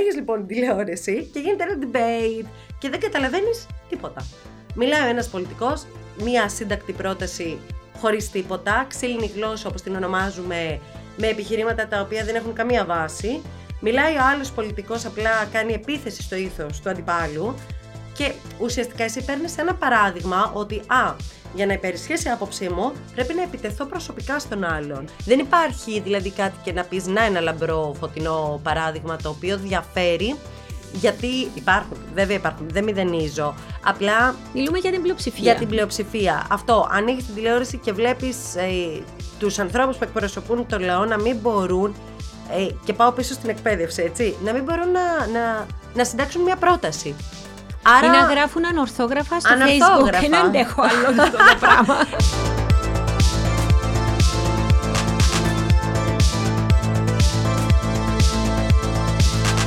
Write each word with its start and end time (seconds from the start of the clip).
Ανοίγει 0.00 0.16
λοιπόν 0.16 0.46
τηλεόραση 0.46 1.30
και 1.32 1.38
γίνεται 1.38 1.62
ένα 1.62 1.78
debate 1.82 2.46
και 2.78 2.88
δεν 2.88 3.00
καταλαβαίνεις 3.00 3.66
τίποτα. 3.88 4.26
Μιλάει 4.74 5.06
ο 5.06 5.08
ένας 5.08 5.28
πολιτικός, 5.28 5.86
μία 6.22 6.48
σύντακτη 6.48 6.92
πρόταση 6.92 7.58
χωρίς 7.98 8.30
τίποτα, 8.30 8.86
ξύλινη 8.88 9.30
γλώσσα 9.34 9.68
όπως 9.68 9.82
την 9.82 9.94
ονομάζουμε, 9.94 10.80
με 11.16 11.26
επιχειρήματα 11.26 11.88
τα 11.88 12.00
οποία 12.00 12.24
δεν 12.24 12.34
έχουν 12.34 12.52
καμία 12.52 12.84
βάση. 12.84 13.42
Μιλάει 13.80 14.14
ο 14.14 14.20
άλλος 14.32 14.50
πολιτικός, 14.50 15.04
απλά 15.04 15.48
κάνει 15.52 15.72
επίθεση 15.72 16.22
στο 16.22 16.36
ήθος 16.36 16.80
του 16.80 16.90
αντιπάλου. 16.90 17.54
Και 18.20 18.32
ουσιαστικά 18.58 19.04
εσύ 19.04 19.24
παίρνεις 19.24 19.58
ένα 19.58 19.74
παράδειγμα 19.74 20.50
ότι, 20.54 20.82
α, 20.86 21.14
για 21.54 21.66
να 21.66 21.72
υπερισχύσει 21.72 22.28
η 22.28 22.30
άποψή 22.30 22.68
μου, 22.68 22.92
πρέπει 23.14 23.34
να 23.34 23.42
επιτεθώ 23.42 23.84
προσωπικά 23.84 24.38
στον 24.38 24.64
άλλον. 24.64 25.04
Δεν 25.24 25.38
υπάρχει 25.38 26.00
δηλαδή 26.00 26.30
κάτι 26.30 26.56
και 26.62 26.72
να 26.72 26.84
πεις 26.84 27.06
να 27.06 27.24
ένα 27.24 27.40
λαμπρό 27.40 27.94
φωτεινό 28.00 28.60
παράδειγμα 28.62 29.16
το 29.16 29.28
οποίο 29.28 29.56
διαφέρει. 29.56 30.36
Γιατί 30.92 31.26
υπάρχουν, 31.54 31.96
βέβαια 32.14 32.36
υπάρχουν, 32.36 32.66
δεν 32.70 32.84
μηδενίζω. 32.84 33.54
Απλά. 33.84 34.34
Μιλούμε 34.54 34.78
για 34.78 34.90
την 34.90 35.02
πλειοψηφία. 35.02 35.42
Για 35.42 35.54
την 35.54 35.68
πλειοψηφία. 35.68 36.46
Αυτό. 36.50 36.88
Ανοίγεις 36.90 37.24
την 37.24 37.34
τηλεόραση 37.34 37.76
και 37.76 37.92
βλέπεις 37.92 38.36
ε, 38.56 39.02
τους 39.38 39.58
ανθρώπους 39.58 39.96
που 39.96 40.04
εκπροσωπούν 40.04 40.66
το 40.66 40.78
λαό 40.78 41.04
να 41.04 41.18
μην 41.18 41.36
μπορούν. 41.36 41.94
Ε, 42.50 42.66
και 42.84 42.92
πάω 42.92 43.12
πίσω 43.12 43.34
στην 43.34 43.50
εκπαίδευση, 43.50 44.02
έτσι. 44.02 44.36
Να 44.44 44.52
μην 44.52 44.62
μπορούν 44.62 44.90
να, 44.90 45.26
να, 45.26 45.66
να 45.94 46.04
συντάξουν 46.04 46.42
μια 46.42 46.56
πρόταση. 46.56 47.14
Άρα... 47.82 48.06
Ή 48.06 48.10
να 48.10 48.20
γράφουν 48.20 48.66
ανορθόγραφα 48.66 49.40
στο 49.40 49.50
facebook 49.50 50.20
και 50.20 50.28
να 50.28 50.40
αντέχω 50.40 50.82
άλλο 50.82 51.22
αυτό 51.22 51.36
το 51.36 51.56
πράγμα. 51.60 51.96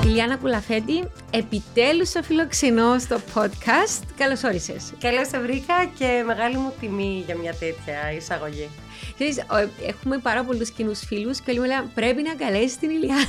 Ηλιάνα 0.05 0.37
Κουλαφέτη, 0.37 1.09
επιτέλους 1.31 2.09
σε 2.09 2.23
φιλοξενώ 2.23 2.99
στο 2.99 3.19
podcast. 3.33 4.01
Καλώς 4.17 4.43
όρισες. 4.43 4.93
Καλώς 4.99 5.27
σε 5.27 5.39
βρήκα 5.39 5.85
και 5.97 6.23
μεγάλη 6.25 6.57
μου 6.57 6.73
τιμή 6.79 7.23
για 7.25 7.35
μια 7.35 7.53
τέτοια 7.53 8.11
εισαγωγή. 8.17 8.69
Ξέρεις, 9.13 9.43
έχουμε 9.87 10.17
πάρα 10.17 10.43
πολλούς 10.43 10.71
κοινούς 10.71 10.99
φίλους 10.99 11.41
και 11.41 11.51
όλοι 11.51 11.59
μου 11.59 11.65
λένε 11.65 11.91
πρέπει 11.93 12.21
να 12.21 12.33
καλέσεις 12.33 12.77
την 12.77 12.89
Ηλιάνα. 12.89 13.21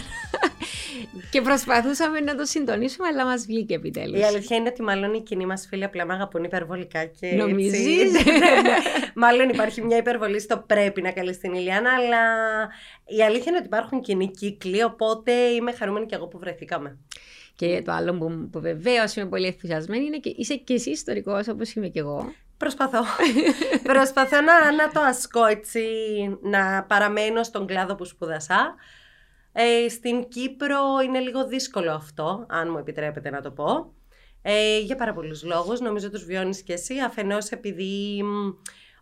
και 1.31 1.41
προσπαθούσαμε 1.41 2.21
να 2.21 2.35
το 2.37 2.45
συντονίσουμε, 2.45 3.07
αλλά 3.07 3.25
μας 3.25 3.47
βγήκε 3.47 3.75
επιτέλους. 3.75 4.21
Η 4.21 4.23
αλήθεια 4.23 4.57
είναι 4.57 4.69
ότι 4.69 4.83
μάλλον 4.83 5.15
οι 5.15 5.23
κοινοί 5.23 5.47
μας 5.47 5.67
φίλοι 5.69 5.85
απλά 5.85 6.07
με 6.07 6.13
αγαπούν 6.13 6.45
υπερβολικά 6.45 7.05
και 7.05 7.27
Νομίζεις; 7.27 8.13
μάλλον 9.15 9.49
υπάρχει 9.49 9.83
μια 9.83 9.97
υπερβολή 9.97 10.41
στο 10.41 10.65
πρέπει 10.67 11.03
να 11.03 11.13
καλέσεις 11.13 11.41
την 11.41 11.53
Ηλιάνα, 11.53 11.91
αλλά 11.95 12.23
η 13.07 13.23
αλήθεια 13.23 13.45
είναι 13.47 13.57
ότι 13.57 13.67
υπάρχουν 13.67 14.01
κοινοί 14.01 14.31
κύκλοι, 14.31 14.83
οπότε 14.83 15.33
είμαι 15.33 15.73
χαρούμενη 15.73 16.07
και 16.07 16.15
εγώ 16.15 16.27
που 16.27 16.39
βρεθήκαμε. 16.39 16.99
Και 17.57 17.83
το 17.85 17.93
άλλο 17.93 18.15
που, 18.15 18.49
που 18.53 18.61
βεβαίως 18.61 19.17
είμαι 19.17 19.27
πολύ 19.27 19.47
ενθουσιασμένη 19.47 20.05
είναι 20.05 20.19
και 20.19 20.35
είσαι 20.37 20.55
και 20.57 20.75
εσύ 20.75 20.91
ιστορικός 20.91 21.49
όπως 21.49 21.73
είμαι 21.73 21.89
και 21.89 21.99
εγώ. 21.99 22.33
Προσπαθώ. 22.57 23.03
Προσπαθώ 23.93 24.41
να, 24.41 24.73
να 24.73 24.91
το 24.93 25.01
ασκώ 25.01 25.45
έτσι, 25.45 25.83
να 26.43 26.85
παραμένω 26.85 27.43
στον 27.43 27.67
κλάδο 27.67 27.95
που 27.95 28.05
σπούδασα. 28.05 28.75
Ε, 29.53 29.89
στην 29.89 30.29
Κύπρο 30.29 30.79
είναι 31.05 31.19
λίγο 31.19 31.47
δύσκολο 31.47 31.93
αυτό, 31.93 32.47
αν 32.49 32.71
μου 32.71 32.79
επιτρέπετε 32.79 33.31
να 33.31 33.41
το 33.41 33.51
πω. 33.51 33.93
Ε, 34.43 34.79
για 34.79 34.97
πάρα 34.97 35.13
πολλούς 35.13 35.43
λόγους, 35.43 35.81
νομίζω 35.81 36.11
τους 36.11 36.25
βιώνεις 36.25 36.63
και 36.63 36.73
εσύ, 36.73 37.01
αφενός 37.01 37.51
επειδή 37.51 38.23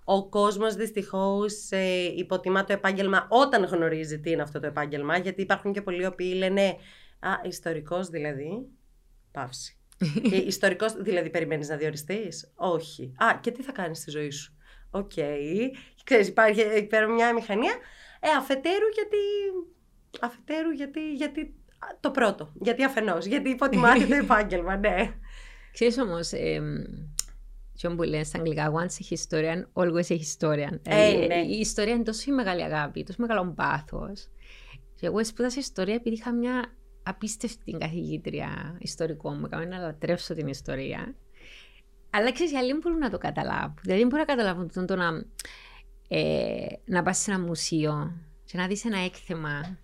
ο 0.05 0.29
κόσμος 0.29 0.75
δυστυχώς 0.75 1.71
ε, 1.71 2.13
υποτιμά 2.17 2.65
το 2.65 2.73
επάγγελμα 2.73 3.27
όταν 3.29 3.65
γνωρίζει 3.65 4.21
τι 4.21 4.31
είναι 4.31 4.43
αυτό 4.43 4.61
το 4.61 4.67
επάγγελμα, 4.67 5.19
γιατί 5.19 5.43
υπάρχουν 5.43 5.73
και 5.73 5.83
πολλοί 5.83 6.07
οποίοι 6.07 6.35
λένε 6.37 6.77
«Α, 7.21 7.31
ιστορικός 7.43 8.09
δηλαδή, 8.09 8.67
παύση». 9.33 9.82
Και 10.29 10.37
ιστορικός, 10.37 11.03
δηλαδή 11.03 11.31
περιμένεις 11.31 11.69
να 11.69 11.77
διοριστείς; 11.77 12.53
Όχι. 12.55 13.15
Α, 13.17 13.39
και 13.41 13.51
τι 13.51 13.63
θα 13.63 13.73
κάνεις 13.73 13.99
στη 13.99 14.11
ζωή 14.11 14.31
σου; 14.31 14.57
OK. 14.91 15.11
Okay. 15.17 15.71
Ξέρεις, 16.05 16.29
υπάρχει 16.29 16.61
εκεί 16.61 16.87
πέρα 16.87 17.09
μια 17.09 17.33
αμηχανία. 17.33 17.73
Ε, 18.21 18.29
αφετέρου 18.39 18.89
γιατί. 18.95 19.17
Αφετέρου 20.21 20.71
γιατί. 20.71 21.13
γιατί 21.13 21.55
το 22.01 22.11
πρώτο. 22.11 22.53
Γιατί 22.55 22.85
αφενός. 22.85 23.27
Γιατί 23.27 23.49
υποτιμάται 23.49 24.07
το 24.07 24.15
επάγγελμα, 24.25 24.77
ναι. 24.77 25.15
Ξέρεις 25.73 25.99
όμως, 25.99 26.33
ε, 26.33 26.61
που 27.97 28.03
λένε 28.03 28.25
στα 28.25 28.39
αγγλικά, 28.39 28.73
once 28.73 29.05
a 29.05 29.17
historian, 29.17 29.63
always 29.73 30.09
a 30.09 30.19
historian. 30.19 30.79
Ε, 30.83 31.11
ε, 31.11 31.27
ναι. 31.27 31.41
Η 31.41 31.59
ιστορία 31.59 31.95
είναι 31.95 32.03
τόσο 32.03 32.33
μεγάλη 32.33 32.63
αγάπη, 32.63 33.05
τόσο 33.05 33.19
μεγάλο 33.21 33.53
πάθος. 33.57 34.29
Και 34.95 35.07
εγώ 35.07 35.25
σπούδασα 35.25 35.59
ιστορία 35.59 35.95
επειδή 35.95 36.15
είχα 36.17 36.33
μια 36.33 36.75
απίστευτη 37.03 37.77
καθηγήτρια 37.79 38.77
ιστορικών 38.79 39.37
μου, 39.39 39.47
έκαμε 39.47 39.65
να 39.65 39.79
λατρεύσω 39.79 40.35
την 40.35 40.47
ιστορία. 40.47 41.15
Αλλά 42.11 42.33
ξέρεις, 42.33 42.53
οι 42.53 42.57
άλλοι 42.57 42.79
μπορούν 42.83 42.99
να 42.99 43.11
το 43.11 43.19
καταλάβουν. 43.19 43.79
Δηλαδή, 43.83 44.03
μπορούν 44.03 44.19
να 44.19 44.25
καταλάβουν 44.25 44.87
το, 44.87 44.97
να, 44.97 45.25
ε, 46.09 46.67
να 46.85 47.03
πας 47.03 47.19
σε 47.19 47.31
ένα 47.31 47.41
μουσείο 47.41 48.13
και 48.45 48.59
να 48.59 48.67
δεις 48.67 48.85
ένα 48.85 48.99
έκθεμα 48.99 49.79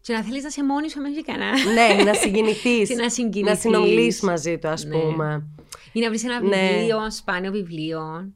και 0.00 0.12
να 0.12 0.22
θέλεις 0.22 0.42
να 0.42 0.48
είσαι 0.48 0.64
μόνη 0.64 0.90
σου 0.90 1.00
με 1.00 1.08
κανένα. 1.26 1.72
Ναι, 1.72 2.02
να 2.02 2.14
συγκινηθείς. 2.14 2.90
να 2.96 3.08
συγκινηθείς. 3.08 3.54
Να 3.54 3.54
συνομιλήσει 3.54 4.24
μαζί 4.24 4.58
του, 4.58 4.68
ας 4.68 4.84
ναι. 4.84 4.98
πούμε. 4.98 5.46
Ή 5.92 6.00
να 6.00 6.08
βρεις 6.08 6.24
ένα 6.24 6.40
ναι. 6.40 6.68
βιβλίο, 6.72 7.10
σπάνιο 7.10 7.50
βιβλίο 7.50 8.32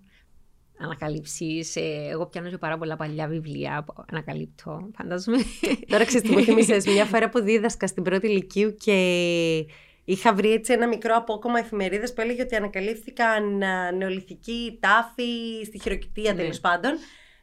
ανακαλύψεις. 0.79 1.77
Ε, 1.77 2.09
εγώ 2.11 2.27
πιάνω 2.27 2.49
και 2.49 2.59
πάρα 2.59 2.79
πολλά 2.79 2.97
παλιά 2.97 3.27
βιβλία 3.27 3.85
που 3.87 4.05
ανακαλύπτω, 4.13 4.91
φαντάζομαι. 4.97 5.39
Τώρα 5.89 6.05
ξέρεις 6.05 6.29
τι 6.29 6.37
μου 6.37 6.43
θυμίσες, 6.43 6.87
μια 6.95 7.05
φορά 7.05 7.29
που 7.29 7.41
δίδασκα 7.41 7.87
στην 7.87 8.03
πρώτη 8.03 8.27
ηλικίου 8.27 8.75
και 8.75 8.95
είχα 10.05 10.35
βρει 10.35 10.53
έτσι 10.53 10.73
ένα 10.73 10.89
μικρό 10.89 11.17
απόκομμα 11.17 11.59
εφημερίδες 11.59 12.13
που 12.13 12.21
έλεγε 12.21 12.43
ότι 12.43 12.57
ανακαλύφθηκαν 12.57 13.63
νεολιθικοί 13.97 14.79
τάφοι 14.81 15.65
στη 15.65 15.81
χειροκητία 15.81 16.33
ναι. 16.33 16.41
τέλος 16.41 16.61
πάντων. 16.61 16.93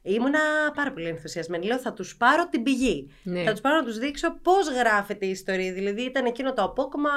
Ήμουνα 0.06 0.40
πάρα 0.76 0.92
πολύ 0.92 1.08
ενθουσιασμένη. 1.08 1.66
Λέω 1.66 1.80
θα 1.80 1.94
τους 1.94 2.18
πάρω 2.18 2.50
την 2.50 2.64
πηγή. 2.64 3.10
Ναι. 3.24 3.44
Θα 3.44 3.52
τους 3.52 3.62
πάρω 3.62 3.76
να 3.76 3.84
τους 3.84 3.98
δείξω 3.98 4.40
πώς 4.42 4.70
γράφεται 4.70 5.26
η 5.26 5.30
ιστορία. 5.30 5.74
Δηλαδή 5.74 6.02
ήταν 6.02 6.26
εκείνο 6.26 6.54
το 6.54 6.64
απόκομμα 6.64 7.10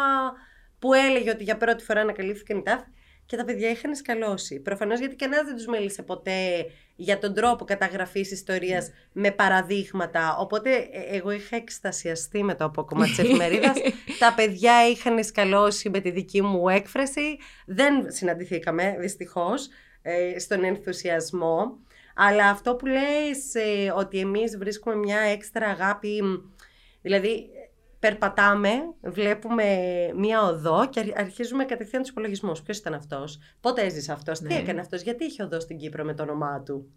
που 0.79 0.93
έλεγε 0.93 1.31
ότι 1.31 1.45
για 1.45 1.57
πρώτη 1.57 1.85
φορά 1.85 2.01
ανακαλύφθηκαν 2.01 2.59
οι 2.59 2.63
τάφοι 2.63 2.85
και 3.27 3.37
τα 3.37 3.45
παιδιά 3.45 3.71
είχαν 3.71 3.95
σκαλώσει. 3.95 4.61
Προφανώς 4.61 4.99
γιατί 4.99 5.15
κανένας 5.15 5.45
δεν 5.47 5.57
τους 5.57 5.67
μίλησε 5.67 6.03
ποτέ 6.03 6.67
για 6.97 7.19
τον 7.19 7.35
τρόπο 7.35 7.65
καταγραφής 7.65 8.31
ιστορίας 8.31 8.89
mm. 8.89 8.93
με 9.13 9.31
παραδείγματα. 9.31 10.37
Οπότε 10.39 10.71
ε, 10.75 11.17
εγώ 11.17 11.31
είχα 11.31 11.57
εκστασιαστεί 11.57 12.43
με 12.43 12.55
το 12.55 12.65
απόκομμα 12.65 13.05
της 13.05 13.19
εφημερίδας. 13.19 13.77
τα 14.19 14.35
παιδιά 14.37 14.89
είχαν 14.89 15.25
σκαλώσει 15.25 15.91
με 15.91 16.01
τη 16.01 16.11
δική 16.11 16.43
μου 16.43 16.69
έκφραση. 16.69 17.39
Δεν 17.67 18.13
συναντηθήκαμε 18.13 18.97
δυστυχώς 19.01 19.69
ε, 20.03 20.39
στον 20.39 20.65
ενθουσιασμό. 20.65 21.79
Αλλά 22.15 22.49
αυτό 22.49 22.75
που 22.75 22.87
λες 22.87 23.55
ε, 23.55 23.93
ότι 23.97 24.19
εμείς 24.19 24.57
βρίσκουμε 24.59 24.97
μια 24.97 25.19
έξτρα 25.19 25.67
αγάπη, 25.69 26.23
δηλαδή 27.03 27.49
περπατάμε, 28.09 28.71
βλέπουμε 29.03 29.65
μία 30.17 30.43
οδό 30.43 30.89
και 30.89 31.13
αρχίζουμε 31.17 31.65
κατευθείαν 31.65 32.03
τους 32.03 32.11
υπολογισμούς. 32.11 32.63
Ποιος 32.63 32.79
ήταν 32.79 32.95
αυτός, 32.95 33.39
πότε 33.61 33.83
έζησε 33.83 34.13
αυτός, 34.13 34.39
τι 34.39 34.47
ναι. 34.47 34.55
έκανε 34.55 34.81
αυτός, 34.81 35.03
γιατί 35.03 35.25
είχε 35.25 35.43
οδό 35.43 35.61
στην 35.61 35.77
Κύπρο 35.77 36.05
με 36.05 36.15
το 36.15 36.23
όνομά 36.23 36.63
του; 36.63 36.91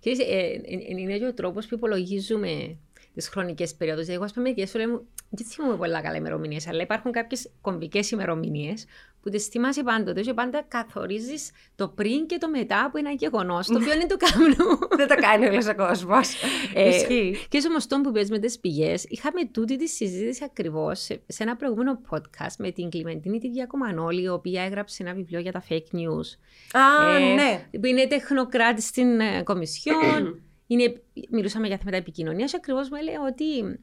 Ξέρεις, 0.00 0.18
ε, 0.18 0.22
ε, 0.24 0.52
ε, 0.64 1.00
είναι 1.00 1.18
και 1.18 1.26
ο 1.26 1.34
τρόπος 1.34 1.66
που 1.66 1.74
υπολογίζουμε 1.74 2.78
τις 3.14 3.28
χρονικές 3.28 3.74
περιόδους. 3.74 4.04
Δηλαδή, 4.04 4.16
εγώ, 4.16 4.24
ας 4.24 4.32
πούμε, 4.32 4.48
μερικέ 4.48 4.66
φορέ 4.66 4.86
μου 4.86 5.06
δεν 5.34 5.46
θυμούμαι 5.46 5.76
πολλά 5.76 6.00
καλά 6.00 6.16
ημερομηνίες, 6.16 6.68
αλλά 6.68 6.82
υπάρχουν 6.82 7.12
κάποιες 7.12 7.50
κομβικές 7.60 8.10
ημερομηνίες 8.10 8.86
που 9.22 9.30
τις 9.30 9.46
θυμάσαι 9.46 9.82
πάντοτε 9.82 10.20
και 10.20 10.34
πάντα 10.34 10.64
καθορίζεις 10.68 11.50
το 11.74 11.88
πριν 11.88 12.26
και 12.26 12.38
το 12.38 12.48
μετά 12.48 12.88
που 12.90 12.98
είναι 12.98 13.08
ένα 13.08 13.16
γεγονός, 13.18 13.66
το 13.66 13.74
οποίο 13.74 13.92
είναι 13.92 14.06
του 14.06 14.16
κάμνου. 14.16 14.78
δεν 14.98 15.08
το 15.08 15.14
κάνει 15.14 15.46
όλο 15.46 15.62
ο 15.70 15.74
κόσμος. 15.74 16.34
ε, 16.74 17.04
και 17.48 17.60
στο 17.60 17.70
μοστό 17.70 18.00
που 18.00 18.12
παίζει 18.12 18.30
με 18.30 18.38
τις 18.38 18.58
πηγές, 18.58 19.04
είχαμε 19.08 19.44
τούτη 19.44 19.76
τη 19.76 19.88
συζήτηση 19.88 20.44
ακριβώς 20.44 21.00
σε, 21.00 21.22
σε, 21.26 21.42
ένα 21.42 21.56
προηγούμενο 21.56 22.00
podcast 22.10 22.54
με 22.58 22.70
την 22.70 22.90
Κλιμεντίνη 22.90 23.38
τη 23.38 23.50
Διακομανόλη, 23.50 24.22
η 24.22 24.28
οποία 24.28 24.62
έγραψε 24.62 25.02
ένα 25.02 25.14
βιβλίο 25.14 25.40
για 25.40 25.52
τα 25.52 25.64
fake 25.68 25.96
news. 25.96 26.26
Α, 26.72 27.16
ε, 27.16 27.34
ναι. 27.34 27.68
Που 27.80 27.86
είναι 27.86 28.06
τεχνοκράτης 28.06 28.84
στην 28.84 29.20
ε, 29.20 29.42
Κομισιόν. 29.42 30.42
είναι, 30.66 31.02
μιλούσαμε 31.30 31.66
για 31.66 31.76
θέματα 31.76 31.96
επικοινωνίας 31.96 32.50
και 32.50 32.56
ακριβώς 32.56 32.88
μου 32.88 32.96
έλεγε 33.00 33.18
ότι 33.18 33.78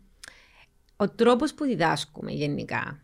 ο 1.01 1.10
τρόπος 1.10 1.54
που 1.54 1.66
διδάσκουμε 1.66 2.31
γενικά 2.31 3.04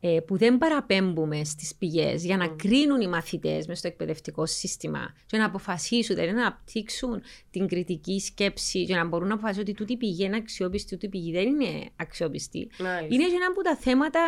ε, 0.00 0.20
που 0.26 0.36
δεν 0.36 0.58
παραπέμπουμε 0.58 1.44
στις 1.44 1.74
πηγές 1.74 2.24
για 2.24 2.36
να 2.36 2.48
κρίνουν 2.48 3.00
οι 3.00 3.08
μαθητές 3.08 3.66
μες 3.66 3.78
στο 3.78 3.88
εκπαιδευτικό 3.88 4.46
σύστημα 4.46 5.14
και 5.26 5.36
να 5.36 5.44
αποφασίσουν, 5.44 6.14
δηλαδή 6.14 6.34
να 6.34 6.40
αναπτύξουν 6.40 7.22
την 7.50 7.66
κριτική 7.66 8.20
σκέψη 8.20 8.82
για 8.82 8.96
να 8.96 9.04
μπορούν 9.04 9.28
να 9.28 9.34
αποφασίσουν 9.34 9.62
ότι 9.68 9.74
τούτη 9.74 9.96
πηγή 9.96 10.24
είναι 10.24 10.36
αξιόπιστη, 10.36 10.90
τούτη 10.90 11.08
πηγή 11.08 11.32
δεν 11.32 11.46
είναι 11.46 11.88
αξιόπιστη. 11.96 12.68
Είναι 13.08 13.24
ένα 13.24 13.46
από 13.50 13.62
τα 13.62 13.76
θέματα 13.76 14.20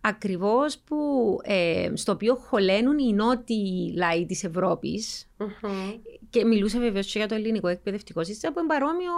ακριβώς 0.00 0.78
που 0.78 0.96
ε, 1.42 1.90
στο 1.94 2.12
οποίο 2.12 2.34
χωλένουν 2.34 2.98
οι 2.98 3.12
νότιοι 3.12 3.92
λαοί 3.96 4.26
της 4.26 4.44
Ευρώπη 5.36 6.02
Και 6.30 6.44
μιλούσε 6.44 6.78
βεβαίως 6.78 7.12
και 7.12 7.18
για 7.18 7.28
το 7.28 7.34
ελληνικό 7.34 7.68
εκπαιδευτικό 7.68 8.24
σύστημα 8.24 8.52
που 8.52 8.58
είναι 8.58 8.68
παρόμοιο 8.68 9.12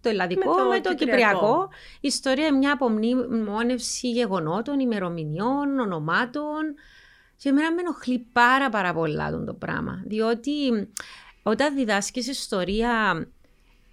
το 0.00 0.08
ελλαδικό 0.08 0.50
με 0.50 0.62
το, 0.62 0.68
με 0.68 0.80
το 0.80 0.94
κυπριακό. 0.94 1.38
κυπριακό. 1.38 1.68
Η 1.94 2.06
ιστορία 2.06 2.54
μια 2.54 2.72
απομνήμονευση 2.72 4.10
γεγονότων, 4.10 4.80
ημερομηνιών, 4.80 5.78
ονομάτων. 5.78 6.74
Και 7.36 7.48
εμένα 7.48 7.72
με 7.72 7.80
ενοχλεί 7.80 8.26
πάρα 8.32 8.68
πάρα 8.68 8.92
πολλά 8.92 9.44
το 9.44 9.54
πράγμα. 9.54 10.02
Διότι 10.06 10.52
όταν 11.42 11.74
διδάσκεις 11.74 12.26
ιστορία 12.26 13.26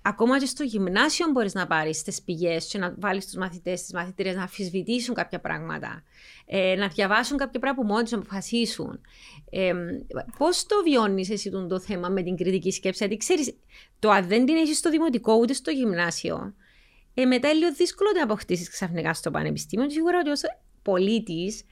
ακόμα 0.02 0.40
και 0.40 0.46
στο 0.46 0.64
γυμνάσιο 0.64 1.28
μπορείς 1.32 1.54
να 1.54 1.68
πάρεις 1.68 2.04
τις 2.04 2.22
πηγές 2.22 2.66
και 2.66 2.78
να 2.78 2.96
βάλεις 3.00 3.26
τους 3.26 3.36
μαθητές, 3.36 3.82
τις 3.82 3.94
μαθητήρες 3.94 4.36
να 4.36 4.42
αμφισβητήσουν 4.42 5.16
κάποια 5.16 5.40
πράγματα. 5.40 6.04
Ε, 6.52 6.76
να 6.76 6.88
διαβάσουν 6.88 7.38
κάποια 7.38 7.60
πράγματα 7.60 7.88
που 7.88 7.94
μόνοι 7.94 8.04
τους 8.04 8.14
αποφασίσουν. 8.14 9.02
Ε, 9.50 9.74
Πώς 10.38 10.66
το 10.66 10.76
βιώνεις 10.84 11.30
εσύ 11.30 11.50
το 11.70 11.80
θέμα 11.80 12.10
με 12.10 12.22
την 12.22 12.38
κριτική 12.38 12.72
σκέψη, 12.72 12.98
Γιατί 13.00 13.18
ξέρεις, 13.18 13.56
το 14.00 14.10
αν 14.10 14.28
δεν 14.28 14.46
την 14.46 14.56
έχεις 14.56 14.78
στο 14.78 14.90
δημοτικό 14.90 15.34
ούτε 15.36 15.54
στο 15.54 15.72
γυμνάσιο, 15.72 16.54
ε, 17.14 17.26
μετά 17.26 17.50
είναι 17.50 17.58
λίγο 17.58 17.74
δύσκολο 17.74 18.10
να 18.16 18.24
αποκτήσεις 18.24 18.70
ξαφνικά 18.70 19.14
στο 19.14 19.32
πανεπιστήμιο. 19.32 19.90
Σίγουρα 19.90 20.20
ότι 20.20 20.30
ως 20.30 20.42
πολίτης. 20.82 21.64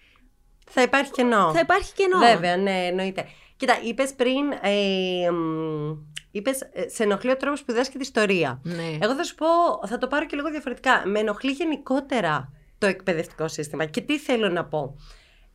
Θα 0.69 0.81
υπάρχει 0.81 1.12
κενό. 1.12 1.51
Θα 1.53 1.59
υπάρχει 1.59 1.94
κενό. 1.94 2.19
Βέβαια, 2.19 2.57
ναι, 2.57 2.85
εννοείται. 2.85 3.25
Κοίτα, 3.57 3.80
είπες 3.83 4.13
πριν. 4.13 4.51
Ε, 4.62 5.30
Είπες, 6.31 6.62
ε, 6.62 6.89
σε 6.89 7.03
ενοχλεί 7.03 7.31
ο 7.31 7.38
τρόπος 7.38 7.63
που 7.63 7.71
διδάσκει 7.71 7.91
την 7.91 8.01
ιστορία. 8.01 8.62
Ναι. 8.63 8.97
Εγώ 9.01 9.15
θα 9.15 9.23
σου 9.23 9.35
πω, 9.35 9.47
θα 9.88 9.97
το 9.97 10.07
πάρω 10.07 10.25
και 10.25 10.35
λίγο 10.35 10.50
διαφορετικά. 10.50 11.03
Με 11.06 11.19
ενοχλεί 11.19 11.51
γενικότερα 11.51 12.51
το 12.77 12.88
εκπαιδευτικό 12.88 13.47
σύστημα. 13.47 13.85
Και 13.85 14.01
τι 14.01 14.19
θέλω 14.19 14.50
να 14.50 14.65
πω. 14.65 14.95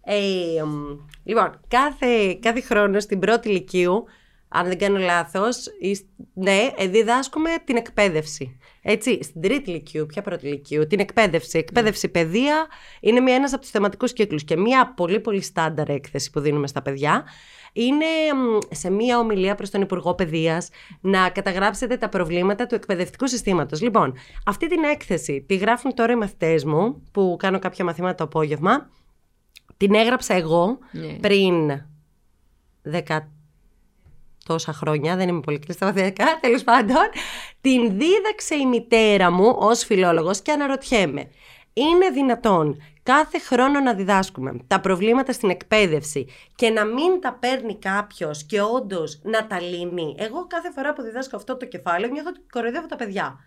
Ε, 0.05 0.17
λοιπόν, 1.25 1.61
κάθε, 1.69 2.35
κάθε 2.35 2.61
χρόνο 2.61 3.01
στην 3.01 3.19
πρώτη 3.19 3.49
ηλικίου, 3.49 4.05
αν 4.53 4.67
δεν 4.67 4.79
κάνω 4.79 4.99
λάθος, 4.99 5.67
ναι, 6.35 6.71
ε, 6.77 6.87
διδάσκουμε 6.87 7.51
την 7.65 7.77
εκπαίδευση. 7.77 8.57
Έτσι, 8.83 9.23
στην 9.23 9.41
τρίτη 9.41 9.71
ηλικίου, 9.71 10.07
ποια 10.07 10.23
πρώτη 10.23 10.47
ηλικίου, 10.47 10.87
την 10.87 11.01
εκπαίδευση. 11.01 11.59
Εκπαίδευση, 11.59 12.09
παιδεία 12.09 12.67
είναι 13.01 13.33
ένας 13.33 13.53
από 13.53 13.63
τους 13.63 13.71
θεματικούς 13.71 14.13
κύκλους 14.13 14.45
και 14.45 14.57
μια 14.57 14.93
πολύ 14.97 15.21
πολύ 15.21 15.43
στάνταρ 15.43 15.89
έκθεση 15.89 16.31
που 16.31 16.41
δίνουμε 16.41 16.67
στα 16.67 16.83
παιδιά 16.83 17.25
είναι 17.73 18.07
σε 18.71 18.91
μία 18.91 19.19
ομιλία 19.19 19.55
προς 19.55 19.71
τον 19.71 19.81
Υπουργό 19.81 20.15
Παιδείας 20.15 20.69
να 21.01 21.31
καταγράψετε 21.31 21.97
τα 21.97 22.09
προβλήματα 22.09 22.67
του 22.67 22.75
εκπαιδευτικού 22.75 23.27
συστήματος. 23.27 23.81
Λοιπόν, 23.81 24.15
αυτή 24.47 24.67
την 24.69 24.83
έκθεση 24.83 25.45
τη 25.49 25.57
γράφουν 25.57 25.95
τώρα 25.95 26.13
οι 26.13 26.17
μαθητές 26.17 26.65
μου 26.65 27.03
που 27.13 27.37
κάνω 27.39 27.59
κάποια 27.59 27.85
μαθήματα 27.85 28.15
το 28.15 28.25
απόγευμα. 28.25 28.91
Την 29.77 29.95
έγραψα 29.95 30.35
εγώ 30.35 30.79
ναι. 30.93 31.19
πριν 31.21 31.83
δεκα 32.83 33.31
τόσα 34.43 34.73
χρόνια, 34.73 35.17
δεν 35.17 35.29
είμαι 35.29 35.41
πολύ 35.41 35.59
κλειστά 35.59 35.87
στα 35.87 35.95
μαθηματικά, 35.95 36.39
τέλος 36.41 36.65
πάντων. 36.65 37.09
Την 37.61 37.99
δίδαξε 37.99 38.55
η 38.55 38.67
μητέρα 38.67 39.31
μου 39.31 39.57
ως 39.59 39.85
φιλόλογος 39.85 40.41
και 40.41 40.53
αναρωτιέμαι, 40.53 41.31
είναι 41.73 42.11
δυνατόν 42.13 42.83
κάθε 43.03 43.39
χρόνο 43.39 43.81
να 43.81 43.95
διδάσκουμε 43.95 44.57
τα 44.67 44.81
προβλήματα 44.81 45.33
στην 45.33 45.51
εκπαίδευση 45.51 46.27
και 46.55 46.71
να 46.71 46.85
μην 46.85 47.21
τα 47.21 47.33
παίρνει 47.41 47.77
κάποιος 47.79 48.45
και 48.45 48.61
όντως 48.61 49.21
να 49.23 49.47
τα 49.47 49.61
λύνει; 49.61 50.15
Εγώ 50.19 50.47
κάθε 50.47 50.71
φορά 50.73 50.93
που 50.93 51.03
διδάσκω 51.03 51.37
αυτό 51.37 51.57
το 51.57 51.67
κεφάλαιο 51.67 52.13
νιώθω 52.13 52.29
ότι 52.29 52.41
κοροϊδεύω 52.51 52.87
τα 52.87 52.97
παιδιά. 52.97 53.39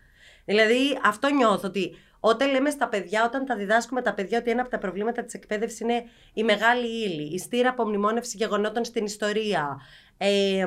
Δηλαδή 0.45 1.00
αυτό 1.03 1.30
νιώθω 1.30 1.68
ότι 1.68 1.95
όταν 2.19 2.51
λέμε 2.51 2.69
στα 2.69 2.88
παιδιά, 2.88 3.25
όταν 3.25 3.45
τα 3.45 3.56
διδάσκουμε 3.56 4.01
τα 4.01 4.13
παιδιά 4.13 4.38
ότι 4.38 4.51
ένα 4.51 4.62
από 4.62 4.69
τα 4.69 4.77
προβλήματα 4.77 5.24
της 5.24 5.33
εκπαίδευσης 5.33 5.80
είναι 5.80 6.03
η 6.33 6.44
μεγάλη 6.44 7.03
ύλη, 7.03 7.33
η 7.33 7.38
στήρα 7.38 7.69
απομνημόνευσης 7.69 8.33
γεγονότων 8.33 8.86
στην 8.86 9.06
ιστορία, 9.06 9.81
ε, 10.18 10.66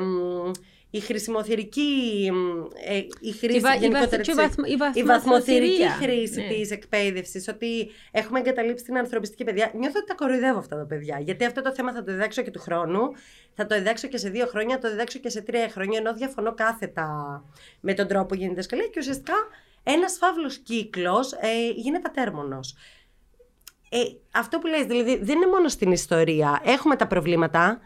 η 0.90 1.00
χρησιμοθυρική 1.00 2.30
ε, 2.86 2.96
η 3.20 3.32
χρήση 3.32 3.56
η, 3.56 3.78
γενικότερα 3.78 4.22
η, 4.26 4.34
βαθμ, 4.34 4.62
η, 4.94 5.02
βαθμοθυρική 5.02 5.88
χρήση 5.88 6.40
ναι. 6.40 6.48
της 6.48 6.70
εκπαίδευσης 6.70 7.48
ότι 7.48 7.90
έχουμε 8.10 8.38
εγκαταλείψει 8.38 8.84
την 8.84 8.98
ανθρωπιστική 8.98 9.44
παιδεία. 9.44 9.70
Νιώθω 9.74 9.98
ότι 9.98 10.06
τα 10.06 10.14
κοροϊδεύω 10.14 10.58
αυτά 10.58 10.76
τα 10.76 10.84
παιδιά 10.84 11.18
γιατί 11.20 11.44
αυτό 11.44 11.62
το 11.62 11.74
θέμα 11.74 11.92
θα 11.92 12.02
το 12.02 12.12
διδάξω 12.12 12.42
και 12.42 12.50
του 12.50 12.60
χρόνου. 12.60 13.00
Θα 13.54 13.66
το 13.66 13.74
διδάξω 13.74 14.08
και 14.08 14.16
σε 14.16 14.28
δύο 14.28 14.46
χρόνια 14.46 14.74
θα 14.74 14.80
το 14.80 14.90
διδάξω 14.90 15.18
και 15.18 15.28
σε 15.28 15.40
τρία 15.40 15.68
χρόνια 15.68 15.98
ενώ 15.98 16.14
διαφωνώ 16.14 16.54
κάθετα 16.54 17.08
με 17.80 17.94
τον 17.94 18.06
τρόπο 18.06 18.26
που 18.26 18.34
γίνεται 18.34 18.50
διδασκαλία. 18.50 18.86
Και 18.86 18.98
ουσιαστικά 18.98 19.34
ένας 19.82 20.16
φαύλος 20.20 20.56
κύκλος 20.56 21.32
ε, 21.32 21.70
γίνεται 21.76 22.08
ατέρμονος. 22.08 22.74
Ε, 23.90 23.98
αυτό 24.30 24.58
που 24.58 24.66
λες, 24.66 24.84
δηλαδή 24.86 25.16
δεν 25.16 25.36
είναι 25.36 25.46
μόνο 25.46 25.68
στην 25.68 25.92
ιστορία. 25.92 26.60
Έχουμε 26.64 26.96
τα 26.96 27.06
προβλήματα, 27.06 27.80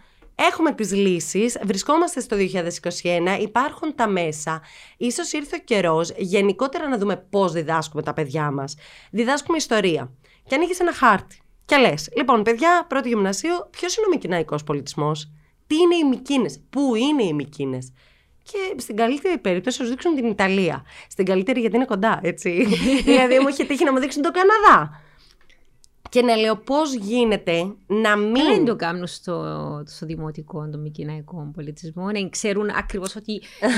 Έχουμε 0.48 0.72
τις 0.72 0.92
λύσεις, 0.92 1.58
βρισκόμαστε 1.62 2.20
στο 2.20 2.36
2021, 2.36 3.40
υπάρχουν 3.40 3.94
τα 3.94 4.08
μέσα. 4.08 4.62
Ίσως 4.96 5.32
ήρθε 5.32 5.56
ο 5.56 5.62
καιρός 5.64 6.12
γενικότερα 6.16 6.88
να 6.88 6.98
δούμε 6.98 7.16
πώς 7.30 7.52
διδάσκουμε 7.52 8.02
τα 8.02 8.12
παιδιά 8.12 8.50
μας. 8.50 8.74
Διδάσκουμε 9.10 9.56
ιστορία 9.56 10.12
και 10.44 10.54
ανοίγει 10.54 10.72
ένα 10.80 10.92
χάρτη. 10.92 11.40
Και 11.64 11.76
λες, 11.76 12.08
λοιπόν 12.16 12.42
παιδιά, 12.42 12.84
πρώτο 12.88 13.08
γυμνασίου, 13.08 13.54
ποιος 13.70 13.96
είναι 13.96 14.06
ο 14.06 14.10
μικυναϊκός 14.10 14.64
πολιτισμός, 14.64 15.32
τι 15.66 15.76
είναι 15.76 15.94
οι 15.94 16.04
Μικίνες, 16.04 16.60
πού 16.70 16.94
είναι 16.94 17.22
οι 17.22 17.32
Μικίνες; 17.32 17.92
Και 18.42 18.58
στην 18.76 18.96
καλύτερη 18.96 19.38
περίπτωση 19.38 19.76
σου 19.76 19.84
δείξουν 19.88 20.14
την 20.14 20.26
Ιταλία. 20.26 20.84
Στην 21.08 21.24
καλύτερη 21.24 21.60
γιατί 21.60 21.76
είναι 21.76 21.84
κοντά, 21.84 22.20
έτσι. 22.22 22.66
δηλαδή 23.04 23.38
μου 23.38 23.48
είχε 23.48 23.64
τύχει 23.64 23.84
να 23.84 23.92
μου 23.92 23.98
δείξουν 23.98 24.22
τον 24.22 24.32
Καναδά 24.32 25.00
και 26.12 26.22
να 26.22 26.36
λέω 26.36 26.56
πώς 26.56 26.94
γίνεται 26.94 27.74
να 27.86 28.16
μην. 28.16 28.44
Δεν 28.44 28.64
το 28.64 28.76
κάνουν 28.76 29.06
στο, 29.06 29.82
στο 29.86 30.06
δημοτικό, 30.06 30.68
το 30.72 30.78
μικυναϊκό 30.78 31.50
πολιτισμό, 31.54 32.10
να 32.10 32.28
ξέρουν 32.28 32.70
ακριβώς 32.78 33.16
ότι 33.16 33.32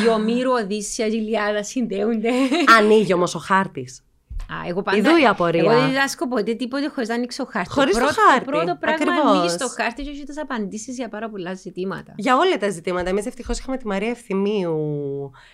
η 0.05 0.09
Ομήρου, 0.15 0.51
Οδύσσια, 0.51 1.07
η 1.07 1.11
Ιλιάδα 1.13 1.63
συνδέονται. 1.63 2.31
Ανοίγει 2.79 3.13
όμως 3.13 3.35
ο 3.35 3.39
χάρτης. 3.39 4.03
Α, 4.53 4.69
εγώ 4.69 4.83
πάντα, 4.83 4.99
Ιδού 4.99 5.17
η 5.17 5.27
απορία. 5.27 5.61
Εγώ 5.61 5.81
δεν 5.81 5.89
διδάσκω 5.89 6.29
ποτέ 6.29 6.55
τίποτε 6.55 6.89
χωρίς 6.89 7.09
να 7.09 7.15
ανοίξω 7.15 7.47
χάρτη. 7.51 7.71
Χωρίς 7.71 7.95
το, 7.95 8.01
χάρτη. 8.01 8.45
Το 8.45 8.51
πρώτο 8.51 8.77
πράγμα 8.81 9.31
ανοίγεις 9.31 9.57
το 9.57 9.69
χάρτη 9.69 10.03
και 10.03 10.11
έχεις 10.11 10.25
τις 10.25 10.39
απαντήσεις 10.39 10.97
για 10.97 11.09
πάρα 11.09 11.31
πολλά 11.31 11.55
ζητήματα. 11.55 12.13
Για 12.17 12.37
όλα 12.37 12.57
τα 12.57 12.71
ζητήματα. 12.71 13.09
Εμείς 13.09 13.27
ευτυχώς 13.27 13.59
είχαμε 13.59 13.77
τη 13.77 13.87
Μαρία 13.87 14.11
Ευθυμίου, 14.11 14.81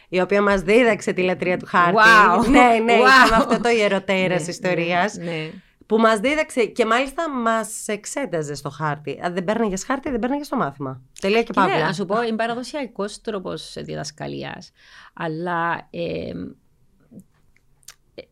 η 0.09 0.21
οποία 0.21 0.43
μας 0.43 0.61
δίδαξε 0.61 1.13
τη 1.13 1.23
λατρεία 1.23 1.57
του 1.57 1.67
χάρτη. 1.67 1.97
Wow. 1.97 2.49
ναι, 2.49 2.81
ναι, 2.85 2.95
wow. 2.95 3.07
είχαμε 3.07 3.37
αυτό 3.37 3.61
το 3.61 3.69
ιεροτέρας 3.69 4.43
ναι, 4.43 4.49
ιστορίας. 4.49 5.17
Ναι, 5.17 5.25
ναι 5.25 5.51
που 5.91 5.99
μας 5.99 6.21
δίδαξε 6.21 6.65
και 6.65 6.85
μάλιστα 6.85 7.31
μας 7.31 7.89
εξέταζε 7.89 8.55
στο 8.55 8.71
χάρτη. 8.71 9.21
Αν 9.23 9.35
δεν 9.35 9.45
παίρναγες 9.45 9.85
χάρτη, 9.85 10.11
δεν 10.11 10.19
παίρναγες 10.19 10.47
στο 10.47 10.57
μάθημα. 10.57 11.03
Τελεία 11.21 11.43
και 11.43 11.53
παύλα. 11.53 11.79
να 11.79 11.93
σου 11.93 12.07
πω, 12.07 12.23
είναι 12.23 12.37
παραδοσιακός 12.37 13.21
τρόπος 13.21 13.77
διδασκαλίας. 13.79 14.73
Αλλά. 15.13 15.89
Ε, 15.91 16.33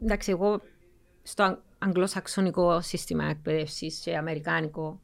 εντάξει, 0.03 0.31
εγώ 0.31 0.61
στο 1.23 1.59
αγγλοσαξονικό 1.79 2.81
σύστημα 2.81 3.25
εκπαίδευσης 3.25 3.99
και 3.99 4.17
αμερικάνικο. 4.17 5.01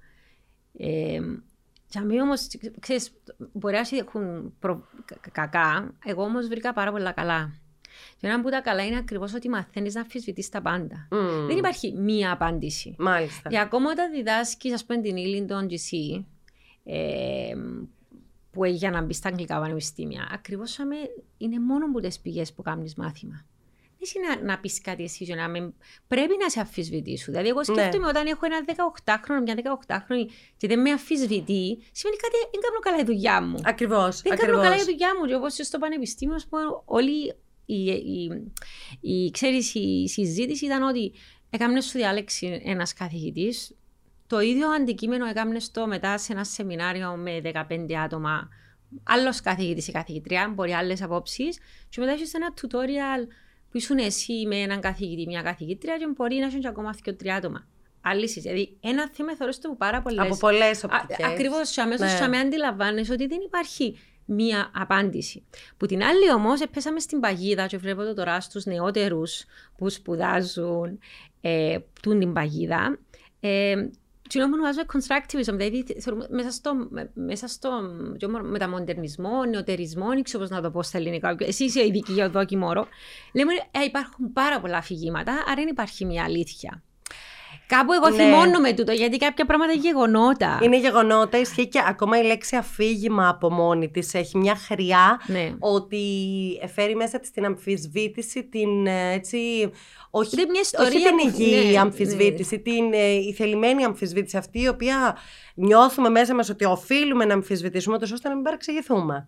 Ε, 0.79 1.21
για 1.89 2.05
μí 2.05 2.21
όμως, 2.21 2.49
ξέρεις, 2.81 3.13
μπορεί 3.53 3.75
να 3.75 3.99
έχουν 3.99 4.55
προ... 4.59 4.89
κακά. 5.33 5.95
Εγώ 6.05 6.23
όμως 6.23 6.49
βρήκα 6.49 6.73
πάρα 6.73 6.91
πολλά 6.91 7.13
καλά. 7.13 7.53
Και 8.21 8.27
ένα 8.27 8.41
που 8.41 8.51
τα 8.51 8.61
καλά 8.61 8.85
είναι 8.85 8.97
ακριβώς 8.97 9.35
ότι 9.35 9.49
μαθαίνεις 9.49 9.95
να 9.95 10.01
αμφισβητείς 10.01 10.49
τα 10.49 10.63
πάντα. 10.63 11.09
Mm. 11.11 11.47
Δεν 11.47 11.57
υπάρχει 11.57 11.93
μία 11.93 12.33
απάντηση. 12.33 12.95
Μάλιστα. 12.99 13.49
Και 13.49 13.59
ακόμα 13.59 13.91
όταν 13.91 14.13
διδάσκεις, 14.13 14.73
ας 14.73 14.85
πούμε, 14.85 15.01
την 15.01 15.17
Ήλιντον 15.17 15.69
GC, 15.69 16.23
ε, 16.85 17.55
που 18.51 18.65
έχει 18.65 18.75
για 18.75 18.91
να 18.91 19.03
μπει 19.03 19.15
στα 19.15 19.29
αγγλικά 19.29 19.61
πανεπιστήμια, 19.61 20.29
ακριβώς 20.33 20.79
είναι 21.39 21.61
μόνο 21.61 21.91
που 21.93 22.01
τις 22.01 22.21
πηγές 22.21 22.53
που 22.53 22.63
κάνεις 22.63 22.95
μάθημα. 22.95 23.45
Δεν 23.99 24.23
είναι 24.23 24.35
να, 24.35 24.53
να 24.53 24.59
πεις 24.59 24.81
κάτι 24.81 25.03
εσύ, 25.03 25.35
να 25.35 25.49
με... 25.49 25.73
πρέπει 26.09 26.37
να 26.43 26.49
σε 26.49 26.61
αμφισβητήσουν. 26.61 27.33
Δηλαδή, 27.33 27.49
εγώ 27.49 27.59
ναι. 27.59 27.65
σκέφτομαι 27.65 28.05
ναι. 28.05 28.09
όταν 28.09 28.27
έχω 28.27 28.47
ένα 28.47 28.65
18χρονο, 29.05 29.43
μια 29.43 29.55
18χρονη 29.87 30.25
και 30.57 30.67
δεν 30.67 30.81
με 30.81 30.91
αμφισβητεί, 30.91 31.79
σημαίνει 31.93 32.17
κάτι 32.17 32.37
δεν 32.53 32.61
κάνω 32.61 32.79
καλά 32.81 32.99
η 32.99 33.05
δουλειά 33.05 33.43
μου. 33.43 33.59
Ακριβώς. 33.65 34.21
Δεν 34.21 34.37
κάνω 34.37 34.61
καλά 34.61 34.77
η 34.77 34.85
δουλειά 34.85 35.09
μου. 35.19 35.27
Και 35.27 35.35
όπως 35.35 35.55
στο 35.55 35.79
πανεπιστήμιο, 35.79 36.35
ας 36.35 36.47
πούμε, 36.47 36.63
όλοι 36.85 37.35
η, 37.67 37.85
η, 37.91 38.31
η, 39.01 39.31
ξέρεις, 39.31 39.75
η 39.75 40.09
συζήτηση 40.09 40.65
ήταν 40.65 40.83
ότι 40.83 41.13
έκαμε 41.51 41.81
σου 41.81 41.99
διάλεξη 41.99 42.61
ένας 42.65 42.93
καθηγητής, 42.93 43.77
το 44.27 44.41
ίδιο 44.41 44.69
αντικείμενο 44.69 45.27
έκαμε 45.27 45.61
στο 45.61 45.87
μετά 45.87 46.19
σε 46.19 46.33
ένα 46.33 46.45
σεμινάριο 46.45 47.17
με 47.17 47.41
15 47.69 47.93
άτομα, 47.93 48.49
άλλος 49.03 49.41
καθηγητής 49.41 49.89
ή 49.89 49.93
καθηγητρία, 49.93 50.53
μπορεί 50.55 50.73
άλλες 50.73 51.03
απόψεις, 51.03 51.59
και 51.89 52.01
μετά 52.01 52.13
έχεις 52.13 52.35
ένα 52.35 52.55
tutorial 52.61 53.27
που 53.71 53.77
ήσουν 53.77 53.99
εσύ 53.99 54.47
με 54.47 54.57
έναν 54.57 54.81
καθηγητή, 54.81 55.27
μια 55.27 55.43
καθηγήτρια, 55.43 55.97
και 55.97 56.07
μπορεί 56.17 56.37
να 56.37 56.47
έχεις 56.47 56.67
ακόμα 56.67 56.95
δύο 57.03 57.15
τρία 57.15 57.35
άτομα. 57.35 57.67
Άλλη 58.07 58.27
Δηλαδή, 58.27 58.77
ένα 58.81 59.11
θέμα 59.13 59.37
θεωρώ 59.37 59.53
το 59.61 59.75
πάρα 59.79 60.03
πολλέ. 60.03 60.23
Από 60.23 60.37
πολλέ 60.37 60.71
οπτικές. 60.85 61.27
Ακριβώς, 61.27 61.79
αμέσως 61.79 62.21
ναι. 62.21 62.29
με 62.29 62.39
αντιλαμβάνεσαι 62.39 63.13
ότι 63.13 63.27
δεν 63.27 63.41
υπάρχει 63.41 63.99
μία 64.25 64.71
απάντηση. 64.75 65.43
Που 65.77 65.87
την 65.87 66.03
άλλη 66.03 66.33
όμως 66.33 66.63
πέσαμε 66.71 67.01
στην 67.01 67.21
παγίδα 67.21 67.67
και 67.67 67.79
βλέπω 67.79 68.03
το 68.03 68.15
τώρα 68.15 68.41
στους 68.41 68.65
νεότερους 68.65 69.45
που 69.77 69.89
σπουδάζουν 69.89 70.99
ε, 71.41 71.79
την 72.19 72.33
παγίδα. 72.33 72.99
Ε, 73.41 73.75
τι 74.29 74.39
που 74.39 74.51
ονομάζουμε 74.53 74.85
constructivism, 74.93 75.57
δηλαδή 75.57 75.85
μέσα 76.31 76.51
στο, 76.51 76.89
μέσα 77.15 77.49
στο 77.49 77.71
μεταμοντερνισμό, 78.43 79.45
νεοτερισμό, 79.45 80.09
δεν 80.09 80.23
ξέρω 80.23 80.43
πώς 80.43 80.53
να 80.53 80.63
το 80.63 80.71
πω 80.71 80.83
στα 80.83 80.99
ελληνικά, 80.99 81.37
εσύ 81.39 81.65
είσαι 81.65 81.87
ειδική 81.87 82.13
για 82.13 82.31
το 82.31 82.39
δόκιμο 82.39 82.69
λέμε 83.33 83.53
ε, 83.71 83.85
υπάρχουν 83.85 84.33
πάρα 84.33 84.61
πολλά 84.61 84.77
αφηγήματα, 84.77 85.33
άρα 85.33 85.55
δεν 85.55 85.69
υπάρχει 85.69 86.05
μια 86.05 86.25
αλήθεια. 86.25 86.83
Κάπου 87.77 87.93
εγώ 87.93 88.09
ναι. 88.09 88.23
θυμώνω 88.23 88.59
με 88.61 88.73
τούτο, 88.73 88.93
γιατί 88.93 89.17
κάποια 89.17 89.45
πράγματα 89.45 89.73
είναι 89.73 89.83
γεγονότα. 89.83 90.59
Είναι 90.63 90.79
γεγονότα, 90.79 91.39
ισχύει 91.39 91.69
και 91.69 91.81
ακόμα 91.89 92.19
η 92.19 92.25
λέξη 92.25 92.57
αφήγημα 92.57 93.29
από 93.29 93.51
μόνη 93.51 93.91
της 93.91 94.15
έχει 94.15 94.39
μια 94.39 94.57
χρειά 94.57 95.21
ναι. 95.27 95.55
ότι 95.59 96.03
φέρει 96.75 96.97
μέσα 96.97 97.21
της 97.21 97.31
την 97.31 97.45
αμφισβήτηση, 97.45 98.45
την 98.45 98.87
ε, 98.87 99.13
έτσι. 99.13 99.71
Όχι, 100.11 100.37
μια 100.37 100.61
ιστορία 100.61 100.89
όχι 100.89 101.33
την 101.35 101.45
υγιή 101.47 101.71
ναι, 101.73 101.79
αμφισβήτηση, 101.79 102.55
ναι. 102.55 102.63
την 102.63 102.93
ε, 102.93 103.13
η 103.13 103.33
θελημένη 103.33 103.85
αμφισβήτηση 103.85 104.37
αυτή, 104.37 104.61
η 104.61 104.69
οποία 104.69 105.17
νιώθουμε 105.55 106.09
μέσα 106.09 106.35
μας 106.35 106.49
ότι 106.49 106.65
οφείλουμε 106.65 107.25
να 107.25 107.35
αμφισβητήσουμε, 107.35 107.99
ώστε 108.13 108.29
να 108.29 108.35
μην 108.35 108.45
παραξηγηθούμε. 108.45 109.27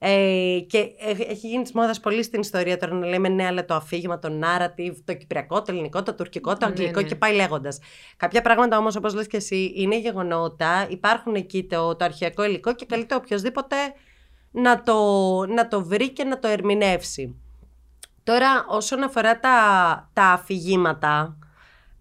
Ε, 0.00 0.58
και 0.66 0.90
έχει 1.28 1.48
γίνει 1.48 1.62
της 1.62 1.72
μόδας 1.72 2.00
πολύ 2.00 2.22
στην 2.22 2.40
ιστορία 2.40 2.76
τώρα 2.76 2.94
να 2.94 3.06
λέμε 3.06 3.28
ναι, 3.28 3.46
αλλά 3.46 3.64
το 3.64 3.74
αφήγημα, 3.74 4.18
το 4.18 4.28
narrative, 4.42 4.94
το 5.04 5.14
κυπριακό, 5.14 5.62
το 5.62 5.72
ελληνικό, 5.72 6.02
το 6.02 6.14
τουρκικό, 6.14 6.52
το 6.56 6.66
ναι, 6.66 6.72
αγγλικό 6.72 7.00
ναι, 7.00 7.06
και 7.06 7.14
πάει 7.14 7.34
λέγοντας. 7.34 7.78
Κάποια 8.16 8.42
πράγματα 8.42 8.78
όμως, 8.78 8.96
όπως 8.96 9.14
λες 9.14 9.26
και 9.26 9.36
εσύ, 9.36 9.72
είναι 9.76 9.98
γεγονότα. 9.98 10.86
Υπάρχουν 10.90 11.34
εκεί 11.34 11.64
το, 11.64 11.96
το 11.96 12.04
αρχαιακό 12.04 12.44
υλικό 12.44 12.74
και 12.74 12.86
καλείται 12.86 13.14
οποιοδήποτε 13.14 13.76
να 14.50 14.82
το, 14.82 14.96
να 15.46 15.68
το 15.68 15.84
βρει 15.84 16.10
και 16.10 16.24
να 16.24 16.38
το 16.38 16.48
ερμηνεύσει. 16.48 17.34
Τώρα, 18.24 18.64
όσον 18.68 19.02
αφορά 19.02 19.40
τα, 19.40 20.10
τα 20.12 20.24
αφηγήματα, 20.24 21.38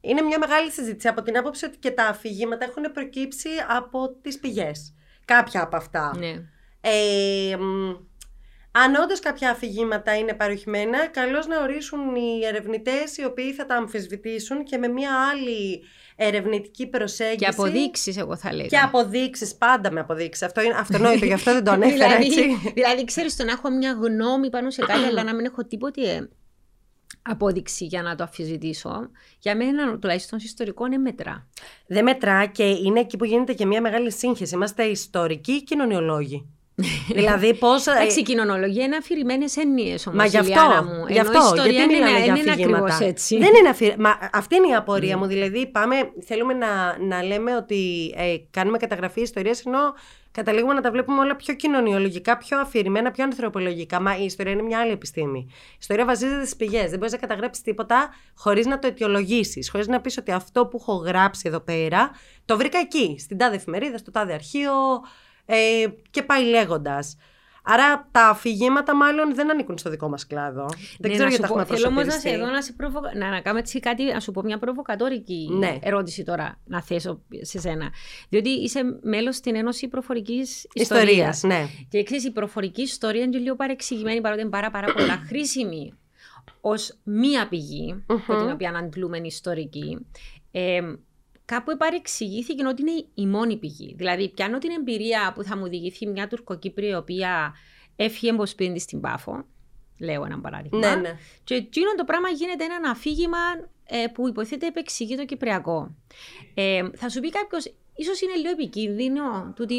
είναι 0.01 0.21
μια 0.21 0.39
μεγάλη 0.39 0.71
συζήτηση 0.71 1.07
από 1.07 1.21
την 1.21 1.37
άποψη 1.37 1.65
ότι 1.65 1.77
και 1.77 1.91
τα 1.91 2.05
αφηγήματα 2.05 2.65
έχουν 2.65 2.91
προκύψει 2.93 3.49
από 3.77 4.09
τις 4.21 4.39
πηγές. 4.39 4.93
Κάποια 5.25 5.61
από 5.61 5.75
αυτά. 5.75 6.13
Ναι. 6.17 6.55
Ε, 6.89 7.57
αν 8.71 8.95
όντως 8.95 9.19
κάποια 9.19 9.49
αφηγήματα 9.49 10.17
είναι 10.17 10.33
παροχημένα, 10.33 11.07
καλώς 11.07 11.47
να 11.47 11.61
ορίσουν 11.61 12.15
οι 12.15 12.45
ερευνητές 12.45 13.17
οι 13.17 13.25
οποίοι 13.25 13.53
θα 13.53 13.65
τα 13.65 13.75
αμφισβητήσουν 13.75 14.63
και 14.63 14.77
με 14.77 14.87
μια 14.87 15.11
άλλη 15.31 15.83
ερευνητική 16.15 16.87
προσέγγιση. 16.87 17.35
Και 17.35 17.45
αποδείξεις, 17.45 18.17
εγώ 18.17 18.35
θα 18.35 18.53
λέγα. 18.53 18.67
Και 18.67 18.77
αποδείξεις, 18.77 19.55
πάντα 19.55 19.91
με 19.91 19.99
αποδείξεις. 19.99 20.47
Αυτό 20.47 20.61
είναι 20.61 20.73
αυτονόητο, 20.77 21.25
γι' 21.25 21.33
αυτό 21.33 21.53
δεν 21.53 21.63
το 21.63 21.71
ανέφερα 21.71 22.17
δηλαδή, 22.17 22.25
έτσι. 22.25 22.71
δηλαδή, 22.73 23.03
ξέρεις, 23.03 23.35
το 23.35 23.43
να 23.43 23.51
έχω 23.51 23.69
μια 23.69 23.91
γνώμη 23.91 24.49
πάνω 24.49 24.69
σε 24.69 24.85
κάτι, 24.85 25.03
αλλά 25.03 25.23
να 25.23 25.35
μην 25.35 25.45
έχω 25.45 25.65
τίποτε 25.65 26.29
απόδειξη 27.21 27.85
για 27.85 28.01
να 28.01 28.15
το 28.15 28.23
αμφισβητήσω. 28.23 29.09
Για 29.39 29.55
μένα, 29.55 29.99
τουλάχιστον 29.99 30.39
ιστορικό, 30.43 30.85
είναι 30.85 30.97
μετρά. 30.97 31.47
Δεν 31.87 32.03
μετρά 32.03 32.45
και 32.45 32.63
είναι 32.63 32.99
εκεί 32.99 33.17
που 33.17 33.25
γίνεται 33.25 33.53
και 33.53 33.65
μια 33.65 33.81
μεγάλη 33.81 34.11
σύγχυση. 34.11 34.55
Είμαστε 34.55 34.83
ιστορικοί 34.83 35.63
κοινωνιολόγοι 35.63 36.56
δηλαδή 37.19 37.53
πώς. 37.53 37.87
Εντάξει, 37.87 38.19
η 38.19 38.23
κοινωνολογία 38.23 38.83
είναι 38.83 38.95
αφηρημένες 38.95 39.57
έννοιες 39.57 40.07
όμως. 40.07 40.19
Μα 40.19 40.25
γι' 40.25 40.37
αυτό. 40.37 40.83
Μου. 40.83 41.05
Γι 41.07 41.19
αυτό 41.19 41.53
γιατί 41.55 41.75
είναι, 41.75 41.85
μιλάμε 41.85 42.19
για 42.19 42.35
είναι 42.35 42.51
αφηγήματα. 42.51 42.97
Έτσι. 43.01 43.37
Δεν 43.37 43.53
είναι 43.59 43.69
αφη... 43.69 43.95
Μα 43.97 44.17
αυτή 44.31 44.55
είναι 44.55 44.67
η 44.67 44.75
απορία 44.75 45.15
mm. 45.15 45.19
μου. 45.19 45.25
Δηλαδή, 45.25 45.67
πάμε, 45.67 45.95
θέλουμε 46.25 46.53
να, 46.53 46.97
να 46.99 47.23
λέμε 47.23 47.55
ότι 47.55 48.13
ε, 48.17 48.35
κάνουμε 48.51 48.77
καταγραφή 48.77 49.21
ιστορίας, 49.21 49.65
ενώ 49.65 49.79
καταλήγουμε 50.31 50.73
να 50.73 50.81
τα 50.81 50.91
βλέπουμε 50.91 51.19
όλα 51.19 51.35
πιο 51.35 51.53
κοινωνιολογικά, 51.53 52.37
πιο 52.37 52.59
αφηρημένα, 52.59 53.11
πιο 53.11 53.23
ανθρωπολογικά. 53.23 54.01
Μα 54.01 54.17
η 54.17 54.23
ιστορία 54.23 54.51
είναι 54.51 54.61
μια 54.61 54.79
άλλη 54.79 54.91
επιστήμη. 54.91 55.45
Η 55.49 55.77
ιστορία 55.79 56.05
βασίζεται 56.05 56.41
στις 56.41 56.55
πηγές. 56.55 56.89
Δεν 56.89 56.99
μπορείς 56.99 57.13
να 57.13 57.19
καταγράψεις 57.19 57.63
τίποτα 57.63 58.09
χωρίς 58.35 58.65
να 58.65 58.79
το 58.79 58.87
αιτιολογήσεις. 58.87 59.69
Χωρίς 59.69 59.87
να 59.87 60.01
πεις 60.01 60.17
ότι 60.17 60.31
αυτό 60.31 60.65
που 60.65 60.77
έχω 60.81 60.93
γράψει 60.93 61.43
εδώ 61.45 61.59
πέρα 61.59 62.11
το 62.45 62.57
βρήκα 62.57 62.79
εκεί, 62.79 63.15
στην 63.19 63.37
τάδε 63.37 63.55
εφημερίδα, 63.55 63.97
στο 63.97 64.11
τάδε 64.11 64.33
αρχείο, 64.33 64.71
ε, 65.49 65.85
και 66.09 66.23
πάει 66.23 66.43
λέγοντας. 66.43 67.17
Άρα 67.69 68.07
τα 68.11 68.27
αφηγήματα 68.27 68.95
μάλλον 68.95 69.35
δεν 69.35 69.51
ανήκουν 69.51 69.77
στο 69.77 69.89
δικό 69.89 70.09
μας 70.09 70.27
κλάδο. 70.27 70.65
δεν 70.99 71.09
ναι, 71.09 71.09
ξέρω 71.09 71.29
γιατί 71.29 71.43
τα 71.43 71.47
έχουμε 71.47 71.65
Θέλω 71.65 71.87
όμως 71.87 72.05
να, 72.05 72.29
εδώ 72.29 72.45
να, 72.45 72.61
σε 72.61 72.73
προβο... 72.73 72.99
να, 73.15 73.29
να 73.29 73.41
κάνω 73.41 73.57
έτσι 73.57 73.79
κάτι, 73.79 74.03
να 74.03 74.19
σου 74.19 74.31
πω 74.31 74.41
μια 74.41 74.57
προβοκατόρικη 74.57 75.49
ναι. 75.51 75.77
ερώτηση 75.81 76.23
τώρα 76.23 76.59
να 76.65 76.81
θέσω 76.81 77.21
σε 77.41 77.59
σένα. 77.59 77.89
Διότι 78.29 78.49
είσαι 78.49 78.99
μέλος 79.01 79.35
στην 79.35 79.55
Ένωση 79.55 79.87
Προφορικής 79.87 80.67
Ιστορίας. 80.73 81.43
Ναι. 81.43 81.65
Και 81.89 82.03
ξέρεις, 82.03 82.25
η 82.25 82.31
προφορική 82.31 82.81
ιστορία 82.81 83.23
είναι 83.23 83.37
λίγο 83.37 83.55
παρεξηγημένη 83.55 84.21
παρότι 84.21 84.41
είναι 84.41 84.49
πάρα, 84.49 84.69
πάρα 84.71 84.93
πολλά 84.93 85.23
χρήσιμη 85.27 85.93
ως 86.61 86.97
μία 87.03 87.47
πηγή, 87.47 88.03
mm-hmm. 88.07 88.15
από 88.27 88.37
την 88.37 88.51
οποία 88.51 88.69
αντλούμε 88.69 89.17
ιστορική. 89.17 89.97
Ε, 90.51 90.81
κάπου 91.47 91.77
παρεξηγήθηκε 91.77 92.65
ότι 92.67 92.81
είναι 92.81 93.05
η 93.13 93.25
μόνη 93.25 93.57
πηγή. 93.57 93.93
Δηλαδή, 93.97 94.29
πιάνω 94.29 94.57
την 94.57 94.71
εμπειρία 94.71 95.31
που 95.35 95.43
θα 95.43 95.57
μου 95.57 95.67
διηγηθεί 95.67 96.07
μια 96.07 96.27
Τουρκοκύπρια 96.27 96.89
η 96.89 96.95
οποία 96.95 97.55
έφυγε 97.95 98.31
εμποσπίντη 98.31 98.79
στην 98.79 98.99
Πάφο. 98.99 99.45
Λέω 99.99 100.25
ένα 100.25 100.39
παράδειγμα. 100.39 100.79
Ναι, 100.79 100.95
ναι. 100.95 101.17
Και 101.43 101.55
εκείνο 101.55 101.95
το 101.97 102.03
πράγμα 102.03 102.29
γίνεται 102.29 102.63
ένα 102.63 102.89
αφήγημα 102.89 103.37
ε, 103.85 104.07
που 104.13 104.27
υποθέτει 104.27 104.65
επεξηγεί 104.65 105.15
το 105.15 105.25
Κυπριακό. 105.25 105.95
Ε, 106.53 106.89
θα 106.95 107.09
σου 107.09 107.19
πει 107.19 107.29
κάποιος, 107.29 107.73
ίσως 107.97 108.21
είναι 108.21 108.35
λίγο 108.35 108.49
επικίνδυνο 108.49 109.53
το 109.55 109.65
η, 109.67 109.75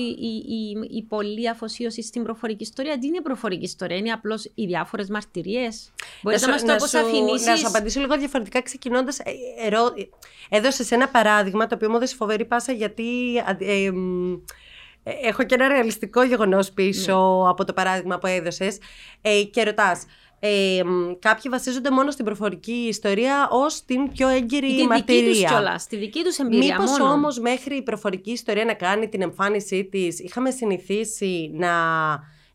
η, 0.48 0.96
η, 0.96 1.02
πολλή 1.02 1.48
αφοσίωση 1.48 2.02
στην 2.02 2.22
προφορική 2.22 2.62
ιστορία. 2.62 2.98
Τι 2.98 3.06
είναι 3.06 3.20
προφορική 3.20 3.64
ιστορία, 3.64 3.96
είναι 3.96 4.10
απλώς 4.10 4.50
οι 4.54 4.66
διάφορες 4.66 5.08
μαρτυρίες. 5.08 5.92
Μπορείς 6.22 6.42
να 6.42 6.48
μας 6.48 6.64
το 6.64 6.76
πώ 6.76 6.98
αφηνήσει. 6.98 7.44
Να 7.44 7.56
σου 7.56 7.66
απαντήσω 7.66 8.00
λίγο 8.00 8.18
διαφορετικά, 8.18 8.62
ξεκινώντας. 8.62 9.18
Ε, 9.18 9.32
ερώ... 9.66 9.94
Έδωσες 10.48 10.90
ένα 10.90 11.08
παράδειγμα 11.08 11.66
το 11.66 11.74
οποίο 11.74 11.90
μου 11.90 11.96
έδωσε 11.96 12.14
φοβερή 12.14 12.44
πάσα 12.44 12.72
γιατί. 12.72 13.36
Ε, 13.58 13.90
ε, 15.02 15.28
έχω 15.28 15.42
και 15.42 15.54
ένα 15.54 15.68
ρεαλιστικό 15.68 16.22
γεγονός 16.22 16.72
πίσω 16.72 17.42
ναι. 17.42 17.48
από 17.48 17.64
το 17.64 17.72
παράδειγμα 17.72 18.18
που 18.18 18.26
έδωσες. 18.26 18.78
Ε, 19.20 19.42
και 19.42 19.62
ρωτάς, 19.62 20.04
ε, 20.40 20.82
κάποιοι 21.18 21.50
βασίζονται 21.50 21.90
μόνο 21.90 22.10
στην 22.10 22.24
προφορική 22.24 22.72
ιστορία 22.72 23.48
ως 23.50 23.84
την 23.84 24.12
πιο 24.12 24.28
έγκυρη 24.28 24.74
την 24.74 24.86
μαρτυρία. 24.86 25.22
Δική 25.22 25.40
τους 25.40 25.50
κιόλας, 25.50 25.86
τη 25.86 25.96
δική 25.96 26.22
τους 26.24 26.38
εμπειρία. 26.38 26.78
Μήπως 26.78 27.00
όμως 27.00 27.38
μέχρι 27.38 27.76
η 27.76 27.82
προφορική 27.82 28.30
ιστορία 28.30 28.64
να 28.64 28.74
κάνει 28.74 29.08
την 29.08 29.22
εμφάνισή 29.22 29.84
της, 29.84 30.18
είχαμε 30.18 30.50
συνηθίσει 30.50 31.50
να 31.54 31.70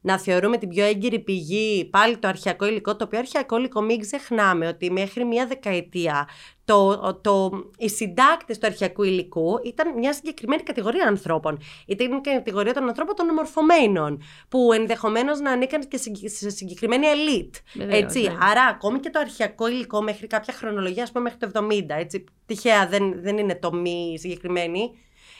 να 0.05 0.19
θεωρούμε 0.19 0.57
την 0.57 0.69
πιο 0.69 0.85
έγκυρη 0.85 1.19
πηγή 1.19 1.85
πάλι 1.85 2.17
το 2.17 2.27
αρχαιακό 2.27 2.65
υλικό, 2.65 2.95
το 2.95 3.03
οποίο 3.03 3.19
αρχαιακό 3.19 3.57
υλικό 3.57 3.81
μην 3.81 3.99
ξεχνάμε 3.99 4.67
ότι 4.67 4.91
μέχρι 4.91 5.25
μία 5.25 5.45
δεκαετία 5.45 6.27
το, 6.65 7.13
το, 7.21 7.51
οι 7.77 7.89
συντάκτες 7.89 8.57
του 8.57 8.65
αρχαιακού 8.65 9.03
υλικού 9.03 9.59
ήταν 9.63 9.97
μια 9.97 10.13
συγκεκριμένη 10.13 10.63
κατηγορία 10.63 11.07
ανθρώπων. 11.07 11.59
Ήταν 11.85 12.17
η 12.17 12.21
κατηγορία 12.21 12.73
των 12.73 12.87
ανθρώπων 12.87 13.15
των 13.15 13.29
ομορφωμένων, 13.29 14.21
που 14.49 14.73
ενδεχομένως 14.73 15.39
να 15.39 15.51
ανήκαν 15.51 15.87
και 15.87 15.97
σε 16.25 16.49
συγκεκριμένη 16.49 17.05
ελίτ. 17.05 17.55
έτσι. 17.89 18.21
Ναι. 18.21 18.35
Άρα, 18.39 18.63
ακόμη 18.63 18.99
και 18.99 19.09
το 19.09 19.19
αρχαιακό 19.19 19.67
υλικό 19.67 20.01
μέχρι 20.01 20.27
κάποια 20.27 20.53
χρονολογία, 20.53 21.03
ας 21.03 21.11
πούμε 21.11 21.23
μέχρι 21.23 21.51
το 21.51 21.67
70, 21.69 21.83
έτσι, 21.87 22.23
τυχαία 22.45 22.87
δεν, 22.87 23.21
δεν 23.21 23.37
είναι 23.37 23.55
το 23.55 23.73
μη 23.73 24.15
συγκεκριμένη, 24.19 24.91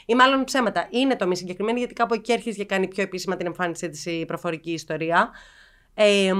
ή 0.05 0.15
μάλλον 0.15 0.43
ψέματα. 0.43 0.87
Είναι 0.89 1.15
το 1.15 1.27
μη 1.27 1.37
συγκεκριμένη, 1.37 1.79
γιατί 1.79 1.93
κάπου 1.93 2.13
εκεί 2.13 2.31
έρχεται 2.31 2.55
και 2.55 2.65
κάνει 2.65 2.87
πιο 2.87 3.03
επίσημα 3.03 3.35
την 3.35 3.45
εμφάνισή 3.45 3.89
της 3.89 4.05
η 4.05 4.25
προφορική 4.25 4.71
ιστορία. 4.71 5.31
Ε, 5.93 6.33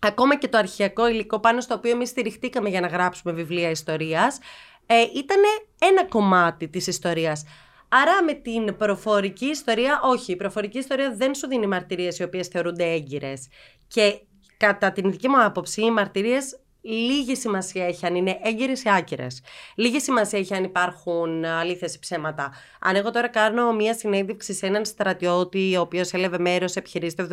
ακόμα 0.00 0.36
και 0.38 0.48
το 0.48 0.58
αρχαιακό 0.58 1.08
υλικό 1.08 1.40
πάνω 1.40 1.60
στο 1.60 1.74
οποίο 1.74 1.90
εμείς 1.90 2.08
στηριχτήκαμε 2.08 2.68
για 2.68 2.80
να 2.80 2.86
γράψουμε 2.86 3.32
βιβλία 3.32 3.70
ιστορίας, 3.70 4.38
ε, 4.86 5.00
ήταν 5.00 5.38
ένα 5.78 6.04
κομμάτι 6.04 6.68
της 6.68 6.86
ιστορίας. 6.86 7.44
Άρα 7.88 8.22
με 8.22 8.32
την 8.32 8.76
προφορική 8.76 9.46
ιστορία, 9.46 10.00
όχι, 10.02 10.32
η 10.32 10.36
προφορική 10.36 10.78
ιστορία 10.78 11.14
δεν 11.14 11.34
σου 11.34 11.48
δίνει 11.48 11.66
μαρτυρίες 11.66 12.18
οι 12.18 12.22
οποίες 12.22 12.46
θεωρούνται 12.46 12.84
έγκυρες. 12.84 13.48
Και 13.88 14.20
κατά 14.56 14.92
την 14.92 15.10
δική 15.10 15.28
μου 15.28 15.44
άποψη, 15.44 15.82
οι 15.82 15.90
μαρτυρίες 15.90 16.60
Λίγη 16.82 17.36
σημασία 17.36 17.86
έχει 17.86 18.06
αν 18.06 18.14
είναι 18.14 18.38
έγκυρες 18.42 18.82
ή 18.82 18.90
άκυρες. 18.90 19.40
Λίγη 19.74 20.00
σημασία 20.00 20.38
έχει 20.38 20.54
αν 20.54 20.64
υπάρχουν 20.64 21.44
αλήθειες 21.44 21.94
ή 21.94 21.98
ψέματα. 21.98 22.52
Αν 22.80 22.96
εγώ 22.96 23.10
τώρα 23.10 23.28
κάνω 23.28 23.72
μία 23.72 23.94
συνέντευξη 23.94 24.52
σε 24.52 24.66
έναν 24.66 24.84
στρατιώτη, 24.84 25.76
ο 25.76 25.80
οποίος 25.80 26.12
έλαβε 26.12 26.38
μέρος 26.38 26.70
σε 26.70 26.78
επιχειρήσει 26.78 27.16
το 27.16 27.28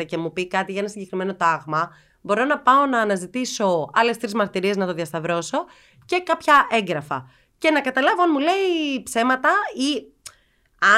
1974 0.00 0.04
και 0.06 0.18
μου 0.18 0.32
πει 0.32 0.48
κάτι 0.48 0.72
για 0.72 0.80
ένα 0.80 0.90
συγκεκριμένο 0.90 1.34
τάγμα, 1.34 1.90
μπορώ 2.20 2.44
να 2.44 2.58
πάω 2.58 2.86
να 2.86 3.00
αναζητήσω 3.00 3.90
άλλες 3.92 4.16
τρεις 4.16 4.34
μαρτυρίες 4.34 4.76
να 4.76 4.86
το 4.86 4.94
διασταυρώσω 4.94 5.64
και 6.04 6.22
κάποια 6.24 6.66
έγγραφα. 6.70 7.30
Και 7.58 7.70
να 7.70 7.80
καταλάβω 7.80 8.22
αν 8.22 8.30
μου 8.32 8.38
λέει 8.38 9.02
ψέματα 9.02 9.50
ή 9.74 10.12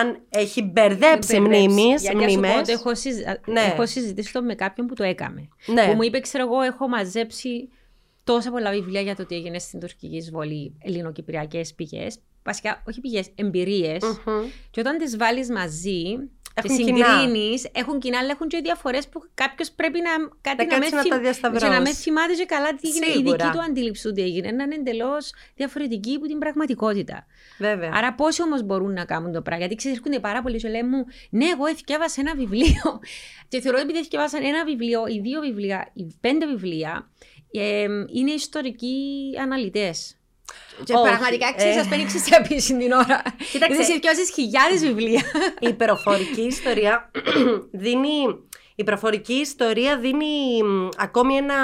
αν 0.00 0.20
έχει 0.28 0.62
μπερδέψει 0.62 1.40
μνήμες, 1.40 2.10
μνήμες. 2.14 2.68
Έχω, 2.68 2.90
ναι. 3.46 3.60
έχω 3.60 3.86
συζητήσει 3.86 4.32
το 4.32 4.42
με 4.42 4.54
κάποιον 4.54 4.86
που 4.86 4.94
το 4.94 5.04
έκαμε. 5.04 5.48
Ναι. 5.66 5.86
Που 5.86 5.94
μου 5.94 6.02
είπε, 6.02 6.20
ξέρω 6.20 6.44
εγώ, 6.44 6.60
έχω 6.60 6.88
μαζέψει 6.88 7.68
τόσα 8.26 8.50
πολλά 8.50 8.70
βιβλία 8.70 9.00
για 9.00 9.16
το 9.16 9.26
τι 9.26 9.34
έγινε 9.34 9.58
στην 9.58 9.80
τουρκική 9.80 10.16
εισβολή, 10.16 10.78
ελληνοκυπριακές 10.82 11.74
πηγές. 11.74 12.18
Βασικά, 12.44 12.82
όχι 12.88 13.00
πηγές, 13.00 13.28
εμπειρίες. 13.34 14.02
Mm-hmm. 14.02 14.44
Και 14.70 14.80
όταν 14.80 14.98
τις 14.98 15.16
βάλεις 15.16 15.50
μαζί, 15.50 16.02
και 16.54 16.62
Έχουν 16.64 16.76
κοινά. 16.84 17.06
συγκρίνεις, 17.20 17.66
έχουν 17.72 17.98
κοινά, 17.98 18.18
αλλά 18.18 18.30
έχουν 18.30 18.48
και 18.48 18.60
διαφορές 18.62 19.08
που 19.08 19.22
κάποιος 19.34 19.70
πρέπει 19.70 19.98
να, 20.00 20.10
κάτι 20.40 20.56
Να 20.56 20.64
κάτσει 20.64 20.90
με 20.90 20.96
να 20.96 21.02
θυμ- 21.02 21.14
τα 21.14 21.20
διασταυρώσεις. 21.20 21.68
και 21.68 21.74
να 21.74 21.80
με 21.80 21.92
θυμάται 21.92 22.32
και 22.34 22.44
καλά 22.44 22.74
τι 22.74 22.88
έγινε. 22.88 23.06
Η 23.06 23.10
Σίγουρα. 23.12 23.36
δική 23.36 23.56
του 23.58 23.62
αντίληψη 23.62 24.02
του 24.08 24.12
τι 24.12 24.22
έγινε. 24.22 24.50
Να 24.50 24.62
είναι 24.64 24.74
εντελώς 24.74 25.32
διαφορετική 25.54 26.14
από 26.14 26.26
την 26.26 26.38
πραγματικότητα. 26.38 27.26
Βέβαια. 27.58 27.90
Άρα, 27.94 28.14
πόσοι 28.14 28.42
όμως 28.42 28.62
μπορούν 28.62 28.92
να 28.92 29.04
κάνουν 29.04 29.32
το 29.32 29.42
πράγμα. 29.42 29.58
Γιατί 29.60 29.74
ξέρει, 29.74 29.94
έρχονται 29.94 30.18
πάρα 30.20 30.42
πολλοί 30.42 30.58
και 30.58 30.68
λένε 30.68 30.88
μου, 30.88 31.04
Ναι, 31.30 31.44
εγώ 31.44 31.66
εθιάβασα 31.66 32.20
ένα 32.20 32.34
βιβλίο. 32.34 33.00
και 33.50 33.60
θεωρώ 33.60 33.78
ότι 33.78 33.86
επειδή 33.88 33.98
εθιάβασαν 34.04 34.44
ένα 34.44 34.64
βιβλίο, 34.64 35.06
οι 35.06 35.20
δύο 35.20 35.40
βιβλία, 35.40 35.90
οι 35.94 36.06
πέντε 36.20 36.46
βιβλία, 36.46 37.10
ε, 37.35 37.35
είναι 38.12 38.30
ιστορικοί 38.34 38.96
αναλυτές. 39.42 40.16
Και 40.84 40.92
Όχι, 40.94 41.08
πραγματικά 41.08 41.54
ξέρεις, 41.54 41.74
ε. 41.76 41.78
σας 41.78 41.88
παίρνει 41.88 42.04
ξεσιαπήση 42.04 42.76
την 42.76 42.92
ώρα. 42.92 43.22
Κοίταξε. 43.52 43.74
Γιατί 43.76 43.92
θυκιάζει 43.92 44.32
χιλιάδες 44.32 44.80
βιβλία. 44.80 45.22
η 45.60 45.72
προφορική 45.72 46.40
ιστορία 46.40 47.10
δίνει. 47.84 48.24
Η 48.74 48.84
προφορική 48.84 49.32
ιστορία 49.34 49.98
δίνει 49.98 50.62
μ, 50.62 50.88
ακόμη 50.96 51.34
ένα. 51.36 51.54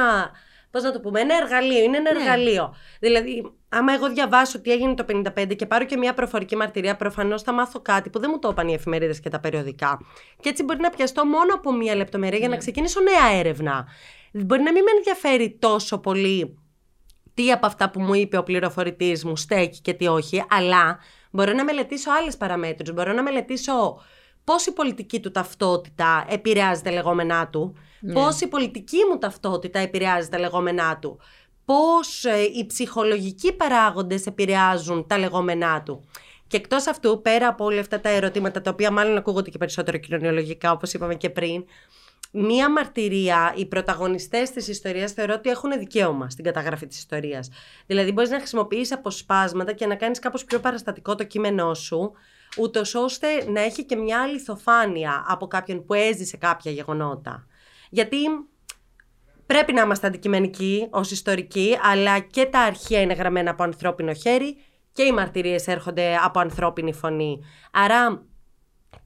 Πώς 0.71 0.83
να 0.83 0.93
το 0.93 1.01
πούμε, 1.01 1.21
ένα 1.21 1.35
εργαλείο. 1.37 1.83
Είναι 1.83 1.97
ένα 1.97 2.13
Ναι. 2.13 2.19
εργαλείο. 2.21 2.75
Δηλαδή, 3.01 3.53
άμα 3.69 3.93
εγώ 3.93 4.09
διαβάσω 4.11 4.61
τι 4.61 4.71
έγινε 4.73 4.95
το 4.95 5.05
55 5.05 5.55
και 5.57 5.67
πάρω 5.67 5.85
και 5.85 5.97
μια 5.97 6.15
προφορική 6.15 6.57
μαρτυρία, 6.57 6.97
προφανώς 6.97 7.43
θα 7.43 7.53
μάθω 7.53 7.81
κάτι 7.81 8.11
που 8.11 8.19
δεν 8.19 8.31
μου 8.33 8.39
το 8.39 8.49
είπαν 8.49 8.69
οι 8.69 8.75
εφημερίδες 8.75 9.21
και 9.21 9.29
τα 9.29 9.41
περιοδικά. 9.41 10.01
Και 10.41 10.49
έτσι 10.49 10.63
μπορεί 10.63 10.81
να 10.81 10.91
πιαστώ 10.91 11.27
μόνο 11.27 11.55
από 11.55 11.73
μία 11.73 11.95
λεπτομέρεια 11.95 12.39
για 12.39 12.49
να 12.49 12.55
Ναι. 12.55 12.61
ξεκινήσω 12.61 13.01
νέα 13.01 13.39
έρευνα. 13.39 13.87
Μπορεί 14.33 14.63
να 14.63 14.73
μην 14.73 14.83
με 14.83 14.91
ενδιαφέρει 14.97 15.57
τόσο 15.59 15.99
πολύ 15.99 16.57
τι 17.35 17.53
από 17.53 17.67
αυτά 17.67 17.91
που 17.91 18.01
μου 18.01 18.15
είπε 18.15 18.37
ο 18.37 18.43
πληροφορητής 18.43 19.25
μου 19.25 19.37
στέκει 19.37 19.81
και 19.81 19.93
τι 19.93 20.07
όχι, 20.07 20.45
αλλά 20.51 20.99
μπορώ 21.31 21.53
να 21.53 21.65
μελετήσω 21.65 22.11
άλλες 22.11 22.37
παραμέτρους. 22.37 22.93
Μπορώ 22.95 23.13
να 23.13 23.23
μελετήσω 23.23 24.01
πώς 24.45 24.67
η 24.67 24.73
πολιτική 24.73 25.21
του 25.21 25.31
ταυτότητα 25.31 26.27
επηρεάζει 26.29 26.83
τα 26.83 26.91
λεγόμενά 26.93 27.49
του, 27.49 27.77
Ναι. 28.01 28.13
πώς 28.13 28.41
η 28.41 28.47
πολιτική 28.49 28.97
μου 29.11 29.19
ταυτότητα 29.19 29.79
επηρεάζει 29.79 30.29
τα 30.29 30.39
λεγόμενά 30.39 30.99
του, 30.99 31.19
πώς 31.65 32.25
ε, 32.25 32.41
οι 32.55 32.67
ψυχολογικοί 32.67 33.53
παράγοντες 33.53 34.27
επηρεάζουν 34.27 35.07
τα 35.07 35.19
λεγόμενά 35.19 35.83
του. 35.83 36.05
Και 36.47 36.57
εκτός 36.57 36.87
αυτού, 36.87 37.21
πέρα 37.23 37.49
από 37.49 37.65
όλα 37.65 37.81
αυτά 37.81 38.01
τα 38.01 38.09
ερωτήματα, 38.09 38.61
τα 38.61 38.71
οποία 38.71 38.91
μάλλον 38.91 39.17
ακούγονται 39.17 39.51
και 39.51 39.59
περισσότερο 39.59 39.99
κοινωνιολογικά, 39.99 40.73
όπως 40.73 40.93
είπαμε 40.93 41.15
και 41.15 41.31
πριν, 41.31 41.65
μία 42.35 42.71
μαρτυρία, 42.71 43.53
οι 43.57 43.67
πρωταγωνιστές 43.67 44.51
της 44.51 44.69
ιστορίας 44.69 45.13
θεωρώ 45.13 45.35
ότι 45.35 45.51
έχουν 45.51 45.79
δικαίωμα 45.79 46.31
στην 46.31 46.45
καταγραφή 46.45 46.87
της 46.87 46.99
ιστορίας. 46.99 47.51
Δηλαδή 47.87 48.13
μπορείς 48.13 48.31
να 48.31 48.39
χρησιμοποιείς 48.39 48.93
αποσπάσματα 48.93 49.73
και 49.73 49.87
να 49.87 49.95
κάνεις 49.95 50.19
κάπως 50.19 50.45
πιο 50.45 50.61
παραστατικό 50.61 51.15
το 51.15 51.25
κείμενό 51.25 51.75
σου, 51.75 52.13
ούτως 52.59 52.95
ώστε 52.95 53.51
να 53.51 53.61
έχει 53.61 53.85
και 53.85 53.97
μια 53.97 54.23
αληθοφάνεια 54.23 55.25
από 55.29 55.47
κάποιον 55.47 55.85
που 55.85 55.95
έζησε 55.95 56.37
κάποια 56.37 56.73
γεγονότα. 56.73 57.47
Γιατί 57.91 58.17
πρέπει 59.47 59.73
να 59.73 59.81
είμαστε 59.81 60.07
αντικειμενικοί 60.07 60.87
ως 60.91 61.11
ιστορικοί, 61.11 61.79
αλλά 61.83 62.19
και 62.19 62.47
τα 62.47 62.61
αρχεία 62.61 63.01
είναι 63.01 63.15
γραμμένα 63.15 63.51
από 63.51 63.63
ανθρώπινο 63.63 64.13
χέρι 64.13 64.57
και 64.93 65.03
οι 65.03 65.13
μαρτυρίες 65.13 65.67
έρχονται 65.67 66.17
από 66.25 66.41
ανθρώπινη 66.41 66.93
φωνή. 66.93 67.41
Άρα 67.73 68.27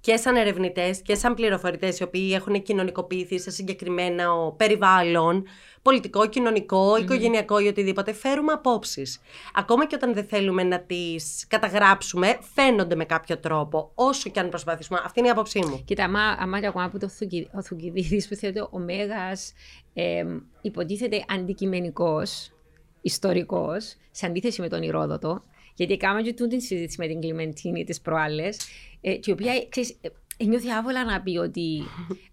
και 0.07 0.17
σαν 0.17 0.37
ερευνητές 0.37 1.03
και 1.03 1.15
σαν 1.15 1.35
πληροφορητές 1.35 1.99
οι 1.99 2.03
οποίοι 2.03 2.31
έχουν 2.35 2.63
κοινωνικοποιηθεί 2.63 3.39
σε 3.39 3.51
συγκεκριμένο 3.51 4.55
περιβάλλον, 4.57 5.47
πολιτικό, 5.83 6.27
κοινωνικό, 6.27 6.97
οικογενειακό 6.97 7.59
ή 7.59 7.67
οτιδήποτε, 7.67 8.13
φέρουμε 8.13 8.53
απόψεις. 8.53 9.21
Ακόμα 9.55 9.87
και 9.87 9.95
όταν 9.95 10.15
δεν 10.15 10.25
θέλουμε 10.25 10.63
να 10.63 10.81
τις 10.81 11.47
καταγράψουμε, 11.49 12.39
φαίνονται 12.55 12.95
με 12.95 13.05
κάποιο 13.05 13.39
τρόπο, 13.39 13.91
όσο 13.95 14.31
και 14.31 14.41
αν 14.41 14.49
προσπαθήσουμε. 14.49 15.01
Αυτή 15.05 15.19
είναι 15.19 15.29
η 15.29 15.31
άποψή 15.31 15.59
μου. 15.59 15.83
Κοίτα, 15.85 16.05
άμα, 16.05 16.37
άμα 16.39 16.61
και 16.61 16.67
ακόμα 16.67 16.85
από 16.85 16.99
το 16.99 17.09
Θουκυ- 17.09 17.49
ο 17.55 17.63
Θουκυδίδης 17.63 18.29
που 18.29 18.35
θεωρείται 18.35 18.69
ο 18.71 18.79
Μέγας 18.79 19.53
ε, 19.95 20.25
υποτίθεται 20.61 21.25
αντικειμενικός, 21.29 22.53
ιστορικός, 23.01 23.97
σε 24.11 24.27
αντίθεση 24.27 24.61
με 24.61 24.69
τον 24.69 24.83
Ηρόδοτο, 24.83 25.43
γιατί 25.77 25.97
κάναμε 25.97 26.23
και 26.23 26.33
τούτη 26.35 26.57
τη 26.57 26.63
συζήτηση 26.63 26.97
με 27.01 27.07
την 27.07 27.21
Κλιμεντίνη 27.21 27.85
τις 27.85 28.01
προάλλες, 28.01 28.59
ε, 29.01 29.15
και 29.15 29.31
η 29.31 29.33
οποία, 29.33 29.67
ξέρεις, 29.69 29.97
ε, 30.01 30.45
νιώθει 30.45 30.71
άβολα 30.71 31.05
να 31.05 31.23
πει 31.23 31.37
ότι 31.37 31.83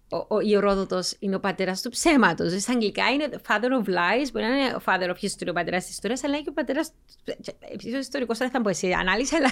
ο, 0.08 0.34
ο 0.36 0.40
Ηρόδοτος 0.40 1.16
είναι 1.18 1.34
ο 1.36 1.40
πατέρας 1.40 1.82
του 1.82 1.90
ψέματος. 1.90 2.62
Στα 2.62 2.72
αγγλικά 2.72 3.10
είναι 3.12 3.28
father 3.48 3.84
of 3.84 3.88
lies, 3.88 4.28
μπορεί 4.32 4.44
να 4.46 4.56
είναι 4.56 4.74
ο 4.74 4.80
father 4.86 5.08
of 5.08 5.14
history, 5.24 5.48
ο 5.48 5.52
πατέρας 5.52 5.84
της 5.84 5.92
ιστορίας, 5.92 6.24
αλλά 6.24 6.34
είναι 6.34 6.42
και 6.42 6.50
ο 6.50 6.52
πατέρας, 6.52 6.92
επίσης 7.72 7.94
ο 7.94 7.98
ιστορικός 7.98 8.38
δεν 8.38 8.50
θα 8.50 8.60
πω 8.60 8.72
σε 8.72 8.92
ανάλυση, 8.92 9.36
αλλά 9.36 9.50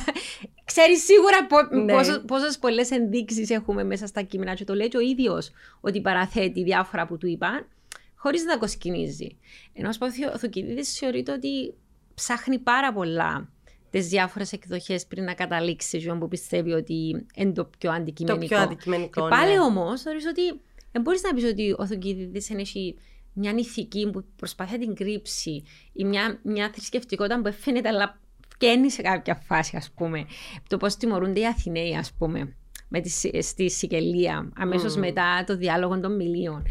ξέρει 0.65 0.97
σίγουρα 0.97 1.47
πο, 1.47 1.77
Ναι. 1.77 1.93
πόσο, 1.93 2.21
πόσες 2.21 2.59
πολλές 2.59 2.91
ενδείξεις 2.91 3.51
έχουμε 3.51 3.85
μέσα 3.85 4.07
στα 4.07 4.23
κείμενα 4.23 4.55
και 4.55 4.65
το 4.65 4.75
λέει 4.75 4.89
και 4.89 4.97
ο 4.97 5.01
ίδιος 5.01 5.51
ότι 5.81 6.01
παραθέτει 6.01 6.63
διάφορα 6.63 7.07
που 7.07 7.19
του 7.19 7.27
είπαν, 7.27 7.69
χωρίς 8.17 8.45
να 8.45 8.53
τα 8.53 8.59
κοσκινίζει. 8.59 9.37
Ενώ 9.73 9.89
ας 9.89 9.99
πω, 9.99 10.07
ο 10.35 10.39
Θουκυδίδης 10.39 10.99
θεωρείται 10.99 11.33
ότι 11.33 11.75
ψάχνει 12.15 12.59
πάρα 12.59 12.93
πολλά 12.93 13.49
τις 13.93 14.09
διάφορες 14.09 14.53
εκδοχές 14.53 15.07
πριν 15.07 15.25
να 15.25 15.35
καταλήξει 15.35 15.89
σε 15.89 15.99
ποιον 15.99 16.19
που 16.19 16.29
πιστεύει 16.29 16.73
ότι 16.73 17.27
είναι 17.35 17.53
το 17.53 17.65
πιο 17.65 17.91
Το 17.91 17.97
αντικειμενικό. 17.97 18.47
πιο 18.47 18.59
αντικειμενικό. 18.59 19.23
Και 19.23 19.29
πάλι 19.29 19.53
ναι. 19.53 19.61
όμως, 19.61 20.03
θεωρείς 20.03 20.27
ότι 20.27 20.61
δεν 20.93 21.03
μπορείς 21.03 21.23
να 21.23 21.35
πεις 21.35 21.45
ότι 21.45 21.75
ο 21.79 21.87
Θουκυδίδης 21.87 22.51
έχει 22.51 22.97
μια 23.33 23.53
ηθική 23.57 24.11
που 24.11 24.25
προσπαθεί 24.37 24.73
να 24.73 24.79
την 24.79 24.95
κρύψει 24.95 25.63
ή 25.93 26.05
μια, 26.05 26.41
μια 26.43 26.71
θρησκευτικότητα 26.73 27.41
που 27.43 27.53
φαίνεται 27.53 27.89
αλλά 27.89 28.21
φκένει 28.49 28.91
σε 28.91 29.03
κάποια 29.03 29.35
φάση, 29.35 29.77
ας 29.77 29.91
πούμε. 29.95 30.27
Το 30.69 30.77
πώς 30.77 30.97
τιμωρούνται 30.97 31.41
οι 31.41 31.47
Αθηναίοι, 31.47 31.97
ας 31.97 32.13
πούμε, 32.13 32.57
με 32.89 33.01
τη, 33.01 33.09
Συ- 33.09 33.43
στη 33.43 33.71
Σικελία, 33.71 34.53
αμέσως 34.57 34.95
Μμμ. 34.95 35.01
μετά 35.01 35.45
το 35.47 35.57
διάλογο 35.57 36.01
των 36.01 36.17
μιλίων. 36.17 36.63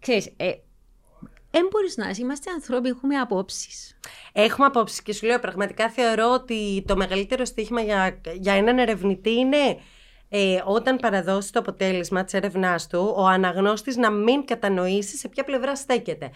Ξέρεις, 0.00 0.32
ε, 0.36 0.50
δεν 1.54 1.68
μπορείς 1.70 1.96
να 1.96 2.08
είσαι, 2.08 2.22
είμαστε 2.22 2.50
ανθρώποι, 2.50 2.88
έχουμε 2.88 3.16
απόψεις. 3.16 3.98
Έχουμε 4.32 4.66
απόψεις 4.66 5.02
και 5.02 5.12
σου 5.12 5.26
λέω 5.26 5.38
πραγματικά 5.38 5.90
θεωρώ 5.90 6.32
ότι 6.32 6.84
το 6.86 6.96
μεγαλύτερο 6.96 7.44
στοίχημα 7.44 7.80
για, 7.80 8.20
για 8.34 8.52
έναν 8.52 8.78
ερευνητή 8.78 9.30
είναι 9.30 9.78
ε, 10.28 10.62
όταν 10.64 10.96
παραδώσει 10.96 11.52
το 11.52 11.58
αποτέλεσμα 11.58 12.24
της 12.24 12.34
έρευνάς 12.34 12.86
του, 12.86 13.14
ο 13.16 13.26
αναγνώστης 13.26 13.96
να 13.96 14.10
μην 14.10 14.44
κατανοήσει 14.44 15.16
σε 15.16 15.28
ποια 15.28 15.44
πλευρά 15.44 15.76
στέκεται. 15.76 16.30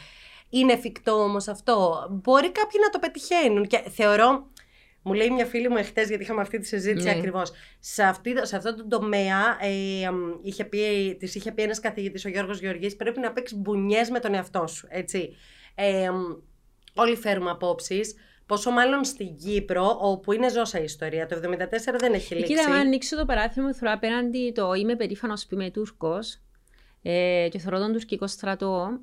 Είναι 0.51 0.73
εφικτό 0.73 1.13
όμως 1.13 1.49
αυτό; 1.49 2.07
Μπορεί 2.11 2.51
κάποιοι 2.51 2.81
να 2.83 2.91
το 2.91 2.99
πετυχαίνουν 2.99 3.67
και 3.67 3.83
θεωρώ, 3.91 4.47
μου 5.09 5.15
λέει 5.15 5.31
μια 5.31 5.45
φίλη 5.47 5.69
μου 5.69 5.77
εχθές 5.77 6.09
γιατί 6.09 6.23
είχαμε 6.23 6.41
αυτή 6.41 6.59
τη 6.59 6.67
συζήτηση 6.67 7.07
Ναι. 7.07 7.11
ακριβώς, 7.11 7.53
σε, 7.81 8.03
αυτή, 8.03 8.35
σε 8.43 8.57
αυτό 8.57 8.75
το 8.75 8.87
τομέα 8.89 9.59
ε, 9.61 10.11
μ, 10.11 10.17
είχε 10.43 10.65
πει, 10.65 11.17
της 11.19 11.35
είχε 11.35 11.53
πει 11.53 11.63
ένας 11.63 11.81
καθηγητής, 11.81 12.25
ο 12.25 12.29
Γιώργος 12.29 12.61
Γεωργής, 12.61 12.97
πρέπει 12.97 13.21
να 13.21 13.33
παίξεις 13.33 13.59
μπουνιές 13.59 14.11
με 14.11 14.19
τον 14.19 14.35
εαυτό 14.35 14.67
σου, 14.67 14.87
έτσι. 14.91 15.37
Ε, 15.75 16.11
μ, 16.11 16.17
όλοι 16.95 17.17
φέρουμε 17.17 17.51
απόψεις, 17.51 18.15
πόσο 18.47 18.71
μάλλον 18.71 19.05
στην 19.05 19.37
Κύπρο, 19.37 19.99
όπου 20.01 20.33
είναι 20.33 20.51
ζώσα 20.51 20.81
η 20.81 20.85
ιστορία. 20.85 21.27
Το 21.27 21.37
74 21.37 21.99
δεν 21.99 22.13
έχει 22.13 22.35
λήξει. 22.35 22.55
Κοίτα, 22.55 22.67
αν 22.67 22.73
ανοίξω 22.73 23.17
το 23.17 23.25
παράθυρο 23.25 23.67
μου, 23.67 23.75
θεωρώ 23.75 23.95
απέναντι 23.95 24.53
το 24.55 24.73
είμαι 24.73 24.97
περήφανος 24.97 25.47
που 25.47 25.55
είμαι 25.55 25.71
Τούρκος 25.71 26.41
ε, 27.03 27.49
και 27.51 27.59
θεωρώ 27.59 27.79
τον 27.79 27.93
τουρκικό 27.93 28.27
στρατό. 28.27 29.01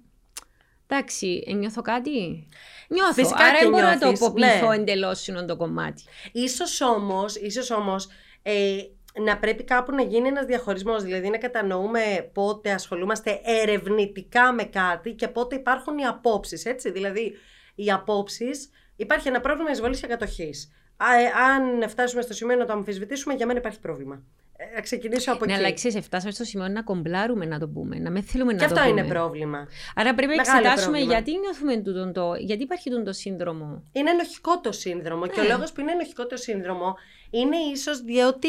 Εντάξει, 0.88 1.44
ε, 1.48 1.54
νιώθω 1.54 1.82
κάτι. 1.82 2.48
Νιώθω. 2.88 3.14
Φυσικά 3.14 3.44
Άρα 3.44 3.58
και 3.58 3.64
δεν 3.64 3.72
μπορώ 3.72 3.86
να 3.86 3.98
το 3.98 4.06
νιώθεις, 4.06 4.26
αποποιηθώ 4.26 4.68
ναι. 4.68 4.76
εντελώς 4.76 5.30
το 5.48 5.56
κομμάτι. 5.56 6.04
Ίσως 6.32 6.82
όμως, 6.82 7.36
ίσως 7.36 7.72
όμως 7.72 8.08
ε, 8.42 8.78
να 9.22 9.38
πρέπει 9.38 9.64
κάπου 9.64 9.92
να 9.92 10.02
γίνει 10.02 10.28
ένας 10.28 10.46
διαχωρισμός, 10.46 11.04
δηλαδή 11.04 11.30
να 11.30 11.38
κατανοούμε 11.38 12.30
πότε 12.34 12.72
ασχολούμαστε 12.72 13.40
ερευνητικά 13.44 14.54
με 14.54 14.64
κάτι 14.64 15.14
και 15.14 15.28
πότε 15.28 15.56
υπάρχουν 15.56 15.98
οι 15.98 16.06
απόψεις, 16.06 16.66
έτσι. 16.66 16.92
Δηλαδή, 16.92 17.34
οι 17.76 17.92
απόψεις, 17.92 18.70
υπάρχει 18.96 19.28
ένα 19.28 19.42
πρόβλημα 19.42 19.72
εισβολής 19.72 20.00
και 20.00 20.08
κατοχής. 20.08 20.72
Α, 20.98 21.06
ε, 21.20 21.26
αν 21.26 21.90
φτάσουμε 21.90 22.22
στο 22.22 22.34
σημείο 22.34 22.56
να 22.56 22.66
το 22.66 22.74
αμφισβητήσουμε, 22.74 23.34
για 23.34 23.46
μένα 23.46 23.60
υπάρχει 23.60 23.80
πρόβλημα. 23.80 24.22
Ε, 24.58 24.76
να 24.76 24.82
ξεκινήσω 24.82 25.32
από 25.34 25.46
Ναι, 25.46 25.54
εκεί. 25.54 25.62
αλλά 25.64 25.74
ξέρεις, 25.74 26.06
φτάσαμε 26.06 26.32
στο 26.32 26.44
σημείο 26.44 26.68
να 26.68 26.82
κομπλάρουμε 26.84 27.46
να 27.46 27.60
το 27.60 27.68
πούμε, 27.68 28.00
να 28.00 28.10
μην 28.12 28.24
θέλουμε 28.24 28.54
και 28.54 28.62
να 28.62 28.68
το 28.68 28.74
αυτό 28.76 28.90
πούμε. 28.90 29.02
είναι 29.02 29.10
πρόβλημα. 29.10 29.68
Άρα 29.96 30.14
πρέπει 30.14 30.36
να 30.36 30.36
Μεγάλο 30.36 30.58
εξετάσουμε 30.58 30.98
πρόβλημα. 30.98 31.14
γιατί 31.22 31.40
νιώθουμε 31.40 31.78
τούτον 31.78 32.14
το. 32.14 32.34
Γιατί 32.40 32.64
υπάρχει 32.64 32.90
τούτο 32.90 33.04
το 33.04 33.14
σύνδρομο. 33.14 33.84
Είναι 33.92 34.10
ενοχικό 34.10 34.60
το 34.60 34.72
σύνδρομο 34.72 35.28
και 35.28 35.40
ο 35.40 35.44
Ναι. 35.44 35.50
λόγος 35.50 35.72
που 35.72 35.82
είναι 35.82 35.92
ενοχικό 35.92 36.26
το 36.26 36.38
σύνδρομο 36.38 36.96
είναι 37.30 37.56
ίσως 37.74 38.02
διότι 38.02 38.48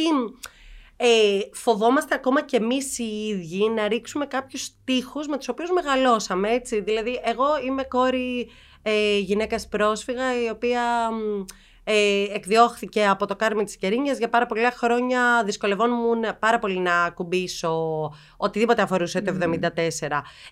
ε, 0.97 1.39
φοβόμαστε 1.53 2.15
ακόμα 2.15 2.43
και 2.45 2.57
εμείς 2.57 2.99
οι 2.99 3.27
ίδιοι 3.27 3.69
να 3.69 3.89
ρίξουμε 3.89 4.27
κάποιους 4.27 4.71
τείχους 4.85 5.27
με 5.27 5.37
τους 5.37 5.49
οποίους 5.49 5.71
μεγαλώσαμε, 5.71 6.51
έτσι. 6.51 6.81
Δηλαδή, 6.81 7.21
εγώ 7.25 7.47
είμαι 7.67 7.83
κόρη 7.85 8.51
ε, 8.83 9.19
γυναίκας 9.19 9.69
πρόσφυγα 9.69 10.43
η 10.45 10.49
οποία 10.51 11.11
μ, 11.11 11.45
ε, 11.88 12.22
εκδιώχθηκε 12.35 13.07
από 13.07 13.27
το 13.27 13.37
κάρμι 13.37 13.64
της 13.64 13.77
Κερίνιας 13.77 14.18
για 14.18 14.29
πάρα 14.29 14.46
πολλά 14.46 14.70
χρόνια 14.70 15.42
δυσκολευόμουν 15.44 16.25
πάρα 16.38 16.59
πολύ 16.59 16.79
να 16.79 17.03
ακουμπήσω 17.03 18.12
οτιδήποτε 18.37 18.83
αφορούσε 18.83 19.20
το 19.20 19.38
74. 19.40 19.59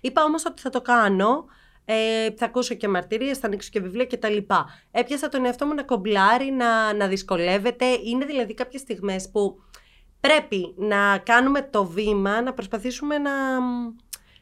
Είπα 0.01 0.25
όμως 0.25 0.47
ότι 0.47 0.61
θα 0.61 0.71
το 0.71 0.81
κάνω 0.81 1.45
ε, 1.85 2.31
θα 2.37 2.45
ακούσω 2.45 2.75
και 2.75 2.89
μαρτυρίες, 2.89 3.39
θα 3.39 3.47
ανοίξω 3.47 3.69
και 3.73 3.81
βιβλία 3.81 4.07
κτλ. 4.07 4.37
Έπιασα 4.91 5.29
τον 5.29 5.45
εαυτό 5.45 5.67
μου 5.67 5.75
να 5.75 5.83
κομπλάρει, 5.83 6.51
να, 6.51 6.95
να 6.95 7.07
δυσκολεύεται. 7.07 7.85
Είναι 8.05 8.25
δηλαδή 8.25 8.55
κάποιες 8.55 8.81
στιγμές 8.81 9.31
που 9.31 9.63
πρέπει 10.21 10.75
να 10.77 11.19
κάνουμε 11.19 11.63
το 11.63 11.85
βήμα, 11.85 12.43
να 12.43 12.53
προσπαθήσουμε 12.53 13.19
να, 13.19 13.61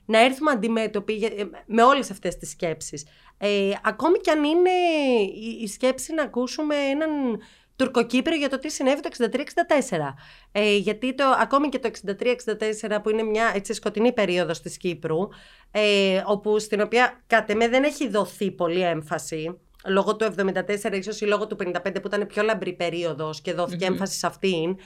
να 0.05 0.21
έρθουμε 0.25 0.51
αντιμέτωποι 0.51 1.25
ε, 1.25 1.45
με 1.67 1.83
όλες 1.83 2.11
αυτές 2.11 2.37
τις 2.37 2.51
σκέψεις. 2.51 3.07
Ε, 3.45 3.73
ακόμη 3.83 4.19
κι 4.19 4.31
αν 4.31 4.45
είναι 4.45 4.71
η, 5.61 5.67
σκέψη 5.67 6.15
να 6.15 6.23
ακούσουμε 6.23 6.75
έναν 6.77 7.11
Τουρκοκύπριο 7.77 8.37
για 8.37 8.49
το 8.49 8.59
τι 8.59 8.71
συνέβη 8.71 9.01
το 9.01 9.09
63-64. 9.19 9.99
Ε, 10.53 10.77
γιατί 10.77 11.15
το, 11.15 11.25
ακόμη 11.41 11.69
και 11.69 11.79
το 11.79 11.91
63-64 12.89 12.99
που 13.03 13.11
είναι 13.11 13.23
μια 13.23 13.53
έτσι, 13.55 13.73
σκοτεινή 13.73 14.13
περίοδος 14.13 14.61
της 14.61 14.77
Κύπρου, 14.77 15.29
ε, 15.71 16.23
όπου 16.27 16.59
στην 16.59 16.81
οποία 16.81 17.23
κατ' 17.27 17.51
εμέ 17.51 17.69
δεν 17.69 17.85
έχει 17.85 18.09
δοθεί 18.09 18.51
πολύ 18.51 18.81
έμφαση, 18.81 19.59
λόγω 19.85 20.17
του 20.17 20.35
74 20.37 20.93
ίσως 20.93 21.21
ή 21.21 21.25
λόγω 21.25 21.47
του 21.47 21.57
55 21.57 22.01
που 22.01 22.07
ήταν 22.07 22.27
πιο 22.27 22.43
λαμπρή 22.43 22.73
περίοδος 22.73 23.41
και 23.41 23.53
δοθηκε 23.53 23.85
έμφαση 23.85 24.19
σε 24.19 24.27
αυτήν, 24.27 24.77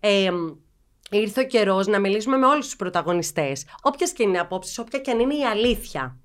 ε, 0.00 0.30
ήρθε 1.10 1.40
ο 1.40 1.46
καιρός 1.46 1.86
να 1.86 1.98
μιλήσουμε 1.98 2.36
με 2.36 2.46
όλους 2.46 2.64
τους 2.64 2.76
πρωταγωνιστές. 2.76 3.64
Όποιες 3.82 4.12
και 4.12 4.22
είναι 4.22 4.36
οι 4.36 4.40
απόψεις, 4.40 4.78
όποια 4.78 4.98
και 4.98 5.10
αν 5.10 5.18
είναι 5.18 5.34
η 5.34 5.44
αλήθεια. 5.44 6.20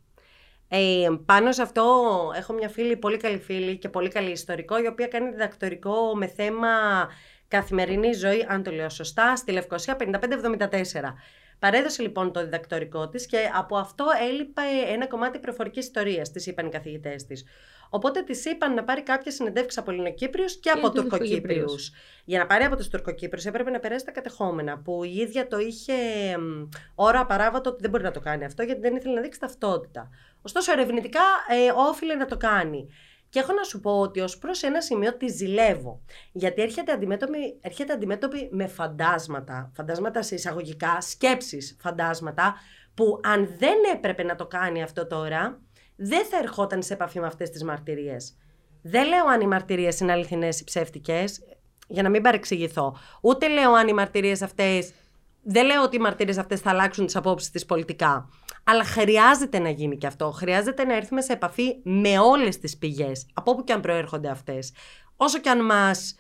Ε, 0.78 1.10
πάνω 1.26 1.52
σε 1.52 1.62
αυτό 1.62 1.84
έχω 2.36 2.54
μια 2.54 2.70
φίλη, 2.70 2.98
πολύ 2.98 3.18
καλή 3.18 3.38
φίλη 3.38 3.78
και 3.78 3.90
πολύ 3.90 4.10
καλή 4.10 4.32
ιστορικό, 4.32 4.84
η 4.84 4.88
οποία 4.88 5.08
κάνει 5.08 5.30
διδακτορικό 5.30 6.16
με 6.16 6.28
θέμα 6.28 6.70
καθημερινή 7.48 8.14
ζωή, 8.14 8.46
αν 8.50 8.64
το 8.64 8.72
λέω 8.72 8.90
σωστά, 8.90 9.36
στη 9.36 9.52
Λευκοσία 9.52 9.98
55-74. 10.00 10.06
Παρέδωσε 11.60 12.02
λοιπόν 12.02 12.32
το 12.32 12.44
διδακτορικό 12.44 13.10
της 13.10 13.26
και 13.26 13.38
από 13.54 13.78
αυτό 13.78 14.06
έλειπε 14.30 14.62
ένα 14.88 15.08
κομμάτι 15.08 15.40
προφορικής 15.40 15.86
ιστορίας, 15.86 16.32
της 16.32 16.46
είπαν 16.48 16.66
οι 16.66 16.70
καθηγητές 16.70 17.26
της. 17.26 17.46
Οπότε 17.90 18.22
της 18.22 18.46
είπαν 18.46 18.74
να 18.74 18.84
πάρει 18.84 19.04
κάποιες 19.04 19.34
συνεντεύξεις 19.34 19.80
από 19.82 19.92
Ελληνοκύπριου 19.92 20.46
και, 20.60 20.70
από 20.70 20.92
Τουρκοκύπριους. 20.92 21.92
Για 22.26 22.40
να 22.40 22.46
πάρει 22.46 22.64
από 22.64 22.76
τους 22.76 22.88
Τουρκοκύπριους 22.88 23.46
έπρεπε 23.46 23.70
να 23.70 23.80
περάσει 23.80 24.06
τα 24.06 24.12
κατεχόμενα, 24.12 24.78
που 24.78 25.04
η 25.04 25.16
ίδια 25.16 25.48
το 25.48 25.58
είχε 25.58 25.94
ώρα 26.96 27.20
απαράβατο 27.20 27.70
ότι 27.70 27.82
δεν 27.82 27.90
μπορεί 27.90 28.04
να 28.04 28.12
το 28.12 28.20
κάνει 28.20 28.46
αυτό, 28.46 28.64
γιατί 28.64 28.82
δεν 28.82 28.96
ήθελε 28.96 29.14
να 29.14 29.22
δείξει 29.22 29.40
ταυτότητα. 29.40 30.10
Ωστόσο, 30.46 30.72
ερευνητικά 30.72 31.22
ε, 31.48 31.72
όφιλε 31.76 32.16
να 32.16 32.26
το 32.26 32.38
κάνει. 32.38 32.88
Και 33.30 33.40
έχω 33.40 33.54
να 33.54 33.64
σου 33.64 33.80
πω 33.80 34.00
ότι 34.00 34.20
ως 34.20 34.38
προς 34.38 34.64
ένα 34.64 34.82
σημείο 34.82 35.18
τη 35.18 35.28
ζηλεύω. 35.28 36.02
Γιατί 36.32 36.62
έρχεται 36.62 36.92
αντιμέτωπη, 36.92 37.60
έρχεται 37.62 37.94
αντιμέτωπη 37.94 38.50
με 38.52 38.68
φαντάσματα, 38.68 39.72
φαντάσματα 39.76 40.22
σε 40.22 40.36
εισαγωγικά, 40.36 41.02
σκέψεις 41.02 41.78
φαντάσματα, 41.82 42.56
που 42.94 43.20
αν 43.24 43.56
δεν 43.58 43.78
έπρεπε 43.94 44.24
να 44.24 44.36
το 44.36 44.46
κάνει 44.46 44.84
αυτό 44.84 45.08
τώρα, 45.08 45.62
δεν 45.96 46.26
θα 46.26 46.38
ερχόταν 46.38 46.84
σε 46.84 46.94
επαφή 46.94 47.20
με 47.20 47.26
αυτές 47.26 47.50
τις 47.50 47.64
μαρτυρίες. 47.64 48.38
Δεν 48.82 49.08
λέω 49.08 49.26
αν 49.26 49.42
οι 49.42 49.48
μαρτυρίες 49.48 50.00
είναι 50.00 50.12
αληθινές 50.12 50.60
ή 50.60 50.64
ψεύτικες, 50.64 51.40
για 51.88 52.04
να 52.04 52.10
μην 52.10 52.22
παρεξηγηθώ. 52.22 52.98
Ούτε 53.22 53.48
λέω 53.48 53.74
αν 53.74 53.88
οι 53.88 53.94
μαρτυρίες 53.94 54.42
αυτές. 54.42 54.94
Δεν 55.44 55.66
λέω 55.66 55.84
ότι 55.84 55.96
οι 55.96 56.00
μαρτυρίες 56.00 56.38
αυτές 56.38 56.60
θα 56.60 56.70
αλλάξουν 56.70 57.06
τις 57.06 57.16
απόψεις 57.16 57.50
της 57.50 57.66
πολιτικά. 57.66 58.30
Αλλά 58.68 58.84
χρειάζεται 58.84 59.60
να 59.60 59.70
γίνει 59.70 59.98
και 59.98 60.08
αυτό. 60.08 60.32
Χρειάζεται 60.32 60.86
να 60.86 60.96
έρθουμε 60.96 61.22
σε 61.22 61.34
επαφή 61.34 61.76
με 61.84 62.20
όλες 62.20 62.60
τις 62.60 62.78
πηγές, 62.78 63.26
από 63.34 63.52
όπου 63.52 63.64
και 63.64 63.74
αν 63.74 63.82
προέρχονται 63.82 64.30
αυτές. 64.30 64.74
Όσο 65.16 65.40
και 65.40 65.50
αν 65.50 65.66
μας 65.66 66.16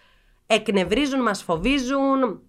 εκνευρίζουν, 0.47 1.21
μας 1.21 1.43
φοβίζουν, 1.43 2.41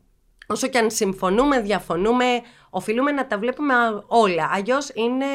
όσο 0.46 0.68
και 0.68 0.78
αν 0.78 0.90
συμφωνούμε, 0.90 1.60
διαφωνούμε, 1.60 2.40
οφείλουμε 2.70 3.10
να 3.10 3.26
τα 3.26 3.38
βλέπουμε 3.38 3.74
όλα. 4.06 4.50
Αλλιώς 4.52 4.90
είναι 4.94 5.26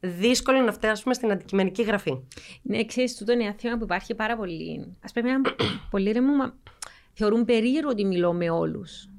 δύσκολο 0.00 0.60
να 0.60 0.72
φτάσουμε 0.72 1.14
στην 1.14 1.30
αντικειμενική 1.30 1.82
γραφή. 1.82 2.20
Ναι, 2.62 2.84
ξέρεις, 2.84 3.16
τούτο 3.16 3.32
είναι 3.32 3.44
ένα 3.44 3.54
θέμα 3.58 3.76
που 3.76 3.84
υπάρχει 3.84 4.14
πάρα 4.14 4.36
πολύ. 4.36 4.96
Α 5.00 5.20
πούμε, 5.20 5.40
πολύ 5.90 6.10
ρεμό, 6.10 6.52
θεωρούν 7.12 7.44
περίεργο 7.44 7.88
ότι 7.90 8.04
μιλώ 8.04 8.32
με 8.32 8.50
όλους. 8.50 9.11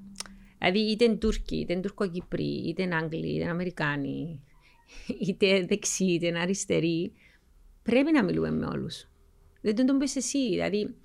Δηλαδή, 0.63 0.91
είτε 0.91 1.04
είναι 1.04 1.15
Τούρκοι, 1.15 1.56
είτε 1.56 1.73
είναι 1.73 1.82
Τουρκοκυπροί, 1.82 2.67
είτε 2.67 2.84
είναι 2.84 2.95
Άγγλοι, 2.95 3.28
είτε 3.28 3.41
είναι 3.41 3.49
Αμερικάνοι, 3.49 4.41
είτε 5.19 5.65
δεξί, 5.65 6.06
είτε 6.06 6.28
είναι 6.28 6.39
αριστεροί. 6.39 7.12
Πρέπει 7.84 8.12
να 8.12 8.23
μιλούμε 8.23 8.52
με 8.52 8.65
όλους. 8.65 9.08
Δεν 9.62 9.86
τον 9.86 9.97
πεις 9.97 10.15
εσύ. 10.15 10.49
Δηλαδή, 10.49 10.95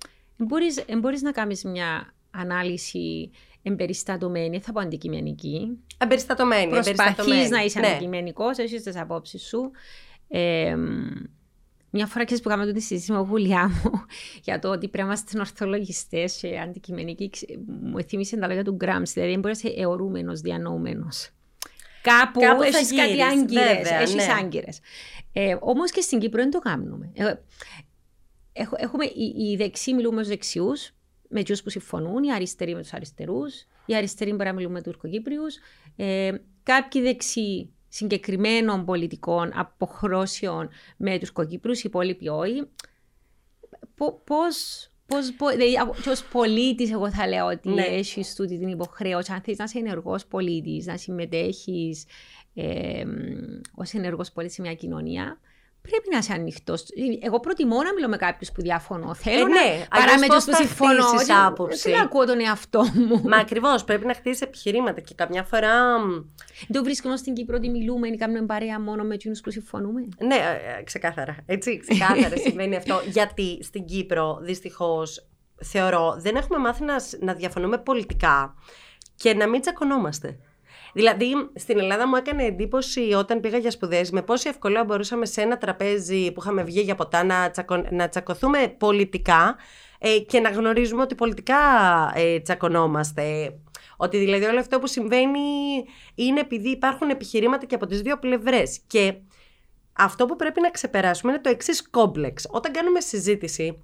δεν 0.87 0.99
μπορείς 0.99 1.21
να 1.21 1.31
κάνεις 1.31 1.63
μια 1.63 2.13
ανάλυση 2.31 3.31
εμπεριστατωμένη, 3.61 4.59
θα 4.59 4.71
πω 4.71 4.79
αντικειμενική. 4.79 5.77
Εμπεριστατωμένη. 5.97 6.69
Προσπαθείς 6.69 7.49
να 7.49 7.63
είσαι 7.63 7.79
ναι. 7.79 7.87
αντικειμενικός, 7.87 8.57
έχεις 8.57 8.83
τις 8.83 8.97
απόψεις 8.97 9.47
σου. 9.47 9.71
Ε, 10.27 10.75
μια 11.89 12.05
φορά 12.05 12.23
και 12.23 12.35
που 12.35 12.49
κάναμε 12.49 12.71
τη 12.71 12.79
συζήτηση 12.79 13.11
με 13.11 13.19
γουλιά 13.19 13.67
μου 13.67 13.91
για 14.45 14.59
το 14.59 14.69
ότι 14.69 14.87
πρέπει 14.87 14.97
να 14.97 15.03
είμαστε 15.03 15.39
ορθολογιστέ 15.39 16.25
και 16.41 16.59
αντικειμενικοί, 16.59 17.31
μου 17.81 18.01
θύμισε 18.01 18.37
τα 18.37 18.47
λόγια 18.47 18.63
του 18.63 18.73
Γκραμ. 18.73 19.03
Δηλαδή, 19.03 19.31
δεν 19.31 19.39
μπορείς 19.39 19.63
να 19.63 19.69
είσαι 19.69 19.81
αιωρούμενος, 19.81 20.39
διανοούμενος. 20.39 21.29
Κάπου, 22.01 22.39
Κάπου 22.39 22.61
έχεις 22.61 22.95
κάτι 22.95 23.21
άγκυρες. 23.21 23.89
Έχεις 23.89 24.15
ναι. 24.15 24.33
άγκυρες. 24.39 24.79
Ε, 25.33 25.55
Όμως 25.59 25.91
και 25.91 26.01
στην 26.01 26.19
Κύπρο 26.19 26.41
δεν 26.41 26.51
το 26.51 26.59
κάνουμε. 26.59 27.11
Ε, 27.13 27.33
έχουμε, 28.77 29.05
οι, 29.05 29.49
οι 29.51 29.55
δεξιοί 29.55 29.93
μιλούμε 29.97 30.21
στου 30.21 30.31
δεξιούς, 30.31 30.91
με 31.29 31.43
του 31.43 31.55
που 31.63 31.69
συμφωνούν, 31.69 32.23
οι 32.23 32.33
αριστεροί 32.33 32.75
με 32.75 32.81
τους 32.81 32.93
αριστερούς, 32.93 33.65
οι 33.85 33.95
αριστεροί 33.95 34.31
μπορεί 34.31 34.45
να 34.45 34.53
μιλούν 34.53 34.71
με 34.71 34.81
Τουρκοκύπριους. 34.81 35.57
Ε, 35.95 36.31
κάποιοι 36.63 37.01
δεξιοί 37.01 37.73
συγκεκριμένων 37.89 38.85
πολιτικών 38.85 39.51
αποχρώσεων 39.53 40.69
με 40.97 41.19
τους 41.19 41.31
κοκύπρους, 41.31 41.79
οι 41.79 41.83
υπόλοιποι 41.85 42.27
όχι. 42.27 42.63
Πώς, 44.25 44.89
Πώς, 45.09 45.55
δηλαδή, 45.55 46.01
και 46.03 46.09
ως 46.09 46.23
πολίτης 46.23 46.91
εγώ 46.91 47.11
θα 47.11 47.27
λέω 47.27 47.45
ότι 47.45 47.69
ναι. 47.69 47.81
έχεις 47.81 48.35
τούτη 48.35 48.57
την 48.57 48.67
υποχρέωση, 48.67 49.31
αν 49.31 49.41
θέλεις 49.41 49.59
να 49.59 49.65
είσαι 49.65 49.79
ενεργός 49.79 50.25
πολίτης, 50.25 50.85
να 50.85 50.97
συμμετέχεις 50.97 52.05
ε, 52.53 53.03
ως 53.75 53.93
ενεργός 53.93 54.31
πολίτης 54.31 54.55
σε 54.55 54.61
μια 54.61 54.73
κοινωνία, 54.73 55.39
πρέπει 55.81 56.07
να 56.11 56.17
είσαι 56.17 56.33
ανοιχτός. 56.33 56.85
Εγώ 57.21 57.39
προτιμώ 57.39 57.83
να 57.83 57.93
μιλώ 57.93 58.07
με 58.07 58.17
κάποιους 58.17 58.51
που 58.51 58.61
διαφωνώ. 58.61 59.13
Θέλω 59.13 59.39
ε, 59.39 59.43
ναι, 59.43 59.85
να 59.89 59.99
παρά 59.99 60.19
με 60.19 60.27
τους 60.27 60.45
που 60.45 60.55
συμφωνώ. 60.55 61.05
Άποψη; 61.45 61.89
Δεν 61.91 62.01
ακούω 62.01 62.25
τον 62.25 62.39
εαυτό 62.39 62.85
μου. 62.93 63.21
Μα 63.23 63.37
ακριβώς, 63.37 63.83
πρέπει 63.83 64.05
να 64.05 64.13
χτίσεις 64.13 64.41
επιχειρήματα 64.41 65.01
και 65.01 65.13
καμιά 65.15 65.43
φορά. 65.43 65.73
Δεν 66.67 66.83
βρίσκουμε 66.83 67.17
στην 67.17 67.33
Κύπρο 67.33 67.55
ότι 67.55 67.69
μιλούμε 67.69 68.07
ή 68.07 68.15
κάνουμε 68.15 68.45
παρέα 68.45 68.79
μόνο 68.79 69.03
με 69.03 69.13
εκείνους 69.13 69.41
που 69.41 69.51
συμφωνούμε. 69.51 70.07
Ναι, 70.17 70.35
ε, 70.35 70.79
ε, 70.79 70.83
ξεκάθαρα. 70.83 71.37
Έτσι, 71.45 71.77
ξεκάθαρα 71.77 72.37
συμβαίνει 72.45 72.75
αυτό. 72.75 73.01
Γιατί 73.05 73.59
στην 73.63 73.85
Κύπρο, 73.85 74.39
δυστυχώς, 74.41 75.27
θεωρώ, 75.63 76.15
δεν 76.19 76.35
έχουμε 76.35 76.57
μάθει 76.57 76.83
να, 76.83 76.95
να 77.19 77.33
διαφωνούμε 77.33 77.77
πολιτικά 77.77 78.55
και 79.15 79.33
να 79.33 79.47
μην 79.47 79.61
τσακωνόμαστε. 79.61 80.39
Δηλαδή, 80.93 81.49
στην 81.55 81.79
Ελλάδα 81.79 82.07
μου 82.07 82.15
έκανε 82.15 82.43
εντύπωση 82.43 83.13
όταν 83.13 83.39
πήγα 83.39 83.57
για 83.57 83.71
σπουδές 83.71 84.11
με 84.11 84.21
πόση 84.21 84.49
ευκολία 84.49 84.83
μπορούσαμε 84.83 85.25
σε 85.25 85.41
ένα 85.41 85.57
τραπέζι 85.57 86.31
που 86.31 86.41
είχαμε 86.41 86.63
βγει 86.63 86.81
για 86.81 86.95
ποτά 86.95 87.23
να, 87.23 87.51
τσακω... 87.51 87.83
να 87.89 88.09
τσακωθούμε 88.09 88.75
πολιτικά 88.77 89.55
ε, 89.99 90.19
και 90.19 90.39
να 90.39 90.49
γνωρίζουμε 90.49 91.01
ότι 91.01 91.15
πολιτικά 91.15 91.57
ε, 92.15 92.39
τσακωνόμαστε. 92.39 93.53
Ότι 93.97 94.17
δηλαδή 94.17 94.45
όλο 94.45 94.59
αυτό 94.59 94.79
που 94.79 94.87
συμβαίνει 94.87 95.39
είναι 96.15 96.39
επειδή 96.39 96.69
υπάρχουν 96.69 97.09
επιχειρήματα 97.09 97.65
και 97.65 97.75
από 97.75 97.85
τις 97.85 98.01
δύο 98.01 98.19
πλευρές. 98.19 98.79
Και 98.87 99.13
αυτό 99.93 100.25
που 100.25 100.35
πρέπει 100.35 100.61
να 100.61 100.71
ξεπεράσουμε 100.71 101.31
είναι 101.31 101.41
το 101.41 101.49
εξής 101.49 101.89
κόμπλεξ. 101.89 102.47
Όταν 102.49 102.71
κάνουμε 102.71 102.99
συζήτηση, 102.99 103.83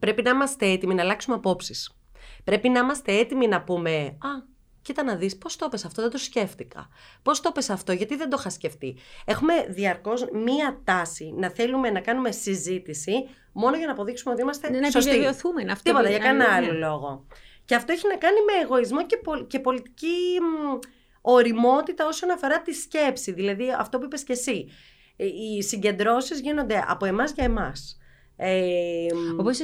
πρέπει 0.00 0.22
να 0.22 0.30
είμαστε 0.30 0.66
έτοιμοι 0.66 0.94
να 0.94 1.02
αλλάξουμε 1.02 1.36
απόψεις. 1.36 1.96
Πρέπει 2.44 2.68
να 2.68 2.78
είμαστε 2.80 3.12
έτοιμοι 3.12 3.48
να 3.48 3.62
πούμε 3.62 3.90
«Α, 3.90 4.53
κοίτα 4.84 5.02
να 5.02 5.16
δεις 5.16 5.38
πώς 5.38 5.56
το 5.56 5.64
έπες 5.64 5.84
αυτό, 5.84 6.02
δεν 6.02 6.10
το 6.10 6.18
σκέφτηκα. 6.18 6.88
Πώς 7.22 7.40
το 7.40 7.48
έπες 7.52 7.70
αυτό, 7.70 7.92
γιατί 7.92 8.16
δεν 8.16 8.30
το 8.30 8.36
είχα 8.40 8.50
σκεφτεί. 8.50 8.96
Έχουμε 9.24 9.66
διαρκώς 9.68 10.26
μία 10.32 10.80
τάση 10.84 11.34
να 11.36 11.50
θέλουμε 11.50 11.90
να 11.90 12.00
κάνουμε 12.00 12.30
συζήτηση 12.30 13.12
μόνο 13.52 13.76
για 13.76 13.86
να 13.86 13.92
αποδείξουμε 13.92 14.32
ότι 14.32 14.42
είμαστε 14.42 14.70
ναι, 14.70 14.90
σωστοί. 14.90 15.08
Να 15.08 15.14
επιβεβαιωθούμε. 15.14 15.62
Αυτό 15.62 15.82
Τίποτα, 15.82 16.08
για 16.08 16.18
κανένα 16.18 16.54
άλλο 16.54 16.72
λόγο. 16.72 17.26
Και 17.64 17.74
αυτό 17.74 17.92
έχει 17.92 18.06
να 18.08 18.16
κάνει 18.16 18.38
με 18.46 18.52
εγωισμό 18.62 19.06
και, 19.06 19.18
και 19.46 19.58
πολιτική 19.58 20.38
οριμότητα 21.20 22.06
όσον 22.06 22.30
αφορά 22.30 22.62
τη 22.62 22.72
σκέψη. 22.72 23.32
Δηλαδή 23.32 23.74
αυτό 23.78 23.98
που 23.98 24.04
είπες 24.04 24.24
και 24.24 24.32
εσύ. 24.32 24.68
Ε, 25.16 25.24
οι 25.26 25.62
συγκεντρώσεις 25.62 26.40
γίνονται 26.40 26.84
από 26.88 27.04
εμάς 27.04 27.32
για 27.32 27.44
εμάς. 27.44 27.98
Ε, 28.36 29.06
Όπως 29.36 29.56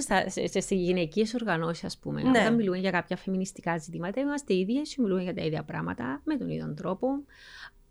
στι 0.59 0.75
γυναικείε 0.75 1.25
οργανώσεις, 1.35 1.85
ας 1.85 1.99
πούμε, 1.99 2.23
ναι. 2.23 2.29
όταν 2.29 2.55
μιλούμε 2.55 2.79
για 2.79 2.91
κάποια 2.91 3.17
φεμινιστικά 3.17 3.79
ζητήματα, 3.79 4.21
είμαστε 4.21 4.55
οι 4.55 4.59
ίδιες, 4.59 4.97
μιλούμε 4.97 5.23
για 5.23 5.35
τα 5.35 5.43
ίδια 5.43 5.63
πράγματα, 5.63 6.21
με 6.25 6.37
τον 6.37 6.49
ίδιο 6.49 6.75
τρόπο. 6.77 7.07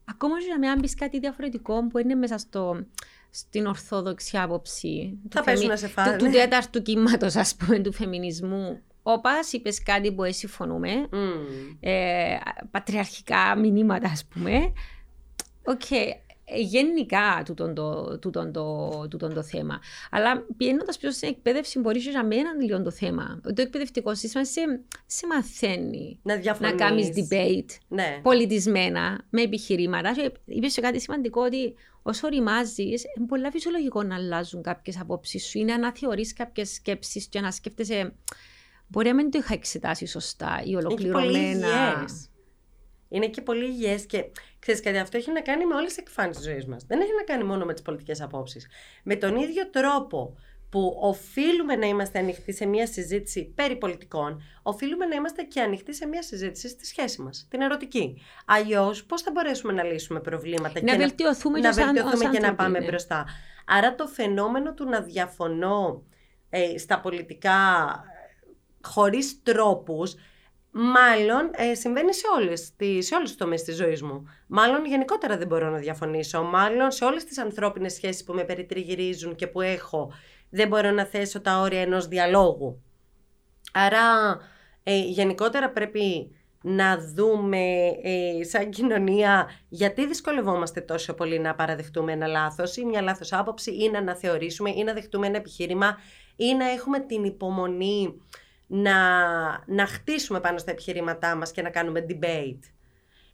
Ακόμα 0.06 0.40
και 0.40 0.58
να 0.60 0.72
μην 0.72 0.82
πεις 0.82 0.96
κάτι 0.96 1.20
διαφορετικό 1.20 1.88
που 1.88 1.98
είναι 1.98 2.16
μέσα 2.16 2.38
στο, 2.38 2.86
στην 3.30 3.66
ορθόδοξη 3.66 4.38
άποψη 4.38 5.18
θα 5.30 5.42
του, 5.44 5.50
φεμι... 5.50 5.78
σε 5.78 5.88
φάνε. 5.88 6.18
του, 6.18 6.26
του 6.26 6.32
τέταρτου 6.32 6.82
κύματος, 6.82 7.36
ας 7.36 7.56
πούμε, 7.56 7.80
του 7.80 7.94
φεμινισμού. 7.94 8.82
Όπας, 9.04 9.54
είπες 9.54 9.84
κάτι 9.84 10.12
που 10.12 10.24
συμφωνούμε. 10.30 11.10
Mm. 11.12 11.76
Ε, 11.80 12.38
πατριαρχικά 12.72 13.56
μηνύματα, 13.56 14.08
ας 14.08 14.26
πούμε. 14.26 14.74
OK. 15.64 15.82
Okay 15.90 15.96
ε, 15.96 16.29
γενικά 16.56 17.42
τούτον 17.46 17.74
το, 17.74 18.18
τούτον 18.20 18.52
το, 18.52 18.90
τούτον 19.10 19.34
το 19.34 19.44
θέμα. 19.44 19.80
Αλλά 20.12 20.46
πηγαίνοντας 20.58 20.98
πιο 20.98 21.12
στην 21.12 21.30
εκπαίδευση, 21.30 21.80
μπορείς 21.80 22.06
να 22.14 22.26
μην 22.26 22.38
είναι 22.38 22.50
λίγο 22.66 22.82
το 22.84 22.92
θέμα. 22.92 23.40
Το 23.44 23.62
εκπαιδευτικό 23.62 24.16
σύστημα 24.16 24.46
σε, 24.46 24.62
σε 25.06 25.28
μαθαίνει 25.28 26.20
Να 26.24 26.34
να 26.36 26.42
διαφωνείς. 26.42 26.76
κάνεις 26.76 27.08
debate 27.16 27.78
Ναι. 27.88 28.20
πολιτισμένα, 28.24 29.22
με 29.30 29.42
επιχειρήματα. 29.42 30.12
Και 30.14 30.32
είπες 30.46 30.74
και 30.74 30.82
κάτι 30.82 31.00
σημαντικό 31.00 31.42
ότι 31.42 31.74
όσο 32.02 32.28
οριμάζεις, 32.28 33.04
είναι 33.18 33.28
πολύ 33.28 33.50
φυσιολογικό 33.52 34.04
να 34.04 34.16
αλλάζουν 34.16 34.62
κάποιες 34.62 35.00
απόψεις 35.00 35.46
σου 35.46 35.58
ή 35.58 35.64
να 35.64 35.74
αναθεωρείς 35.76 36.34
κάποιες 36.34 36.70
σκέψεις 36.74 37.28
και 37.28 37.40
να 37.40 37.52
σκέφτεσαι. 37.52 38.14
Μπορεί 38.88 39.08
να 39.08 39.16
μην 39.16 39.32
το 39.32 39.38
είχα 39.38 39.54
εξετάσει 39.54 40.06
σωστά 40.06 40.62
ή 40.64 40.64
Είναι 40.66 40.82
και 40.82 40.88
πολύ 40.88 41.10
ολοκληρωμένα. 41.10 41.68
υγιές. 41.96 42.30
Είναι 43.10 43.28
και 43.28 43.42
πολύ 43.42 43.66
υγιές 43.66 44.06
και 44.06 44.26
ξέρεις 44.60 44.82
κάτι, 44.82 44.98
αυτό 44.98 45.18
έχει 45.18 45.32
να 45.32 45.42
κάνει 45.42 45.66
με 45.66 45.76
όλες 45.76 45.88
τις 45.88 45.98
εκφάνσεις 45.98 46.42
της 46.44 46.52
ζωής 46.52 46.66
μας. 46.66 46.84
Δεν 46.88 47.00
έχει 47.02 47.12
να 47.18 47.24
κάνει 47.24 47.44
μόνο 47.44 47.66
με 47.66 47.74
τις 47.74 47.82
πολιτικές 47.82 48.22
απόψεις. 48.22 48.68
Με 49.04 49.16
τον 49.16 49.36
ίδιο 49.36 49.70
τρόπο 49.70 50.36
που 50.70 50.98
οφείλουμε 51.02 51.76
να 51.76 51.88
είμαστε 51.88 52.20
ανοιχτοί 52.20 52.54
σε 52.54 52.66
μια 52.66 52.88
συζήτηση 52.88 53.46
περί 53.56 53.76
πολιτικών, 53.76 54.42
οφείλουμε 54.64 55.06
να 55.06 55.16
είμαστε 55.16 55.44
και 55.44 55.62
ανοιχτοί 55.62 55.94
σε 55.96 56.06
μια 56.08 56.24
συζήτηση 56.24 56.68
στη 56.70 56.86
σχέση 56.86 57.22
μας, 57.22 57.48
την 57.50 57.62
ερωτική. 57.62 58.22
Αλλιώς, 58.46 59.06
πώς 59.06 59.22
θα 59.22 59.32
μπορέσουμε 59.32 59.74
να 59.74 59.84
λύσουμε 59.84 60.20
προβλήματα 60.20 60.82
Να 60.82 60.92
και 60.92 60.98
βελτιωθούμε 60.98 61.60
να, 61.60 61.62
και 61.62 61.68
να 61.68 61.74
σαν- 61.74 61.86
βελτιωθούμε 61.94 62.26
ως 62.26 62.32
και 62.32 62.40
να 62.40 62.48
άνθρωποι, 62.48 62.56
πάμε 62.56 62.80
ναι. 62.80 62.86
μπροστά. 62.86 63.26
Άρα 63.66 63.96
το 63.96 64.08
φαινόμενο 64.08 64.74
του 64.74 64.86
να 64.86 65.02
διαφωνώ 65.02 66.04
ε, 66.50 66.78
στα 66.78 67.00
πολιτικά 67.00 67.52
ε, 67.52 68.88
χωρίς 68.88 69.44
τρόπους, 69.44 70.16
μάλλον 70.72 71.50
ε, 71.52 71.74
συμβαίνει 71.74 72.14
σε 72.14 72.26
όλες, 72.38 72.76
τις, 72.76 73.08
σε 73.08 73.16
όλες 73.16 73.30
τις 73.30 73.38
τομείς 73.38 73.64
της 73.64 73.76
ζωής 73.76 74.02
μου. 74.02 74.24
Μάλλον 74.48 74.86
γενικότερα 74.86 75.38
δεν 75.38 75.48
μπορώ 75.48 75.70
να 75.70 75.78
διαφωνήσω. 75.78 76.44
Μάλλον 76.44 76.92
σε 76.92 77.06
όλες 77.06 77.24
τις 77.24 77.38
ανθρώπινες 77.38 77.94
σχέσεις 77.94 78.24
που 78.24 78.34
με 78.34 78.44
περιτριγυρίζουν 78.44 79.36
και 79.36 79.48
που 79.48 79.62
έχω, 79.62 80.12
δεν 80.50 80.68
μπορώ 80.68 80.92
να 80.92 81.06
θέσω 81.06 81.42
τα 81.42 81.60
όρια 81.60 81.82
ενός 81.82 82.08
διαλόγου. 82.08 82.84
Άρα, 83.74 84.38
ε, 84.84 85.00
γενικότερα 85.00 85.70
πρέπει 85.70 86.34
να 86.62 86.98
δούμε 86.98 87.60
ε, 88.04 88.44
σαν 88.44 88.70
κοινωνία 88.70 89.50
γιατί 89.70 90.08
δυσκολευόμαστε 90.08 90.82
τόσο 90.82 91.14
πολύ 91.14 91.40
να 91.40 91.56
παραδεχτούμε 91.56 92.12
ένα 92.12 92.28
λάθος 92.28 92.78
ή 92.78 92.86
μια 92.86 93.02
λάθος 93.02 93.34
άποψη 93.34 93.72
ή 93.72 93.90
να 93.90 93.98
αναθεωρήσουμε 93.98 94.70
ή 94.70 94.84
να 94.84 94.94
δεχτούμε 94.94 95.28
ένα 95.28 95.38
επιχείρημα 95.38 95.98
ή 96.36 96.54
να 96.54 96.70
έχουμε 96.70 97.00
την 97.00 97.24
υπομονή 97.24 98.22
να, 98.72 98.94
να 99.66 99.86
χτίσουμε 99.86 100.40
πάνω 100.40 100.58
στα 100.58 100.72
επιχειρήματά 100.72 101.36
μας 101.36 101.52
και 101.52 101.62
να 101.62 101.70
κάνουμε 101.70 102.06
debate. 102.10 102.60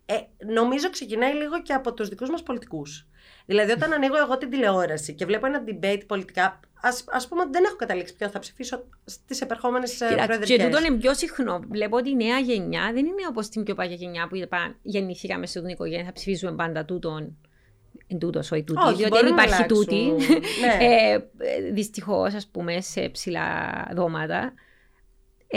Ε, 0.05 0.15
νομίζω 0.53 0.89
ξεκινάει 0.89 1.33
λίγο 1.33 1.61
και 1.61 1.73
από 1.73 1.93
τους 1.93 2.09
δικούς 2.09 2.29
μας 2.29 2.43
πολιτικούς. 2.43 3.07
Δηλαδή 3.45 3.71
όταν 3.71 3.93
ανοίγω 3.93 4.17
εγώ 4.17 4.37
την 4.37 4.49
τηλεόραση 4.49 5.13
και 5.13 5.25
βλέπω 5.25 5.45
ένα 5.45 5.63
debate 5.67 6.01
πολιτικά, 6.07 6.59
ας, 6.81 7.03
ας 7.07 7.27
πούμε 7.27 7.41
ότι 7.41 7.49
δεν 7.51 7.63
έχω 7.63 7.75
καταλήξει 7.75 8.15
ποιο 8.15 8.29
θα 8.29 8.39
ψηφίσω 8.39 8.83
στις 9.05 9.41
επερχόμενες 9.41 10.01
ε, 10.01 10.07
Κοίτα, 10.07 10.19
και 10.21 10.25
προεδρικές. 10.25 10.65
τούτο 10.65 10.85
είναι 10.85 10.97
πιο 10.97 11.13
συχνό. 11.13 11.59
Βλέπω 11.69 11.97
ότι 11.97 12.09
η 12.09 12.15
νέα 12.15 12.37
γενιά 12.39 12.91
δεν 12.93 13.05
είναι 13.05 13.27
όπως 13.29 13.49
την 13.49 13.63
πιο 13.63 13.75
παλιά 13.75 13.95
γενιά 13.95 14.27
που 14.27 14.35
είπα, 14.35 14.75
γεννηθήκαμε 14.81 15.45
σε 15.45 15.59
την 15.59 15.69
οικογένεια, 15.69 16.05
θα 16.05 16.11
ψηφίζουμε 16.11 16.51
πάντα 16.55 16.85
τούτον. 16.85 17.37
Εν 18.07 18.19
τούτος, 18.19 18.51
όχι 18.51 18.63
τούτη, 18.63 18.81
Όχι, 18.85 18.95
διότι 18.95 19.09
μπορούν 19.09 19.25
δεν 19.25 19.35
να 19.35 19.43
υπάρχει 19.43 19.63
αλλάξουν. 19.63 19.85
τούτη. 19.85 20.11
Ναι. 20.61 20.85
ε, 20.85 21.19
Δυστυχώς, 21.71 22.33
ας 22.33 22.47
πούμε, 22.47 22.81
σε 22.81 23.09
ψηλά 23.09 23.47
δώματα. 23.95 24.53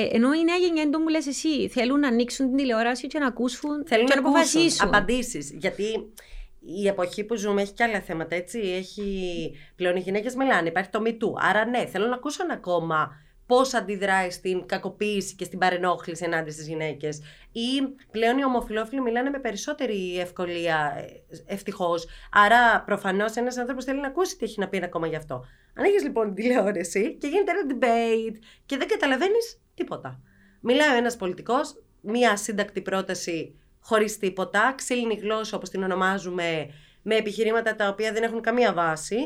Ε, 0.00 0.08
ενώ 0.12 0.32
η 0.32 0.44
νέα 0.44 0.56
γενιά 0.56 0.82
είναι 0.82 0.90
το 0.90 0.98
που 0.98 1.08
λες 1.08 1.26
εσύ, 1.26 1.68
θέλουν 1.68 2.00
να 2.00 2.08
ανοίξουν 2.08 2.46
την 2.46 2.56
τηλεόραση 2.56 3.06
και 3.06 3.18
να 3.18 3.26
ακούσουν 3.26 3.86
Θέλουν 3.86 4.06
και 4.06 4.14
να 4.14 4.20
να 4.20 4.28
ακούσουν 4.28 4.48
αποφασίσουν. 4.50 4.88
απαντήσεις. 4.88 5.50
Γιατί 5.50 6.12
η 6.60 6.86
εποχή 6.86 7.24
που 7.24 7.36
ζούμε 7.36 7.62
έχει 7.62 7.72
και 7.72 7.82
άλλα 7.82 8.00
θέματα, 8.00 8.34
έτσι. 8.34 8.58
Έχει... 8.58 9.52
Πλέον 9.76 9.96
οι 9.96 10.00
γυναίκες 10.00 10.34
μιλάνε, 10.34 10.68
υπάρχει 10.68 10.90
το 10.90 11.02
MeToo. 11.06 11.32
Άρα 11.36 11.64
ναι, 11.64 11.86
θέλω 11.86 12.06
να 12.06 12.14
ακούσω 12.14 12.44
ακόμα 12.52 13.10
πώς 13.46 13.74
αντιδράει 13.74 14.30
στην 14.30 14.66
κακοποίηση 14.66 15.34
και 15.34 15.44
στην 15.44 15.58
παρενόχληση 15.58 16.24
ενάντια 16.24 16.52
στις 16.52 16.68
γυναίκες. 16.68 17.20
Ή 17.52 17.82
πλέον 18.10 18.38
οι 18.38 18.44
ομοφυλόφιλοι 18.44 19.00
μιλάνε 19.00 19.30
με 19.30 19.38
περισσότερη 19.38 20.18
ευκολία, 20.20 21.04
ευτυχώς. 21.46 22.06
Άρα 22.32 22.82
προφανώς 22.86 23.36
ένας 23.36 23.56
άνθρωπος 23.56 23.84
θέλει 23.84 24.00
να 24.00 24.06
ακούσει 24.06 24.36
τι 24.36 24.44
έχει 24.44 24.60
να 24.60 24.68
πει 24.68 24.76
ένα 24.76 24.86
ακόμα 24.86 25.06
γι' 25.06 25.16
αυτό. 25.16 25.44
Ανοίγεις 25.74 26.02
λοιπόν 26.02 26.34
την 26.34 26.34
τηλεόραση 26.34 27.16
και 27.20 27.26
γίνεται 27.26 27.50
ένα 27.50 27.74
debate 27.74 28.36
και 28.66 28.76
δεν 28.76 28.88
καταλαβαίνεις 28.88 29.60
τίποτα. 29.78 30.20
Μιλάει 30.60 30.94
ο 30.94 30.96
ένας 30.96 31.16
πολιτικός, 31.16 31.82
μία 32.00 32.36
σύντακτη 32.36 32.80
πρόταση 32.80 33.54
χωρίς 33.80 34.18
τίποτα, 34.18 34.74
ξύλινη 34.76 35.14
γλώσσα 35.14 35.56
όπως 35.56 35.68
την 35.68 35.82
ονομάζουμε, 35.82 36.70
με 37.02 37.16
επιχειρήματα 37.16 37.74
τα 37.74 37.88
οποία 37.88 38.12
δεν 38.12 38.22
έχουν 38.22 38.40
καμία 38.40 38.72
βάση. 38.72 39.16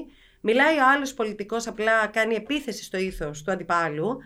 Μιλάει 0.40 0.76
ο 0.76 0.88
άλλος 0.94 1.14
πολιτικός, 1.14 1.66
απλά 1.66 2.06
κάνει 2.06 2.34
επίθεση 2.34 2.84
στο 2.84 2.98
ήθος 2.98 3.42
του 3.42 3.50
αντιπάλου 3.50 4.18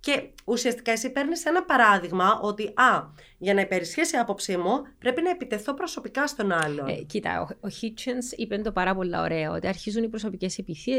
και 0.00 0.30
ουσιαστικά 0.44 0.92
εσύ 0.92 1.12
παίρνεις 1.12 1.44
ένα 1.44 1.64
παράδειγμα 1.64 2.40
ότι 2.42 2.64
α, 2.64 3.02
για 3.38 3.54
να 3.54 3.60
υπερισχύσει 3.60 4.16
η 4.16 4.18
άποψή 4.18 4.56
μου 4.56 4.82
πρέπει 4.98 5.22
να 5.22 5.30
επιτεθώ 5.30 5.74
προσωπικά 5.74 6.26
στον 6.26 6.52
άλλον. 6.52 6.88
Ε, 6.88 6.94
κοίτα, 6.94 7.40
ο, 7.40 7.66
ο 7.66 7.70
Hitchens 7.80 8.36
είπε 8.36 8.56
το 8.58 8.72
πάρα 8.72 8.94
πολύ 8.94 9.16
ωραίο, 9.18 9.52
ότι 9.52 9.66
αρχίζουν 9.66 10.02
οι 10.02 10.08
προσωπικές 10.08 10.58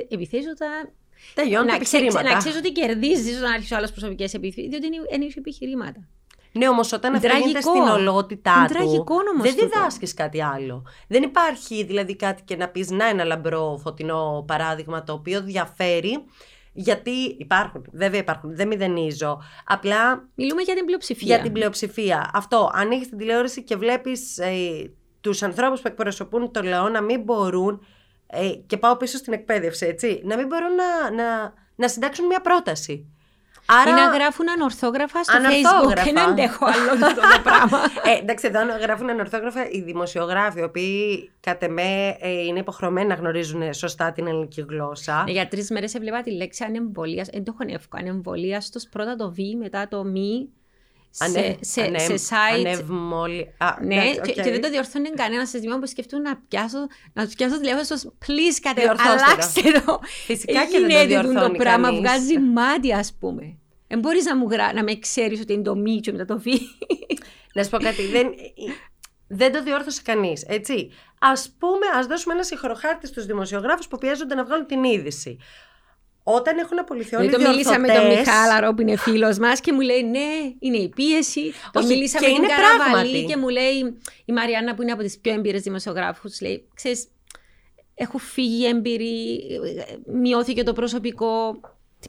επιθέσεις 0.09 0.51
όταν. 0.51 0.93
Τελειώνουν 1.33 1.67
τα 1.67 1.73
να, 1.73 1.79
ξέ- 1.79 1.93
επιχειρήματα. 2.01 2.33
να 2.33 2.37
ξέρεις 2.39 2.57
ότι 2.57 2.71
κερδίζεις 2.71 3.37
όταν 3.39 3.51
αρχίσει 3.51 3.75
άλλες 3.75 3.91
προσωπικές 3.91 4.33
επιθέσει, 4.33 4.67
διότι 4.67 4.85
είναι, 4.85 4.95
είναι 5.13 5.25
οι 5.25 5.33
επιχειρήματα. 5.37 6.07
Ναι, 6.51 6.69
όμως 6.69 6.91
όταν 6.91 7.15
αυτό 7.15 7.27
γίνεται 7.27 7.43
Τραγικό. 7.59 7.71
στην 7.71 7.81
ολότητά 7.93 8.53
Είναι 8.57 8.67
του, 8.67 8.73
τραγικό 8.73 9.13
όμως 9.33 9.43
δεν 9.43 9.53
τούτο. 9.55 9.65
διδάσκεις 9.67 10.13
κάτι 10.13 10.43
άλλο. 10.43 10.83
Δεν 11.07 11.23
υπάρχει 11.23 11.83
δηλαδή 11.83 12.15
κάτι 12.15 12.41
και 12.45 12.55
να 12.55 12.67
πεις 12.67 12.89
να 12.89 13.07
ένα 13.07 13.23
λαμπρό 13.23 13.79
φωτεινό 13.83 14.43
παράδειγμα 14.47 15.03
το 15.03 15.13
οποίο 15.13 15.41
διαφέρει. 15.41 16.23
Γιατί 16.73 17.11
υπάρχουν, 17.37 17.85
βέβαια 17.91 18.19
υπάρχουν, 18.19 18.55
δεν 18.55 18.67
μηδενίζω. 18.67 19.41
Απλά 19.65 20.29
Μιλούμε 20.35 20.61
για 20.61 20.75
την 20.75 20.85
πλειοψηφία. 20.85 21.35
για 21.35 21.43
την 21.43 21.51
πλειοψηφία. 21.51 22.29
Αυτό, 22.33 22.69
ανοίγεις 22.73 23.09
την 23.09 23.17
τηλεόραση 23.17 23.63
και 23.63 23.75
βλέπεις 23.75 24.37
ε, 24.37 24.49
τους 25.21 25.43
ανθρώπους 25.43 25.81
που 25.81 25.87
εκπροσωπούν 25.87 26.51
το 26.51 26.61
λαό 26.63 26.89
να 26.89 27.01
μην 27.01 27.21
μπορούν. 27.21 27.85
Ε, 28.31 28.49
και 28.67 28.77
πάω 28.77 28.97
πίσω 28.97 29.17
στην 29.17 29.33
εκπαίδευση, 29.33 29.85
έτσι. 29.85 30.21
Να 30.23 30.37
μην 30.37 30.47
μπορούν 30.47 30.75
να, 30.75 31.11
να, 31.23 31.53
να 31.75 31.87
συντάξουν 31.87 32.25
μια 32.25 32.41
πρόταση. 32.41 33.07
Άρα, 33.65 33.89
Ή 33.89 33.93
να 33.93 34.05
γράφουν 34.05 34.49
ανορθόγραφα 34.49 35.23
στο 35.23 35.37
Ανορθόγραφα. 35.37 36.01
Facebook. 36.01 36.05
Δεν 36.13 36.19
αντέχω 36.19 36.65
άλλο 36.65 37.05
αυτό 37.05 37.21
το 37.21 37.41
πράγμα. 37.43 37.77
ε, 38.15 38.19
εντάξει, 38.19 38.47
εδώ 38.47 38.59
γράφουν 38.81 39.09
ανορθόγραφα 39.09 39.69
οι 39.69 39.81
δημοσιογράφοι, 39.81 40.59
οι 40.59 40.63
οποίοι 40.63 41.31
κατ' 41.39 41.63
εμέ 41.63 42.17
ε, 42.19 42.29
είναι 42.29 42.59
υποχρεωμένοι 42.59 43.07
να 43.07 43.13
γνωρίζουν 43.13 43.73
σωστά 43.73 44.11
την 44.11 44.27
ελληνική 44.27 44.65
γλώσσα. 44.69 45.23
Ναι, 45.23 45.31
για 45.31 45.47
τρεις 45.47 45.69
μέρες 45.69 45.93
έβλεπα 45.93 46.21
τη 46.21 46.31
λέξη 46.31 46.63
ανεμβολίας. 46.63 47.27
Δεν 47.31 47.43
το 47.43 47.55
έχω 47.59 47.73
εύκολο. 47.73 48.03
Ανεμβολίας 48.03 48.71
πρώτα 48.91 49.15
το 49.15 49.31
Β, 49.31 49.37
μετά 49.57 49.87
το 49.87 50.03
Μη. 50.03 50.49
Σε, 51.11 51.23
Ανε- 51.25 51.57
σε, 51.61 51.81
ανεμ- 51.81 52.17
σε 52.17 52.27
site. 52.29 52.57
ανευμολι- 52.65 53.47
Α, 53.57 53.75
Ναι, 53.81 53.95
εντάξει, 53.95 54.13
και, 54.21 54.39
οκ. 54.39 54.45
και 54.45 54.51
δεν 54.51 54.61
το 54.61 54.69
διορθώνει 54.69 55.09
κανένα 55.09 55.45
σε 55.45 55.57
στιγμή 55.57 55.79
που 55.79 55.85
σκεφτούν 55.87 56.21
να 56.21 56.37
πιάσω, 56.47 56.77
να 57.13 57.25
τους 57.25 57.33
πιάσω 57.35 57.57
τηλέφωνο 57.59 57.83
στο 57.83 58.13
please 58.25 58.57
κατε, 58.61 58.81
Διορθώστε 58.81 59.15
το. 59.17 59.23
αλλάξτε 59.23 59.61
το. 59.85 59.99
Φυσικά 60.25 60.65
και 60.65 60.79
δεν 60.79 60.81
το 60.81 60.87
Γίνεται 60.87 61.05
τούτο 61.15 61.21
διορθώνει 61.21 61.57
το 61.57 61.63
πράγμα, 61.63 61.85
κανείς. 61.87 61.99
βγάζει 61.99 62.39
μάτι, 62.39 62.93
ας 62.93 63.13
πούμε. 63.19 63.57
Δεν 63.87 63.99
μπορείς 63.99 64.25
να, 64.25 64.35
μου 64.35 64.47
γρα... 64.49 64.73
να 64.73 64.83
με 64.83 64.95
ξέρεις 64.95 65.39
ότι 65.41 65.53
είναι 65.53 65.61
το 65.63 65.75
μη 65.75 65.99
και 65.99 66.11
μετά 66.11 66.25
το 66.25 66.39
βι. 66.39 66.51
Να 67.53 67.63
σου 67.63 67.69
πω 67.69 67.77
κάτι. 67.77 68.05
Δεν, 68.07 68.27
δεν 69.27 69.51
το 69.51 69.63
διόρθωσε 69.63 70.01
κανείς. 70.03 70.43
Έτσι. 70.47 70.89
Α 71.19 71.31
πούμε, 71.57 71.85
ας 71.95 72.05
δώσουμε 72.05 72.33
ένα 72.33 72.43
συγχροχάρτη 72.43 73.07
στους 73.07 73.25
δημοσιογράφους 73.25 73.87
που 73.87 73.97
πιέζονται 73.97 74.35
να 74.35 74.43
βγάλουν 74.45 74.65
την 74.65 74.83
είδηση. 74.83 75.37
Όταν 76.23 76.57
έχουν 76.57 76.79
απολυθεί 76.79 77.15
όλοι 77.15 77.25
οι 77.25 77.29
Δεν 77.29 77.43
το 77.43 77.49
μίλησα 77.49 77.79
με 77.79 77.87
τον 77.87 77.95
διορθωτές- 77.95 78.27
Μιχάλαρο 78.27 78.73
που 78.73 78.81
είναι 78.81 78.95
φίλος 78.97 79.37
μας 79.37 79.59
και 79.59 79.73
μου 79.73 79.79
λέει 79.79 80.03
ναι, 80.03 80.19
είναι 80.59 80.77
η 80.77 80.89
πίεση. 80.89 81.53
Το 81.71 81.79
Όχι, 81.79 81.87
μίλησα 81.87 82.19
και 82.19 82.27
με 82.27 82.33
την 82.33 82.43
είναι 82.43 82.53
Καραβαλή 82.53 82.81
πράγματι. 82.91 83.23
και 83.25 83.37
μου 83.37 83.47
λέει 83.49 83.95
η 84.25 84.31
Μαριάννα 84.33 84.75
που 84.75 84.81
είναι 84.81 84.91
από 84.91 85.01
τις 85.01 85.19
πιο 85.19 85.33
έμπειρε 85.33 85.57
δημοσιογράφους, 85.57 86.41
λέει, 86.41 86.67
ξέρεις, 86.75 87.07
έχουν 87.95 88.19
φύγει 88.19 88.65
έμπειροι, 88.65 89.41
μειώθηκε 90.13 90.63
το 90.63 90.73
προσωπικό. 90.73 91.59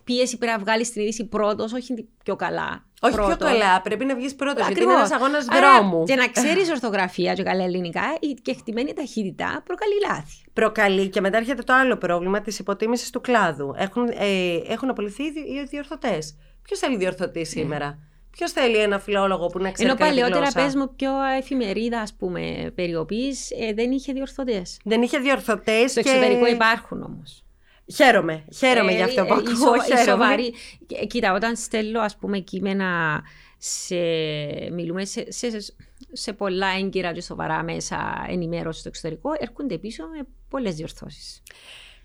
Πίεση 0.04 0.38
πρέπει 0.38 0.52
να 0.52 0.58
βγάλεις 0.58 0.90
την 0.92 1.02
είδηση 1.02 1.24
πρώτος, 1.24 1.72
όχι 1.72 1.94
την 1.94 2.06
πιο 2.24 2.36
καλά. 2.36 2.84
Όχι 3.00 3.14
πρώτος. 3.14 3.36
πιο 3.36 3.46
καλά, 3.46 3.80
πρέπει 3.80 4.04
να 4.04 4.14
βγεις 4.14 4.34
πρώτος. 4.34 4.66
Γιατί 4.66 4.82
είναι 4.82 4.92
Ακριβώς. 4.92 5.10
ένας 5.10 5.20
αγώνας 5.22 5.46
Άρα, 5.48 5.78
δρόμου. 5.78 6.04
Και 6.04 6.14
να 6.14 6.28
ξέρεις 6.28 6.70
ορθογραφία 6.70 7.34
και 7.34 7.42
καλά 7.42 7.64
ελληνικά, 7.64 8.02
η 8.20 8.34
κεκτημένη 8.42 8.92
ταχύτητα 8.92 9.62
προκαλεί 9.64 9.94
λάθη. 10.08 10.44
Προκαλεί 10.52 11.08
και 11.08 11.20
μετά 11.20 11.36
έρχεται 11.36 11.62
το 11.62 11.72
άλλο 11.72 11.96
πρόβλημα 11.96 12.40
της 12.40 12.58
υποτίμησης 12.58 13.10
του 13.10 13.20
κλάδου. 13.20 13.74
Έχουν, 13.76 14.08
ε, 14.08 14.56
έχουν 14.68 14.90
απολυθεί 14.90 15.22
οι, 15.22 15.30
δι- 15.30 15.48
οι 15.48 15.64
διορθωτέ. 15.70 16.18
Ποιος 16.62 16.78
θέλει 16.78 16.96
διορθωτή 16.96 17.44
σήμερα, 17.44 17.98
Ποιος 18.30 18.52
θέλει 18.52 18.76
ένα 18.76 18.98
φιλόλογο 18.98 19.46
που 19.46 19.58
να 19.58 19.70
ξέρει 19.70 19.88
Ενώ 19.88 19.98
καλά 19.98 20.10
τη 20.10 20.16
παλαιότερα, 20.16 20.50
γλώσσα; 20.50 20.64
πες 20.64 20.74
μου, 20.74 20.94
πιο 20.96 21.10
εφημερίδα, 21.38 22.00
ας 22.00 22.14
πούμε, 22.14 22.72
περιοπή, 22.74 23.28
ε, 23.60 23.72
δεν 23.74 23.90
είχε 23.90 24.12
διορθωτές. 24.12 24.78
Δεν 24.84 25.02
είχε 25.02 25.18
διορθωτές. 25.18 25.90
Στο 25.90 26.00
εξωτερικό 26.00 26.46
υπάρχουν 26.46 27.02
όμως. 27.02 27.44
Χαίρομαι. 27.94 28.44
Χαίρομαι 28.56 28.92
Ε, 28.92 28.94
για 28.96 29.04
αυτό 29.04 29.24
που 29.24 29.32
ε, 29.32 29.36
ακούω. 29.36 29.52
ισο- 29.52 29.82
Χαίρομαι. 29.84 30.00
ισοβαρή. 30.02 30.54
Ε, 31.00 31.06
Κοίτα, 31.06 31.32
όταν 31.32 31.56
στέλνω 31.56 32.00
ας 32.00 32.16
πούμε 32.16 32.38
κείμενα 32.38 33.22
σε, 33.58 33.96
μιλούμε 34.72 35.04
σε, 35.04 35.32
σε, 35.32 35.48
σε 36.12 36.32
πολλά 36.32 36.66
έγκυρα 36.78 37.12
και 37.12 37.20
σοβαρά 37.22 37.62
μέσα 37.62 38.24
ενημέρωση 38.28 38.78
στο 38.80 38.88
εξωτερικό, 38.88 39.30
έρχονται 39.38 39.78
πίσω 39.78 40.04
με 40.06 40.26
πολλές 40.48 40.74
διορθώσεις. 40.74 41.42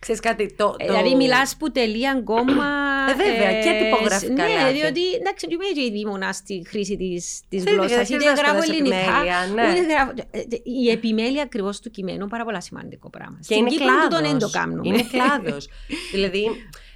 Ξέρεις 0.06 0.22
κάτι, 0.22 0.54
το, 0.56 0.76
Ε, 0.80 0.86
το... 0.86 0.94
Δηλαδή 0.94 1.16
μιλάς 1.16 1.56
που 1.60 1.72
τελεία 1.72 2.12
ακόμα... 2.12 2.66
Ε, 3.10 3.14
βέβαια, 3.16 3.52
και 3.64 3.84
τυπογραφικά 3.84 4.34
Ναι, 4.48 4.54
λάθη. 4.54 4.74
διότι 4.74 5.02
εντάξει, 5.20 5.48
και 5.48 5.54
είμαι 5.54 5.66
και 5.76 5.82
ήδη 5.82 6.00
ήμουνα 6.00 6.34
στη 6.34 6.64
χρήση 6.68 6.98
της, 6.98 7.42
της 7.50 7.62
Στη 7.62 7.72
γλώσσας. 7.72 7.90
διαδικασία 8.08 8.16
Είτε 8.18 8.26
να 8.26 8.34
γράφω 8.34 8.62
σπουδάσεις 8.62 8.70
ελληνικά, 8.80 8.98
επιμέλεια, 8.98 9.40
ναι. 9.54 9.80
ούτε 9.80 9.94
γράφω... 9.94 10.12
ε, 10.32 10.40
ε, 10.40 10.46
Η 10.84 10.90
επιμέλεια 10.90 11.42
ακριβώς 11.44 11.80
του 11.80 11.92
κειμένου 11.92 12.18
είναι 12.18 12.28
πάρα 12.28 12.44
πολύ 12.44 12.62
σημαντικό 12.62 13.10
πράγμα. 13.10 13.38
Και 13.38 13.44
Στην 13.44 13.58
είναι 13.58 13.70
Κύπρο 13.70 13.86
κλάδος. 13.86 14.04
τούτον 14.04 14.24
δεν 14.30 14.38
το 14.40 14.50
κάνουμε. 14.50 14.82
Είναι 14.88 15.04
κλάδος. 15.12 15.68
δηλαδή, 16.14 16.44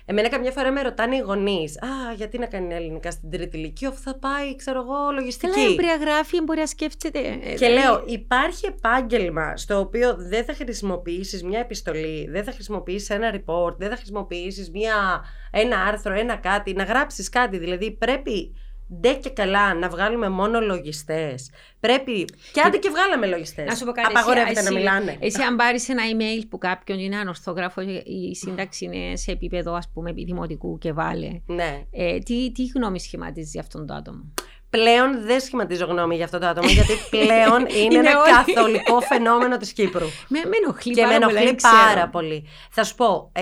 εμένα 0.10 0.30
καμιά 0.30 0.52
φορά 0.52 0.72
με 0.72 0.82
ρωτάνε 0.82 1.16
οι 1.16 1.20
γονείς, 1.20 1.78
Α, 1.82 2.14
γιατί 2.16 2.38
να 2.38 2.46
κάνει 2.46 2.74
ελληνικά 2.74 3.12
στην 3.12 3.30
τρίτη 3.30 3.58
ηλικία, 3.58 3.88
αφού 3.90 4.02
θα 4.02 4.16
πάει, 4.16 4.56
ξέρω 4.56 4.80
εγώ, 4.80 4.94
Καλά, 4.94 5.12
λογιστική. 5.12 5.60
μπορεί 5.76 5.86
να 5.86 5.96
γράφει, 5.96 6.42
μπορεί 6.42 6.60
να 6.60 6.66
σκέφτεται. 6.66 7.20
ε, 7.20 7.32
Και 7.50 7.56
δηλαδή, 7.56 7.74
λέω, 7.74 8.04
υπάρχει 8.06 8.66
επάγγελμα 8.66 9.58
στο 9.58 9.80
οποίο 9.80 10.16
δεν 10.18 10.44
θα 10.46 10.54
χρησιμοποιήσεις 10.54 11.44
μια 11.44 11.60
επιστολή, 11.60 12.28
δεν 12.32 12.44
θα 12.44 12.52
χρησιμοποιήσεις 12.52 13.10
ένα 13.10 13.34
report, 13.36 13.76
δεν 13.78 13.90
θα 13.90 13.96
χρησιμοποιήσεις 13.96 14.72
μια, 14.72 15.24
ένα 15.52 15.78
άρθρο, 15.82 16.14
ένα 16.14 16.36
κάτι, 16.36 16.74
να 16.74 16.84
γράψεις 16.84 17.30
κάτι. 17.30 17.58
Δηλαδή 17.58 17.92
πρέπει 17.92 18.54
ντε 18.94 19.14
και 19.14 19.30
καλά 19.30 19.74
να 19.74 19.90
βγάλουμε 19.90 20.30
μόνο 20.30 20.60
λογιστές. 20.60 21.50
Πρέπει, 21.80 22.26
και 22.54 22.62
άντε 22.62 22.78
και 22.78 22.90
βγάλαμε 22.90 23.28
λογιστές. 23.28 23.66
Να 23.66 23.76
σου 23.76 23.86
πω 23.86 23.92
κάτι. 23.92 24.08
Απαγορεύεται 24.10 24.60
εσύ, 24.60 24.64
να 24.64 24.72
μιλάνε. 24.78 25.18
Εσύ, 25.20 25.42
αν 25.42 25.56
πάρεις 25.56 25.90
ένα 25.90 26.04
email 26.12 26.44
που 26.50 26.58
κάποιον 26.58 27.00
είναι 27.00 27.18
ανορθόγραφο, 27.18 27.82
η 28.04 28.36
σύνταξη 28.36 28.86
είναι 28.86 29.16
σε 29.16 29.32
επίπεδο 29.32 29.74
ας 29.74 29.90
πούμε 29.94 30.12
δημοτικού 30.12 30.78
και 30.78 30.94
βάλε. 30.94 31.42
Ναι. 31.46 31.84
Ε, 31.92 32.18
τι, 32.20 32.52
τι 32.52 32.66
γνώμη 32.76 33.00
σχηματίζει 33.00 33.60
αυτόν 33.60 33.88
το 33.88 33.94
άτομο; 33.94 34.34
Πλέον 34.70 35.26
δεν 35.26 35.40
σχηματίζω 35.40 35.86
γνώμη 35.86 36.16
για 36.16 36.26
αυτό 36.26 36.40
το 36.40 36.48
άτομο, 36.48 36.68
γιατί 36.70 36.94
πλέον 37.16 37.60
είναι, 37.60 37.96
Είναι 37.96 38.10
ένα 38.10 38.22
όλοι. 38.22 38.32
καθολικό 38.32 39.02
φαινόμενο 39.02 39.58
της 39.58 39.74
Κύπρου. 39.74 40.06
Με, 40.28 40.40
με 40.46 40.56
ενοχλεί 40.64 40.94
και 40.94 41.02
με 41.06 41.08
πάρα 41.08 41.20
πολύ. 41.20 41.32
ενοχλεί 41.32 41.46
δεν 41.46 41.56
ξέρω. 41.56 41.74
πάρα 41.94 42.10
πολύ. 42.10 42.48
Θα 42.70 42.84
σου 42.84 42.96
πω, 42.96 43.32
ε, 43.34 43.42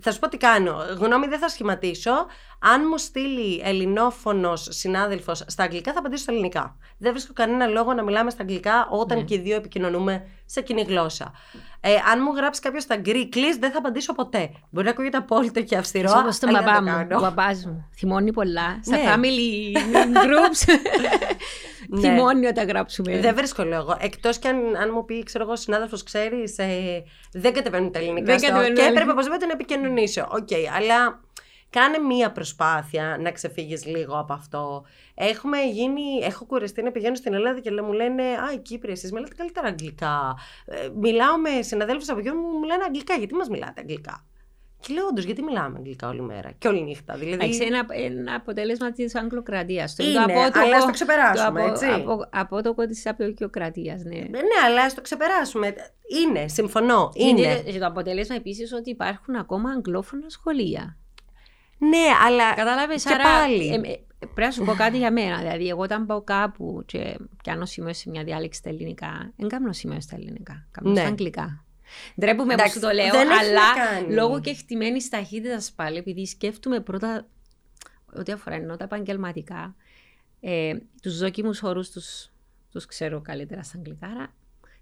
θα 0.00 0.12
σου 0.12 0.18
πω 0.18 0.28
τι 0.28 0.36
κάνω. 0.36 0.76
Γνώμη 0.98 1.26
δεν 1.26 1.38
θα 1.38 1.48
σχηματίσω. 1.48 2.10
Αν 2.58 2.82
μου 2.90 2.98
στείλει 2.98 3.60
ελληνόφωνος 3.64 4.66
συνάδελφος 4.70 5.42
στα 5.46 5.62
αγγλικά, 5.62 5.92
θα 5.92 5.98
απαντήσω 5.98 6.22
στα 6.22 6.32
ελληνικά. 6.32 6.76
Δεν 6.98 7.12
βρίσκω 7.12 7.32
κανένα 7.32 7.66
λόγο 7.66 7.92
να 7.92 8.02
μιλάμε 8.02 8.30
στα 8.30 8.42
αγγλικά 8.42 8.88
όταν 8.90 9.18
Ναι. 9.18 9.24
και 9.24 9.34
οι 9.34 9.38
δύο 9.38 9.56
επικοινωνούμε 9.56 10.26
σε 10.46 10.60
κοινή 10.60 10.82
γλώσσα. 10.82 11.32
Ε, 11.80 11.90
αν 12.12 12.20
μου 12.22 12.32
γράψει 12.36 12.60
κάποιος 12.60 12.82
στα 12.82 12.96
Greek, 13.04 13.28
δεν 13.60 13.70
θα 13.70 13.78
απαντήσω 13.78 14.12
ποτέ. 14.14 14.50
Μπορεί 14.70 14.84
να 14.86 14.90
ακούγεται 14.92 15.16
απόλυτο 15.16 15.62
και 15.62 15.76
αυστηρό. 15.76 16.08
Είσαι 16.08 16.18
όπως 16.18 16.38
τον 16.38 16.48
αλλά 16.48 16.58
δεν 16.62 16.66
μπαμπά 16.72 16.78
το 16.78 16.90
μου. 16.90 17.08
κάνω. 17.08 17.16
Ο 17.16 17.20
μπαμπάς 17.20 17.64
μου 17.66 17.88
θυμώνει 17.96 18.32
πολλά. 18.32 18.80
Στα 18.84 18.96
Ναι. 18.96 19.02
family 19.14 19.76
groups 20.14 20.74
Ναι. 21.92 22.00
θυμώνει 22.00 22.46
όταν 22.46 22.66
γράψουμε. 22.68 23.20
Δεν 23.20 23.34
βρίσκω 23.34 23.64
λόγο. 23.64 23.96
Εκτός 24.00 24.38
κι 24.38 24.48
αν, 24.48 24.76
αν 24.76 24.90
μου 24.94 25.04
πει, 25.04 25.22
ξέρω 25.22 25.44
εγώ, 25.44 25.56
συνάδελφος, 25.56 26.02
ξέρεις, 26.02 26.58
ε, 26.58 27.02
δεν 27.32 27.52
κατεβαίνουν 27.52 27.92
τα 27.92 27.98
ελληνικά. 27.98 28.24
Δεν 28.24 28.38
στο- 28.38 28.46
κατεβαίνουν 28.48 28.74
και 28.74 28.80
τα 28.80 28.86
έπρεπε 28.88 29.00
ελληνικά. 29.00 29.12
οπωσδήποτε 29.12 29.46
να 29.46 29.52
επικοινωνήσω. 29.52 30.28
Οκ, 30.32 30.48
αλλά 30.76 31.20
κάνε 31.70 31.98
μία 31.98 32.32
προσπάθεια 32.32 33.16
να 33.20 33.30
ξεφύγεις 33.32 33.86
λίγο 33.86 34.18
από 34.18 34.32
αυτό. 34.32 34.84
Έχουμε 35.14 35.58
γίνει, 35.62 36.02
έχω 36.22 36.44
κουραστεί 36.44 36.82
να 36.82 36.90
πηγαίνω 36.90 37.14
στην 37.14 37.34
Ελλάδα 37.34 37.60
και 37.60 37.70
λέ- 37.70 37.84
μου 37.84 37.92
λένε 37.92 38.22
Α, 38.22 38.52
οι 38.54 38.58
Κύπροι, 38.58 38.92
εσείς 38.92 39.12
μιλάτε 39.12 39.34
καλύτερα 39.36 39.66
αγγλικά. 39.68 40.36
Ε, 40.66 40.88
μιλάω 41.00 41.36
με 41.38 41.62
συναδέλφους 41.62 42.08
από 42.08 42.18
εκεί 42.18 42.30
μου 42.30 42.46
μου 42.58 42.62
λένε 42.64 42.82
αγγλικά. 42.84 43.14
Γιατί 43.14 43.34
μας 43.34 43.48
μιλάτε 43.48 43.80
αγγλικά; 43.80 44.24
Και 44.80 44.92
λέω 44.94 45.06
όντως, 45.06 45.24
γιατί 45.24 45.42
μιλάμε 45.42 45.76
αγγλικά 45.78 46.08
όλη 46.08 46.20
μέρα 46.22 46.50
και 46.58 46.68
όλη 46.68 46.82
νύχτα. 46.82 47.14
Δηλαδή. 47.14 47.34
Εντάξει, 47.44 47.62
ένα, 47.64 47.86
ένα 47.90 48.34
αποτέλεσμα 48.34 48.92
της 48.92 49.14
Αγγλοκρατίας. 49.14 49.96
Είναι, 49.98 50.32
αλλά 50.54 50.76
ας 50.76 50.84
το 50.84 50.90
ξεπεράσουμε, 50.90 51.62
έτσι. 51.64 51.86
Από, 51.86 52.26
απότοκο 52.30 52.86
της 52.86 53.06
αποικιοκρατίας, 53.06 54.02
ναι. 54.02 54.16
ναι, 54.18 54.38
αλλά 54.66 54.82
ας 54.82 54.94
το 54.94 55.00
ξεπεράσουμε. 55.00 55.74
Είναι, 56.26 56.48
συμφωνώ. 56.48 57.10
Είναι. 57.14 57.40
Είναι. 57.40 57.62
Και 57.72 57.78
το 57.78 57.86
αποτέλεσμα 57.86 58.34
επίσης 58.34 58.72
ότι 58.72 58.90
υπάρχουν 58.90 59.34
ακόμα 59.34 59.70
αγγλόφωνα 59.70 60.28
σχολεία. 60.28 60.96
Ναι, 61.78 62.06
αλλά. 62.26 62.54
Κατάλαβες, 62.54 63.02
Και 63.04 63.12
άρα. 63.14 63.24
πάλι. 63.24 63.68
ε, 63.68 63.74
ε, 63.74 64.00
πρέπει 64.18 64.40
να 64.40 64.50
σου 64.50 64.64
πω 64.64 64.72
κάτι 64.72 64.96
για 64.98 65.12
μένα. 65.12 65.38
Δηλαδή, 65.38 65.68
εγώ 65.68 65.82
όταν 65.82 66.06
πάω 66.06 66.22
κάπου 66.22 66.82
και 66.86 67.16
πιάνω 67.42 67.64
σημείο 67.64 67.92
σε 67.94 68.10
μια 68.10 68.24
διάλεξη 68.24 68.58
στα 68.58 68.68
ελληνικά, 68.68 69.32
δεν 69.36 69.48
κάνω 69.48 69.72
σημείο 69.72 70.00
στα 70.00 70.16
ελληνικά. 70.16 70.66
Κάνω 70.70 70.90
Ναι. 70.90 70.98
στα 71.00 71.08
αγγλικά. 71.08 71.64
Ντρέπομαι 72.20 72.46
που 72.46 72.52
Εντάξει, 72.52 72.72
σου 72.72 72.80
το 72.80 72.90
λέω, 72.90 73.10
δεν 73.10 73.30
έχει 73.30 73.38
αλλά 73.38 73.74
να 73.74 73.84
κάνει. 73.84 74.14
λόγω 74.14 74.40
και 74.40 74.54
χτυμένης 74.54 75.08
ταχύτητας 75.08 75.72
πάλι, 75.72 75.96
επειδή 75.98 76.26
σκέφτομαι 76.26 76.80
πρώτα 76.80 77.26
ό,τι 78.16 78.32
αφορά 78.32 78.56
ενώ 78.56 78.76
τα 78.76 78.84
επαγγελματικά, 78.84 79.74
ε, 80.40 80.74
τους 81.02 81.18
δόκιμους 81.18 81.62
όρους 81.62 81.82
τους 82.72 82.86
ξέρω 82.86 83.20
καλύτερα 83.20 83.62
στα 83.62 83.78
αγγλικά. 83.78 84.34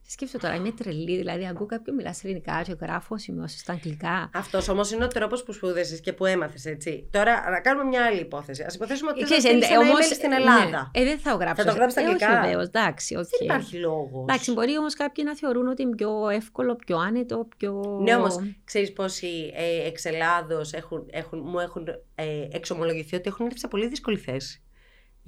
Άρα, 0.09 0.17
σκέφτομαι 0.17 0.43
τώρα, 0.43 0.55
είμαι 0.55 0.73
τρελή. 0.73 1.17
Δηλαδή, 1.17 1.47
ακούω 1.47 1.67
κάποιον 1.67 1.97
μιλάς 1.97 2.17
στα 2.17 2.29
ελληνικά 2.29 2.63
και 2.63 2.77
γράφω 2.81 3.19
σημειώσεις 3.19 3.59
στα 3.59 3.73
αγγλικά. 3.73 4.31
Αυτός 4.35 4.69
όμως 4.69 4.91
είναι 4.93 5.05
ο 5.05 5.09
τρόπος 5.09 5.43
που 5.43 5.53
σπούδασες 5.53 6.01
και 6.01 6.13
που 6.13 6.27
έμαθες, 6.27 6.65
έτσι. 6.65 7.09
Τώρα, 7.11 7.51
να 7.51 7.61
κάνουμε 7.61 7.85
μια 7.85 8.05
άλλη 8.05 8.21
υπόθεση. 8.21 8.63
Ας 8.63 8.71
υποθέσουμε 8.75 9.11
ότι 9.11 9.23
Ξέρεις, 9.23 9.43
θα 9.43 9.49
στείλεις 9.49 9.69
ε, 9.69 9.73
ένα 9.73 9.81
όμως, 9.81 10.09
email 10.09 10.15
στην 10.15 10.29
ναι. 10.29 10.35
Ελλάδα. 10.35 10.91
Ε, 10.95 11.05
δεν 11.05 11.19
θα 11.19 11.31
το 11.31 11.37
γράψω. 11.37 11.63
Θα 11.63 11.71
το 11.71 11.77
γράψεις 11.77 12.01
στα 12.01 12.11
Ε, 12.11 12.15
όχι, 12.15 12.25
αγγλικά; 12.25 12.43
βεβαίως, 12.43 12.67
εντάξει, 12.67 13.15
οκ. 13.17 13.29
Δεν 13.29 13.49
υπάρχει 13.49 13.77
λόγος. 13.77 14.23
Εντάξει, 14.23 14.53
μπορεί 14.53 14.79
όμως 14.79 14.95
κάποιοι 14.95 15.25
να 15.27 15.37
θεωρούν 15.37 15.69
ότι 15.69 15.83
είναι 15.83 15.95
πιο 15.95 16.29
εύκολο, 16.29 16.77
πιο 16.77 16.97
άνετο, 16.99 17.49
πιο. 17.57 18.01
Ναι, 18.03 18.17
όμως, 18.17 18.37
ξέρεις 18.65 18.93
πόσοι 18.93 19.53
ε, 19.55 19.87
εξ 19.87 20.05
Ελλάδος 20.05 20.73
έχουν, 20.73 21.07
έχουν, 21.11 21.43
μου 21.45 21.59
έχουν 21.59 21.89
ε, 22.15 22.49
εξομολογηθεί 22.53 23.17
ότι 23.17 23.29
έχουν 23.29 23.47
έρθει 23.47 23.59
σε 23.59 23.69
πολύ 23.69 23.89
δύσκολη 23.89 24.17
θέση. 24.17 24.63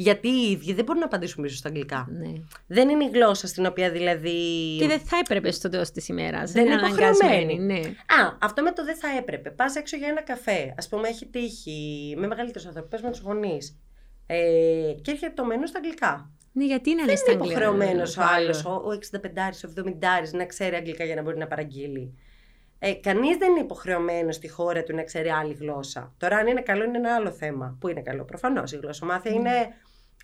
Γιατί 0.01 0.29
οι 0.29 0.51
ίδιοι 0.51 0.73
δεν 0.73 0.85
μπορούν 0.85 1.01
να 1.01 1.07
απαντήσουν 1.07 1.43
πίσω 1.43 1.57
στα 1.57 1.69
αγγλικά. 1.69 2.07
Ναι. 2.11 2.33
Δεν 2.67 2.89
είναι 2.89 3.05
η 3.05 3.11
γλώσσα 3.13 3.47
στην 3.47 3.67
οποία 3.67 3.91
δηλαδή. 3.91 4.39
Και 4.79 4.87
δεν 4.87 5.01
θα 5.01 5.17
έπρεπε 5.17 5.51
στο 5.51 5.69
τέλο 5.69 5.85
της 5.93 6.09
ημέρας. 6.09 6.53
Δεν 6.53 6.67
είναι 6.67 6.75
υποχρεωμένη. 6.75 7.59
Ναι. 7.59 7.79
Α, 8.07 8.37
αυτό 8.41 8.63
με 8.63 8.73
το 8.73 8.85
δεν 8.85 8.97
θα 8.97 9.09
έπρεπε. 9.19 9.51
Πας 9.51 9.77
έξω 9.77 9.97
για 9.97 10.09
ένα 10.09 10.23
καφέ. 10.23 10.75
Α 10.85 10.89
πούμε, 10.89 11.09
έχει 11.09 11.27
τύχει 11.27 12.15
με 12.19 12.27
μεγαλύτερους 12.27 12.67
ανθρώπους, 12.67 12.91
πες 12.91 13.01
με 13.03 13.11
τους 13.11 13.21
γονείς. 13.21 13.79
Ε, 14.27 14.37
και 15.03 15.11
έρχεται 15.11 15.33
το 15.35 15.45
μενού 15.45 15.67
στα 15.67 15.79
αγγλικά. 15.79 16.31
ναι, 16.53 16.65
γιατί 16.65 16.91
να 16.91 16.97
Δεν 16.97 17.05
είναι 17.09 17.17
στα 17.17 17.33
είναι 17.33 17.41
αγγλικά; 17.41 17.61
υποχρεωμένος 17.61 18.17
ο 18.17 18.23
άλλος. 18.37 18.65
άλλο, 18.67 18.75
ο 18.75 18.91
65 18.93 19.65
ο 19.67 19.69
70 19.69 20.33
να 20.33 20.45
ξέρει 20.47 20.75
αγγλικά 20.75 21.05
για 21.05 21.15
να 21.15 21.23
μπορεί 21.23 21.37
να 21.37 21.47
παραγγείλει. 21.47 22.15
Ε, 22.79 22.93
Κανείς 22.93 23.37
δεν 23.37 23.51
είναι 23.51 23.61
υποχρεωμένος 23.61 24.35
στη 24.35 24.49
χώρα 24.49 24.83
του 24.83 24.95
να 24.95 25.03
ξέρει 25.03 25.29
άλλη 25.29 25.53
γλώσσα. 25.61 26.15
Τώρα, 26.19 26.37
αν 26.37 26.47
είναι 26.47 26.61
καλό, 26.61 26.85
είναι 26.85 26.97
ένα 26.99 27.15
άλλο 27.15 27.31
θέμα. 27.31 27.77
Που 27.81 27.89
είναι 27.89 28.01
καλό, 28.03 28.25
προφανώς. 28.25 28.73
Η 28.73 28.77
γλωσσομάθεια 28.83 29.31
είναι 29.33 29.51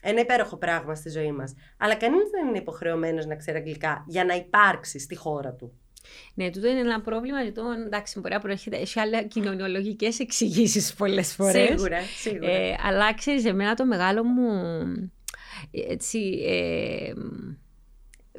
ένα 0.09 0.21
υπέροχο 0.21 0.57
πράγμα 0.57 0.95
στη 0.95 1.11
ζωή 1.11 1.33
μας. 1.33 1.55
Αλλά 1.77 1.95
κανείς 1.95 2.31
δεν 2.31 2.49
είναι 2.49 2.59
υποχρεωμένος 2.59 3.27
να 3.27 3.37
ξέρει 3.37 3.57
αγγλικά 3.57 4.05
για 4.09 4.25
να 4.25 4.35
υπάρξει 4.35 4.99
στη 4.99 5.17
χώρα 5.17 5.53
του. 5.53 5.73
Ναι, 6.35 6.51
τούτο 6.51 6.69
είναι 6.69 6.81
ένα 6.81 7.01
πρόβλημα. 7.01 7.43
Γιατί 7.43 7.61
εντάξει, 7.87 8.21
μπορεί 8.21 8.35
να 8.35 8.41
προέρχεται. 8.41 8.77
Έχει 8.77 9.01
άλλα 9.01 9.23
κοινωνιολογικές 9.23 10.19
εξηγήσεις 10.19 10.95
πολλές 10.95 11.35
φορές. 11.35 11.69
Σίγουρα, 11.69 12.01
σίγουρα. 12.01 12.51
Ε, 12.51 12.77
αλλά 12.83 13.15
ξέρεις, 13.15 13.45
εμένα 13.45 13.75
το 13.75 13.85
μεγάλο 13.85 14.25
μου. 14.25 14.51
Έτσι, 15.71 16.19
ε, 16.47 17.13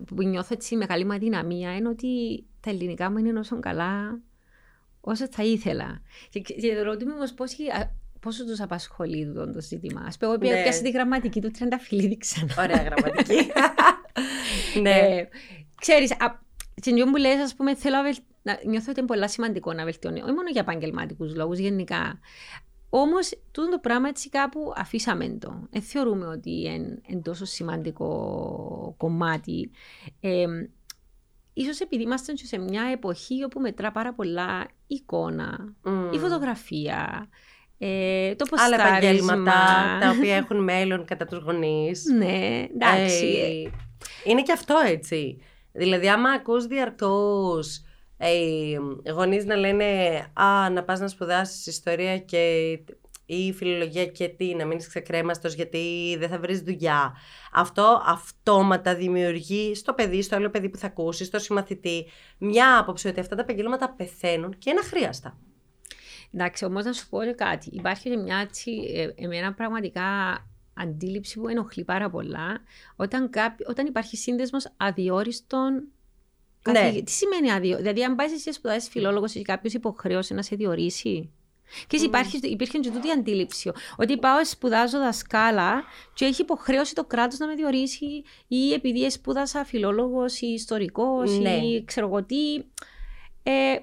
που 0.05 0.23
νιώθω 0.23 0.53
έτσι 0.53 0.75
μεγάλη 0.75 1.05
μου 1.05 1.13
αδυναμία 1.13 1.75
είναι 1.75 1.89
ότι 1.89 2.45
τα 2.59 2.69
ελληνικά 2.69 3.11
μου 3.11 3.17
είναι 3.17 3.39
όσο 3.39 3.59
καλά 3.59 4.19
όσο 5.01 5.27
θα 5.27 5.43
ήθελα. 5.43 6.01
Και, 6.29 6.39
και 6.39 6.81
ρωτούμε 6.81 7.13
όμω 7.13 7.23
πόσο 8.27 8.45
τους 8.45 8.61
απασχολεί 8.61 9.31
το, 9.33 9.51
το 9.51 9.61
ζήτημα. 9.61 10.01
Α 10.01 10.11
πούμε, 10.19 10.33
εγώ 10.33 10.53
Ναι. 10.55 10.61
πιάσα 10.63 10.81
τη 10.81 10.89
γραμματική 10.89 11.41
του 11.41 11.51
Τρενταφυλλίδη 11.51 12.17
ξανά. 12.17 12.53
Ωραία 12.59 12.83
γραμματική. 12.83 13.51
ναι. 14.83 14.89
Ε, 14.89 15.27
ξέρεις, 15.81 16.11
α, 16.11 16.39
στην 16.75 17.11
που 17.11 17.17
λες, 17.17 17.39
ας 17.41 17.55
πούμε, 17.55 17.75
θέλω 17.75 17.95
να, 17.95 18.03
βελ... 18.03 18.15
να 18.41 18.59
νιώθω 18.65 18.91
ότι 18.91 18.99
είναι 18.99 19.07
πολύ 19.07 19.29
σημαντικό 19.29 19.73
να 19.73 19.83
βελτιώνει, 19.83 20.21
όχι 20.21 20.31
μόνο 20.31 20.49
για 20.49 20.61
επαγγελματικούς 20.61 21.35
λόγους, 21.35 21.57
γενικά. 21.57 22.19
Όμως, 22.89 23.29
τούτο 23.51 23.69
το 23.69 23.79
πράγμα 23.79 24.07
έτσι 24.07 24.29
κάπου 24.29 24.73
αφήσαμε 24.75 25.29
το. 25.39 25.67
Δεν 25.69 25.81
θεωρούμε 25.81 26.25
ότι 26.25 26.51
είναι, 26.51 27.01
είναι 27.05 27.21
τόσο 27.21 27.45
σημαντικό 27.45 28.93
κομμάτι. 28.97 29.71
Ε, 30.19 30.45
ίσως 31.53 31.79
επειδή 31.79 32.03
είμαστε 32.03 32.33
και 32.33 32.45
σε 32.45 32.57
μια 32.57 32.83
εποχή 32.93 33.43
όπου 33.43 33.59
μετρά 33.59 33.91
πάρα 33.91 34.13
πολλά 34.13 34.67
η 34.87 34.95
εικόνα, 34.95 35.75
Μμμ. 35.83 36.11
η 36.13 36.17
φωτογραφία, 36.17 37.29
ε, 37.77 38.35
το 38.35 38.45
Άλλα 38.51 38.77
ποστάρισμα. 38.77 39.33
επαγγέλματα 39.33 39.53
τα 40.01 40.09
οποία 40.17 40.35
έχουν 40.35 40.63
μέλλον 40.63 41.05
κατά 41.05 41.25
τους 41.25 41.37
γονείς. 41.37 42.03
Ναι, 42.17 42.65
εντάξει. 42.73 43.25
Ε, 43.25 44.29
είναι 44.29 44.41
και 44.41 44.51
αυτό 44.51 44.75
έτσι. 44.85 45.41
Δηλαδή, 45.71 46.09
άμα 46.09 46.29
ακούς 46.29 46.65
διαρκώς 46.65 47.81
ε, 48.17 48.31
γονείς 49.11 49.45
να 49.45 49.55
λένε 49.55 49.85
«Α, 50.33 50.69
να 50.69 50.83
πας 50.83 50.99
να 50.99 51.07
σπουδάσεις 51.07 51.67
ιστορία 51.67 52.17
και 52.17 52.79
ή 53.25 53.53
φιλολογία 53.53 54.05
και 54.05 54.27
τι, 54.27 54.55
να 54.55 54.65
μείνεις 54.65 54.87
ξεκρέμαστος 54.87 55.53
γιατί 55.53 56.15
δεν 56.19 56.29
θα 56.29 56.39
βρεις 56.39 56.61
δουλειά». 56.61 57.15
Αυτό 57.53 58.01
αυτόματα 58.05 58.95
δημιουργεί 58.95 59.75
στο 59.75 59.93
παιδί, 59.93 60.21
στο 60.21 60.35
άλλο 60.35 60.49
παιδί 60.49 60.69
που 60.69 60.77
θα 60.77 60.87
ακούσει, 60.87 61.25
στο 61.25 61.39
συμμαθητή, 61.39 62.05
μια 62.37 62.77
άποψη 62.77 63.07
ότι 63.07 63.19
αυτά 63.19 63.35
τα 63.35 63.41
επαγγέλματα 63.41 63.93
πεθαίνουν 63.97 64.57
και 64.57 64.69
είναι 64.69 64.79
αχρίαστα. 64.83 65.37
Εντάξει, 66.33 66.65
όμως 66.65 66.85
να 66.85 66.93
σου 66.93 67.09
πω 67.09 67.17
κάτι. 67.35 67.69
Υπάρχει 67.73 68.09
και 68.09 68.17
μια 68.17 68.37
έτσι, 68.37 68.71
ε, 68.95 69.23
εμένα 69.23 69.53
πραγματικά 69.53 70.03
αντίληψη 70.73 71.39
που 71.39 71.47
ενοχλεί 71.47 71.83
πάρα 71.83 72.09
πολλά 72.09 72.61
όταν, 72.95 73.29
κάποι, 73.29 73.63
όταν 73.67 73.85
υπάρχει 73.85 74.17
σύνδεσμος 74.17 74.67
αδιόριστων. 74.77 75.83
Ναι. 76.71 77.01
Τι 77.03 77.11
σημαίνει 77.11 77.51
αδειό, 77.51 77.77
Δηλαδή, 77.77 78.03
αν 78.03 78.15
πάεις 78.15 78.33
εσύ 78.33 78.51
σπουδάσει 78.51 78.89
φιλόλογος 78.89 79.31
και 79.31 79.41
κάποιος 79.41 79.73
υποχρέωσε 79.73 80.33
να 80.33 80.41
σε 80.41 80.55
διορίσει; 80.55 81.29
Και 81.87 81.97
υπάρχει, 81.97 82.37
υπήρχε 82.41 82.77
και 82.79 82.91
τούτη 82.91 83.11
αντίληψη. 83.11 83.71
Ότι 83.97 84.17
πάω, 84.17 84.45
σπουδάζω 84.45 84.97
δασκάλα 84.99 85.83
και 86.13 86.25
έχει 86.25 86.41
υποχρέωση 86.41 86.95
το 86.95 87.03
κράτος 87.03 87.39
να 87.39 87.47
με 87.47 87.55
διορίσει, 87.55 88.23
ή 88.47 88.73
επειδή 88.73 89.09
σπούδασα 89.11 89.65
φιλόλογος 89.65 90.41
ή 90.41 90.47
ιστορικός, 90.47 91.39
Ναι. 91.39 91.55
ή 91.55 91.83
ξέρω 91.85 92.07
εγώ 92.07 92.23
τι. 92.23 92.35
Ε, 93.43 93.75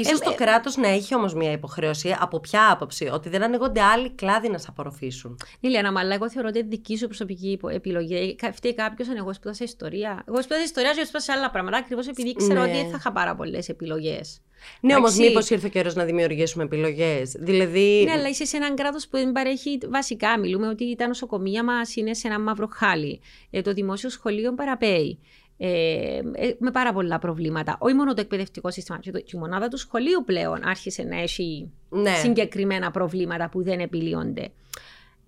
Ίσως 0.00 0.20
Ε, 0.20 0.24
το 0.24 0.30
ε, 0.30 0.34
κράτος 0.34 0.76
να 0.76 0.88
έχει 0.88 1.14
όμως 1.14 1.34
μια 1.34 1.52
υποχρέωση. 1.52 2.16
Από 2.20 2.40
ποια 2.40 2.70
άποψη, 2.70 3.08
ότι 3.12 3.28
δεν 3.28 3.42
ανοίγονται 3.42 3.80
άλλοι 3.82 4.10
κλάδοι 4.10 4.48
να 4.48 4.58
σε 4.58 4.66
απορροφήσουν. 4.70 5.36
Λίλιανα, 5.60 6.00
αλλά 6.00 6.14
εγώ 6.14 6.30
θεωρώ 6.30 6.48
ότι 6.48 6.58
είναι 6.58 6.68
δική 6.68 6.96
σου 6.96 7.06
προσωπική 7.06 7.50
υπο- 7.50 7.68
επιλογή. 7.68 8.34
Κα- 8.36 8.52
Φταίει 8.52 8.74
κάποιος 8.74 9.08
αν 9.08 9.16
εγώ 9.16 9.32
σπούδασα 9.34 9.64
ιστορία. 9.64 10.24
Εγώ 10.28 10.42
σπούδασα 10.42 10.64
ιστορία 10.64 10.90
και 10.92 11.02
σπούδασα 11.04 11.32
άλλα 11.32 11.50
πράγματα 11.50 11.76
ακριβώς 11.76 12.06
επειδή 12.08 12.32
ξέρω 12.34 12.52
Ναι. 12.54 12.60
ότι 12.60 12.70
δεν 12.76 12.90
θα 12.90 12.96
είχα 12.98 13.12
πάρα 13.12 13.34
πολλές 13.36 13.68
επιλογές. 13.68 14.40
Ναι, 14.80 14.94
όμως, 14.94 15.10
Εντάξει. 15.10 15.28
μήπως 15.28 15.50
ήρθε 15.50 15.66
ο 15.66 15.70
καιρός 15.70 15.94
να 15.94 16.04
δημιουργήσουμε 16.04 16.64
επιλογές. 16.64 17.30
Δηλαδή. 17.38 18.02
Ναι, 18.06 18.12
αλλά 18.12 18.28
είσαι 18.28 18.44
σε 18.44 18.56
έναν 18.56 18.74
κράτος 18.76 19.08
που 19.08 19.16
δεν 19.16 19.32
παρέχει 19.32 19.78
βασικά. 19.88 20.38
Μιλούμε 20.38 20.68
ότι 20.68 20.94
τα 20.96 21.06
νοσοκομεία 21.06 21.64
μας 21.64 21.96
είναι 21.96 22.14
σε 22.14 22.26
ένα 22.28 22.40
μαύρο 22.40 22.68
χάλι. 22.72 23.20
Ε, 23.50 23.60
το 23.62 23.72
δημόσιο 23.72 24.10
σχολείο 24.10 24.54
παραπέει. 24.54 25.18
Ε, 25.58 26.16
ε, 26.34 26.54
με 26.58 26.70
πάρα 26.70 26.92
πολλά 26.92 27.18
προβλήματα. 27.18 27.76
Όχι 27.80 27.94
μόνο 27.94 28.14
το 28.14 28.20
εκπαιδευτικό 28.20 28.70
σύστημα, 28.70 28.98
και, 28.98 29.10
το, 29.10 29.20
και 29.20 29.30
η 29.34 29.38
μονάδα 29.38 29.68
του 29.68 29.76
σχολείου 29.78 30.22
πλέον 30.26 30.64
άρχισε 30.64 31.02
να 31.02 31.20
έχει 31.20 31.70
ναι. 31.88 32.14
συγκεκριμένα 32.14 32.90
προβλήματα 32.90 33.48
που 33.48 33.62
δεν 33.62 33.80
επιλύονται. 33.80 34.48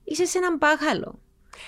Είσαι 0.05 0.25
σε 0.25 0.39
έναν 0.39 0.59
πάχαλο. 0.59 1.19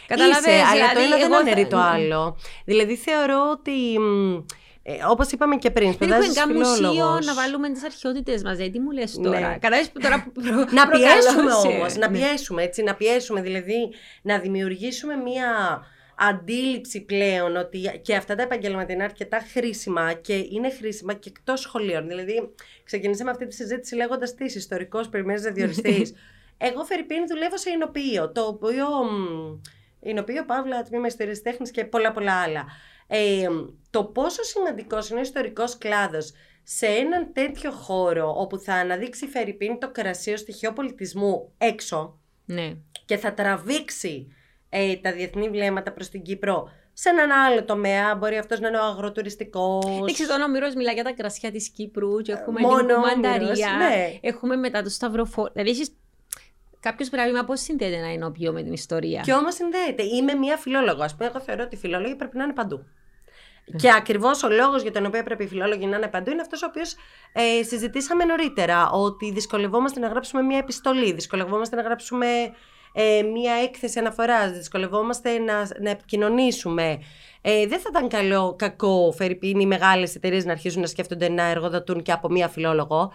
Είσαι, 0.08 0.14
αλλά 0.14 0.34
το 0.34 0.40
δηλαδή, 0.40 1.02
ένα 1.04 1.16
δεν 1.16 1.20
εγώ 1.24 1.34
θα- 1.34 1.38
αναιρεί 1.40 1.66
το 1.66 1.76
άλλο. 1.78 2.36
Δηλαδή 2.64 2.96
θεωρώ 2.96 3.50
ότι. 3.50 3.98
μ, 3.98 4.38
Ε, 4.82 4.92
Όπως 5.08 5.30
είπαμε 5.32 5.56
και 5.56 5.70
πριν, 5.70 5.94
Δεν 5.98 6.08
έχουμε 6.10 6.24
σπουδάζει 6.24 6.38
καν 6.38 6.56
μουσείο 6.56 6.74
φιλόλογος. 6.90 7.26
να 7.26 7.34
βάλουμε 7.34 7.70
τις 7.70 7.84
αρχαιότητες 7.84 8.42
μας. 8.42 8.56
Τι 8.56 8.80
μου 8.80 8.90
λες 8.90 9.16
Ναι. 9.16 9.24
τώρα; 9.24 9.58
Κατάλαβε 9.58 9.88
που 9.92 10.00
τώρα 10.00 10.26
προ- 10.34 10.70
Να 10.72 10.88
πιέσουμε 10.88 11.42
προκαλώσε. 11.42 11.66
όμως, 11.68 11.96
να 11.96 12.10
Ναι. 12.10 12.18
πιέσουμε 12.18 12.62
έτσι, 12.62 12.82
να 12.82 12.94
πιέσουμε, 12.94 13.40
δηλαδή 13.42 13.90
να 14.22 14.38
δημιουργήσουμε 14.38 15.14
μία 15.16 15.46
αντίληψη 16.28 17.00
πλέον 17.00 17.56
ότι 17.56 18.00
και 18.02 18.16
αυτά 18.16 18.34
τα 18.34 18.42
επαγγέλματα 18.42 18.92
είναι 18.92 19.02
αρκετά 19.04 19.38
χρήσιμα 19.52 20.12
και 20.12 20.34
είναι 20.50 20.70
χρήσιμα 20.70 21.14
και 21.14 21.28
εκτός 21.28 21.60
σχολείων. 21.60 22.08
Δηλαδή, 22.08 22.54
ξεκινήσαμε 22.84 23.30
αυτή 23.30 23.46
τη 23.46 23.54
συζήτηση 23.54 23.94
λέγοντας 23.94 24.34
τις 24.34 24.54
ιστορικός 24.54 25.08
περιμένει 25.08 25.40
να 25.40 25.50
διοριστεί. 25.50 26.06
Εγώ, 26.62 26.84
Φερρυπίν, 26.84 27.26
δουλεύω 27.28 27.56
σε 27.58 27.70
εινοποιείο, 27.70 28.32
το 28.32 28.40
οποίο. 28.42 28.86
μ, 29.04 29.60
Εινοποιείο, 30.02 30.44
Παύλα, 30.44 30.82
τμήμα 30.82 31.06
ιστορίας 31.06 31.42
τέχνης 31.42 31.70
και 31.70 31.84
πολλά 31.84 32.12
πολλά 32.12 32.42
άλλα. 32.42 32.66
Ε, 33.06 33.46
το 33.90 34.04
πόσο 34.04 34.42
σημαντικός 34.42 35.10
είναι 35.10 35.18
ο 35.18 35.22
ιστορικός 35.22 35.78
κλάδος 35.78 36.32
σε 36.62 36.86
έναν 36.86 37.32
τέτοιο 37.32 37.70
χώρο 37.70 38.34
όπου 38.36 38.58
θα 38.58 38.74
αναδείξει 38.74 39.26
Φερρυπίν 39.26 39.78
το 39.78 39.90
κρασί 39.90 40.32
ως 40.32 40.40
στοιχείο 40.40 40.72
πολιτισμού 40.72 41.52
έξω 41.58 42.18
Ναι. 42.44 42.76
και 43.04 43.16
θα 43.16 43.34
τραβήξει 43.34 44.34
ε, 44.70 44.96
τα 44.96 45.12
διεθνή 45.12 45.48
βλέμματα 45.48 45.92
προς 45.92 46.08
την 46.08 46.22
Κύπρο 46.22 46.70
σε 46.92 47.08
έναν 47.08 47.30
άλλο 47.30 47.64
τομέα, 47.64 48.14
μπορεί 48.14 48.38
αυτός 48.38 48.60
να 48.60 48.68
είναι 48.68 48.78
ο 48.78 48.84
αγροτουριστικός. 48.84 49.84
Εντάξει, 49.84 50.26
τον 50.26 50.40
Όμηρος 50.40 50.74
μιλά 50.74 50.92
για 50.92 51.04
τα 51.04 51.12
κρασιά 51.12 51.50
της 51.50 51.68
Κύπρου 51.68 52.20
και 52.20 52.32
έχουμε 52.32 52.60
μόνο 52.60 52.76
λίγο 52.76 52.94
Όμηρος, 52.94 53.14
μανταρία. 53.14 53.72
ναι. 53.78 54.18
Έχουμε 54.20 54.56
μετά 54.56 54.82
το 54.82 54.88
Σταυροφόρο. 54.88 55.50
Δηλαδή, 55.52 55.70
έχεις... 55.70 55.90
κάποιος 56.80 57.08
πράγμα 57.08 57.44
πώς 57.44 57.60
συνδέεται 57.60 57.96
ένα 57.96 58.08
ενώπιο 58.08 58.52
με 58.52 58.62
την 58.62 58.72
ιστορία; 58.72 59.20
Και 59.20 59.32
όμως 59.32 59.54
συνδέεται. 59.54 60.02
Είμαι 60.02 60.34
μία 60.34 60.56
φιλόλογος. 60.56 61.04
Ας 61.04 61.16
πούμε, 61.16 61.28
εγώ 61.34 61.40
θεωρώ 61.40 61.62
ότι 61.62 61.74
οι 61.74 61.78
φιλόλογοι 61.78 62.14
πρέπει 62.14 62.36
να 62.36 62.44
είναι 62.44 62.52
παντού. 62.52 62.84
Και 63.76 63.92
ακριβώς 63.92 64.42
ο 64.42 64.48
λόγος 64.48 64.82
για 64.82 64.92
τον 64.92 65.06
οποίο 65.06 65.22
πρέπει 65.22 65.44
οι 65.44 65.46
φιλόλογοι 65.46 65.86
να 65.86 65.96
είναι 65.96 66.08
παντού 66.08 66.30
είναι 66.30 66.40
αυτός 66.40 66.62
ο 66.62 66.66
οποίος 66.68 66.94
ε, 67.32 67.62
συζητήσαμε 67.62 68.24
νωρίτερα. 68.24 68.90
Ότι 68.90 69.32
δυσκολευόμαστε 69.32 70.00
να 70.00 70.08
γράψουμε 70.08 70.42
μία 70.42 70.58
επιστολή, 70.58 71.12
δυσκολευόμαστε 71.12 71.76
να 71.76 71.82
γράψουμε 71.82 72.26
ε, 72.92 73.22
μία 73.22 73.52
έκθεση 73.62 73.98
αναφοράς, 73.98 74.50
δυσκολευόμαστε 74.50 75.38
να, 75.38 75.68
να 75.80 75.90
επικοινωνήσουμε. 75.90 76.98
Ε, 77.42 77.66
δεν 77.66 77.78
θα 77.78 77.88
ήταν 77.90 78.08
καλό, 78.08 78.54
κακό, 78.58 79.12
Φερρυπίν, 79.16 79.60
οι 79.60 79.66
μεγάλες 79.66 80.14
εταιρείες 80.14 80.44
να 80.44 80.52
αρχίσουν 80.52 80.80
να 80.80 80.86
σκέφτονται 80.86 81.28
να 81.28 81.42
εργοδοτούν 81.42 82.02
και 82.02 82.12
από 82.12 82.28
μία 82.28 82.48
φιλόλογο. 82.48 83.12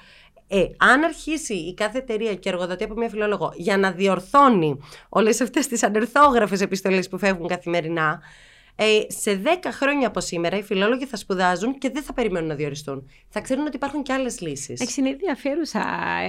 Ε, 0.47 0.65
αν 0.77 1.03
αρχίσει 1.03 1.53
η 1.53 1.73
κάθε 1.73 1.97
εταιρεία 1.97 2.35
και 2.35 2.49
εργοδοτεί 2.49 2.83
από 2.83 2.93
μία 2.93 3.09
φιλόλογο 3.09 3.51
για 3.55 3.77
να 3.77 3.91
διορθώνει 3.91 4.79
όλες 5.09 5.41
αυτές 5.41 5.67
τις 5.67 5.83
ανερθόγραφες 5.83 6.61
επιστολές 6.61 7.07
που 7.07 7.17
φεύγουν 7.17 7.47
καθημερινά, 7.47 8.21
ε, 8.75 9.01
σε 9.07 9.41
10 9.43 9.47
χρόνια 9.71 10.07
από 10.07 10.19
σήμερα 10.19 10.57
οι 10.57 10.63
φιλόλογοι 10.63 11.05
θα 11.05 11.17
σπουδάζουν 11.17 11.77
και 11.77 11.89
δεν 11.89 12.03
θα 12.03 12.13
περιμένουν 12.13 12.47
να 12.47 12.55
διοριστούν. 12.55 13.09
Θα 13.29 13.41
ξέρουν 13.41 13.65
ότι 13.65 13.75
υπάρχουν 13.75 14.03
και 14.03 14.13
άλλες 14.13 14.41
λύσεις. 14.41 14.81
Εντάξει, 14.81 14.99
είναι 14.99 15.09
ενδιαφέρουσα 15.09 15.83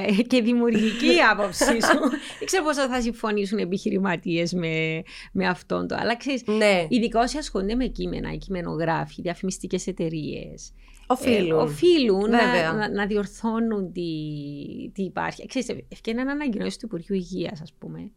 ε, 0.07 0.23
και 0.23 0.43
δημιουργική 0.43 1.07
η 1.07 1.21
άποψή 1.31 1.65
σου. 1.65 1.99
Δεν 2.39 2.47
ξέρω 2.47 2.65
πόσο 2.65 2.89
θα 2.89 3.01
συμφωνήσουν 3.01 3.59
οι 3.59 3.63
επιχειρηματίες 3.63 4.53
με, 4.53 5.03
με 5.33 5.47
αυτόν 5.47 5.89
το. 5.89 5.97
Αλλά 5.99 6.17
ξέρεις, 6.17 6.43
Ναι, 6.47 6.87
ειδικά 6.89 7.21
όσοι 7.21 7.39
ασχολούνται 7.39 7.75
με 7.75 7.87
κείμενα, 7.87 8.33
οι 8.33 8.39
κειμενογράφοι, 8.39 9.23
διαφημιστικές 9.23 9.87
εταιρείες. 9.87 10.73
οφείλουν. 11.07 11.59
Ε, 11.59 11.63
οφείλουν 11.63 12.31
Βέβαια. 12.31 12.73
να, 12.73 12.79
να, 12.79 12.91
να 12.91 13.07
διορθώνουν 13.07 13.93
τι, 13.93 14.03
τι 14.93 15.03
υπάρχει. 15.03 15.47
Ξέρεις, 15.47 15.85
ευκαιρία 15.89 16.23
ανακοινώσεις 16.23 16.77
του 16.77 16.87
Υπουργείου 16.87 17.17
Υγείας, 17.17 17.61
ας 17.61 17.73
πούμε. 17.79 18.11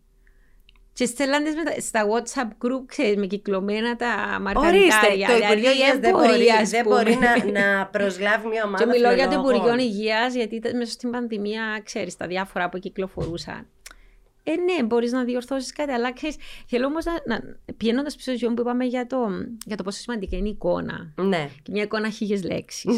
Και 1.00 1.06
στέλνανε 1.06 1.50
στα 1.80 2.02
WhatsApp 2.12 2.66
group, 2.66 2.84
ξέρεις, 2.86 3.16
με 3.16 3.26
κυκλωμένα 3.26 3.96
τα 3.96 4.40
μαργαριτάρια. 4.42 5.28
Ορίστε, 5.30 5.34
το 5.34 5.46
Υπουργείο 5.46 5.56
δηλαδή, 5.56 5.78
Υγείας 5.78 6.00
δεν 6.00 6.12
μπορεί, 6.12 6.50
ας 6.62 6.70
δεν 6.70 6.84
πούμε. 6.84 6.96
μπορεί 6.96 7.18
να, 7.54 7.62
να 7.62 7.86
προσλάβει 7.86 8.48
μια 8.48 8.64
ομάδα 8.64 8.84
Και 8.84 8.90
μιλώ 8.90 9.12
για 9.14 9.28
το 9.28 9.30
φιλολόγων. 9.30 9.56
Υπουργείο 9.56 9.86
Υγεία, 9.86 10.28
γιατί 10.28 10.56
ήταν 10.56 10.78
μέσα 10.78 10.92
στην 10.92 11.12
πανδημία, 11.12 11.82
ξέρει, 11.84 12.16
τα 12.18 12.28
διάφορα 12.28 12.70
που 12.70 12.78
κυκλοφορούσαν. 12.78 13.68
Ε, 14.44 14.52
ναι, 14.52 14.84
μπορεί 14.84 15.10
να 15.10 15.24
διορθώσει 15.24 15.74
κάτι, 15.74 15.92
αλλά 15.92 16.14
ξέρει. 16.14 16.36
Θέλω 16.68 16.86
όμω 16.86 16.98
να. 17.04 17.36
να 17.36 17.42
Πηγαίνοντα 17.78 18.12
πίσω 18.16 18.38
στο 18.38 18.54
που 18.54 18.62
είπαμε 18.62 18.86
για 18.86 19.08
το, 19.08 19.18
για 19.66 19.78
το 19.78 19.84
πόσο 19.84 20.00
σημαντική 20.00 20.36
είναι 20.36 20.48
η 20.48 20.52
εικόνα. 20.52 21.14
Ναι. 21.16 21.50
Και 21.64 21.72
μια 21.72 21.84
εικόνα 21.84 22.10
χίλιε 22.10 22.40
λέξει. 22.44 22.90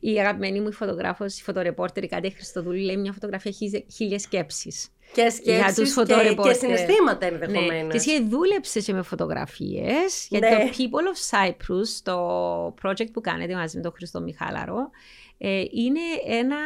Η 0.00 0.20
αγαπημένη 0.20 0.60
μου 0.60 0.68
η 0.68 0.72
φωτογράφο, 0.72 1.24
η 1.24 1.42
φωτορεπόρτερ, 1.42 2.04
η 2.04 2.08
Κάτι 2.08 2.30
Χριστοδούλη, 2.30 2.84
λέει 2.84 2.96
μια 2.96 3.12
φωτογραφία 3.12 3.52
χίλιε 3.92 4.18
σκέψει. 4.18 4.72
Και 5.12 5.20
Για 5.20 5.30
σκέψεις 5.30 5.74
τους 5.74 5.88
και, 5.88 5.92
φωτορεπόρτερ. 5.92 6.52
και 6.52 6.58
συναισθήματα 6.58 7.30
Ναι. 7.30 7.36
ενδεχομένω. 7.36 7.90
Και 7.90 7.96
εσύ 7.96 8.22
δούλεψες 8.22 8.84
και 8.84 8.92
με 8.92 9.02
φωτογραφίες. 9.02 10.26
Γιατί 10.28 10.46
Ναι. 10.46 10.56
το 10.56 10.70
People 10.78 11.14
of 11.14 11.48
Cyprus, 11.48 11.88
το 12.02 12.74
project 12.82 13.12
που 13.12 13.20
κάνετε 13.20 13.54
μαζί 13.54 13.76
με 13.76 13.82
τον 13.82 13.92
Χριστό 13.92 14.20
Μιχάλαρο, 14.20 14.90
ε, 15.38 15.62
είναι 15.70 16.00
ένα 16.38 16.56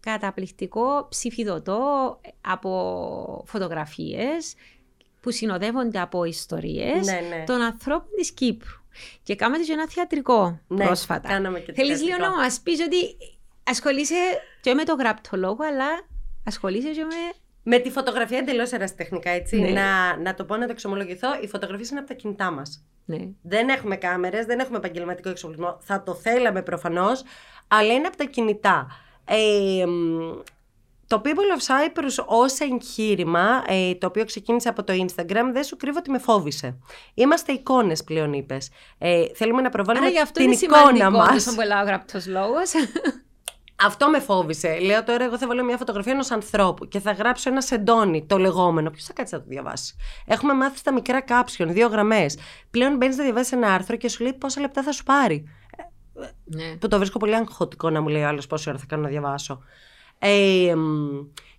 καταπληκτικό 0.00 1.06
ψηφιδωτό 1.08 1.80
από 2.40 3.44
φωτογραφίες 3.46 4.54
που 5.20 5.30
συνοδεύονται 5.30 6.00
από 6.00 6.24
ιστορίες 6.24 7.06
Ναι, 7.06 7.20
ναι. 7.36 7.44
των 7.46 7.60
ανθρώπων 7.60 8.08
της 8.16 8.32
Κύπρου. 8.32 8.82
Και 9.22 9.34
κάναμε 9.36 9.64
και 9.64 9.72
ένα 9.72 9.88
θεατρικό 9.88 10.60
Ναι, 10.66 10.84
πρόσφατα. 10.84 11.28
κάναμε 11.28 11.60
και 11.60 11.72
Θέλεις 11.72 11.98
θεατρικό. 11.98 12.16
λίγο 12.22 12.30
να 12.30 12.36
μας 12.42 12.60
πεις 12.60 12.80
ότι 12.80 13.16
ασχολείσαι 13.64 14.14
και 14.60 14.74
με 14.74 14.84
το 14.84 14.94
γραπτό 14.94 15.36
λόγο, 15.36 15.58
αλλά 15.70 15.86
ασχολείσαι 16.44 16.88
και 16.88 17.04
με... 17.04 17.14
Με 17.66 17.78
τη 17.78 17.90
φωτογραφία 17.90 18.38
εντελώς 18.38 18.72
ερασιτεχνικά, 18.72 19.30
έτσι. 19.30 19.58
Ναι. 19.60 19.68
Να, 19.68 20.16
να 20.16 20.34
το 20.34 20.44
πω 20.44 20.56
να 20.56 20.66
το 20.66 20.72
εξομολογηθώ, 20.72 21.28
οι 21.42 21.48
φωτογραφίες 21.48 21.90
είναι 21.90 21.98
από 21.98 22.08
τα 22.08 22.14
κινητά 22.14 22.50
μας. 22.50 22.84
Ναι. 23.04 23.18
Δεν 23.42 23.68
έχουμε 23.68 23.96
κάμερες, 23.96 24.46
δεν 24.46 24.58
έχουμε 24.58 24.76
επαγγελματικό 24.76 25.28
εξοπλισμό. 25.28 25.78
Θα 25.80 26.02
το 26.02 26.14
θέλαμε 26.14 26.62
προφανώς, 26.62 27.22
αλλά 27.68 27.92
είναι 27.92 28.06
από 28.06 28.16
τα 28.16 28.24
κινητά. 28.24 28.86
Ε, 29.24 29.86
μ, 29.86 30.32
το 31.06 31.22
People 31.24 31.28
of 31.58 31.66
Cyprus 31.66 32.24
ως 32.26 32.58
εγχείρημα, 32.60 33.64
ε, 33.66 33.94
το 33.94 34.06
οποίο 34.06 34.24
ξεκίνησε 34.24 34.68
από 34.68 34.84
το 34.84 34.92
Instagram, 34.92 35.50
δεν 35.52 35.64
σου 35.64 35.76
κρύβω 35.76 35.98
ότι 35.98 36.10
με 36.10 36.18
φόβησε. 36.18 36.76
Είμαστε 37.14 37.52
εικόνες 37.52 38.04
πλέον 38.04 38.32
είπες. 38.32 38.70
Ε, 38.98 39.24
θέλουμε 39.34 39.62
να 39.62 39.68
προβάλλουμε 39.70 40.04
Άρα 40.04 40.14
γι' 40.14 40.20
αυτό 40.20 40.32
την 40.40 40.44
είναι 40.44 40.58
εικόνα 40.62 40.80
σημαντικό 40.86 41.10
μας. 41.10 41.44
τόσο 41.44 41.56
πολλά 41.56 41.82
ο 41.82 41.84
γραπτός 41.84 42.26
λόγος. 42.26 42.72
Αυτό 43.76 44.08
με 44.08 44.20
φόβησε. 44.20 44.78
Λέω 44.80 45.04
τώρα, 45.04 45.24
εγώ 45.24 45.38
θα 45.38 45.46
βάλω 45.46 45.64
μια 45.64 45.76
φωτογραφία 45.76 46.12
ενός 46.12 46.30
ανθρώπου 46.30 46.88
και 46.88 46.98
θα 47.00 47.12
γράψω 47.12 47.50
ένα 47.50 47.60
σεντόνι, 47.60 48.26
το 48.26 48.38
λεγόμενο. 48.38 48.90
Ποιος 48.90 49.04
θα 49.04 49.12
κάτσει 49.12 49.34
να 49.34 49.40
το 49.40 49.46
διαβάσει; 49.48 49.96
Έχουμε 50.26 50.54
μάθει 50.54 50.78
στα 50.78 50.92
μικρά 50.92 51.20
κάψιον, 51.20 51.72
δύο 51.72 51.88
γραμμές. 51.88 52.38
Πλέον 52.70 52.96
μπαίνεις 52.96 53.16
να 53.16 53.24
διαβάσεις 53.24 53.52
ένα 53.52 53.74
άρθρο 53.74 53.96
και 53.96 54.08
σου 54.08 54.22
λέει 54.22 54.32
πόσα 54.32 54.60
λεπτά 54.60 54.82
θα 54.82 54.92
σου 54.92 55.02
πάρει. 55.02 55.44
ναι. 56.44 56.76
Που 56.76 56.88
το 56.88 56.96
βρίσκω 56.96 57.18
πολύ 57.18 57.34
αγχωτικό 57.34 57.90
να 57.90 58.00
μου 58.00 58.08
λέει 58.08 58.22
ο 58.22 58.26
άλλος 58.26 58.46
πόση 58.46 58.68
ώρα 58.68 58.78
θα 58.78 58.84
κάνω 58.88 59.02
να 59.02 59.08
διαβάσω. 59.08 59.62
Ε, 60.18 60.74
μ, 60.76 61.08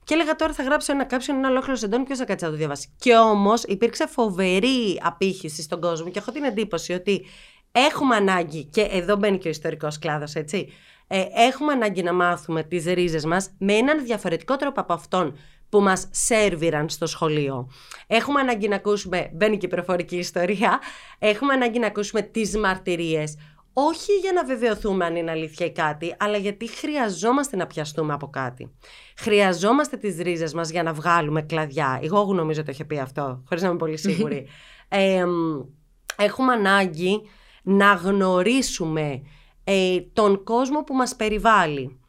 και 0.03 0.13
έλεγα 0.13 0.35
τώρα 0.35 0.53
θα 0.53 0.63
γράψω 0.63 0.91
ένα 0.91 1.03
κάψιον, 1.03 1.37
ένα 1.37 1.49
ολόκληρο 1.49 1.75
σεντόνι, 1.75 2.03
ποιος 2.03 2.17
θα 2.17 2.25
κάτσει 2.25 2.45
να 2.45 2.51
το 2.51 2.57
διαβάσει; 2.57 2.89
Και 2.99 3.15
όμως 3.15 3.63
υπήρξε 3.63 4.07
φοβερή 4.07 4.99
απήχηση 5.03 5.61
στον 5.61 5.81
κόσμο 5.81 6.09
και 6.09 6.19
έχω 6.19 6.31
την 6.31 6.43
εντύπωση 6.43 6.93
ότι 6.93 7.25
έχουμε 7.71 8.15
ανάγκη, 8.15 8.63
και 8.65 8.81
εδώ 8.81 9.15
μπαίνει 9.15 9.37
και 9.37 9.47
ο 9.47 9.51
ιστορικός 9.51 9.99
κλάδος, 9.99 10.33
έτσι. 10.33 10.67
Ε, 11.07 11.25
έχουμε 11.35 11.73
ανάγκη 11.73 12.03
να 12.03 12.13
μάθουμε 12.13 12.63
τις 12.63 12.85
ρίζες 12.85 13.25
μας 13.25 13.55
με 13.57 13.73
έναν 13.73 14.03
διαφορετικό 14.03 14.55
τρόπο 14.55 14.81
από 14.81 14.93
αυτόν 14.93 15.37
που 15.69 15.81
μας 15.81 16.07
σέρβιραν 16.11 16.89
στο 16.89 17.05
σχολείο. 17.05 17.69
Έχουμε 18.07 18.39
ανάγκη 18.39 18.67
να 18.67 18.75
ακούσουμε, 18.75 19.29
μπαίνει 19.33 19.57
και 19.57 19.65
η 19.65 19.69
προφορική 19.69 20.17
ιστορία, 20.17 20.79
έχουμε 21.19 21.53
ανάγκη 21.53 21.79
να 21.79 21.87
ακούσουμε 21.87 22.21
τις 22.21 22.57
μαρτυρίες. 22.57 23.37
Όχι 23.73 24.11
για 24.11 24.31
να 24.31 24.45
βεβαιωθούμε 24.45 25.05
αν 25.05 25.15
είναι 25.15 25.31
αλήθεια 25.31 25.65
ή 25.65 25.71
κάτι, 25.71 26.15
αλλά 26.19 26.37
γιατί 26.37 26.67
χρειαζόμαστε 26.67 27.55
να 27.55 27.67
πιαστούμε 27.67 28.13
από 28.13 28.29
κάτι. 28.29 28.75
Χρειαζόμαστε 29.17 29.97
τις 29.97 30.17
ρίζες 30.17 30.53
μας 30.53 30.69
για 30.69 30.83
να 30.83 30.93
βγάλουμε 30.93 31.41
κλαδιά. 31.41 31.99
Εγώ 32.03 32.33
νομίζω 32.33 32.63
το 32.63 32.71
είχε 32.71 32.85
πει 32.85 32.99
αυτό, 32.99 33.43
χωρίς 33.47 33.63
να 33.63 33.69
είμαι 33.69 33.77
πολύ 33.77 33.97
σίγουρη. 33.97 34.47
έχουμε 36.17 36.53
ανάγκη 36.53 37.21
να 37.63 37.93
γνωρίσουμε 37.93 39.21
ε, 39.67 40.01
τον 40.13 40.43
κόσμο 40.43 40.83
που 40.83 40.93
μας 40.95 41.15
περιβάλλει. 41.15 41.99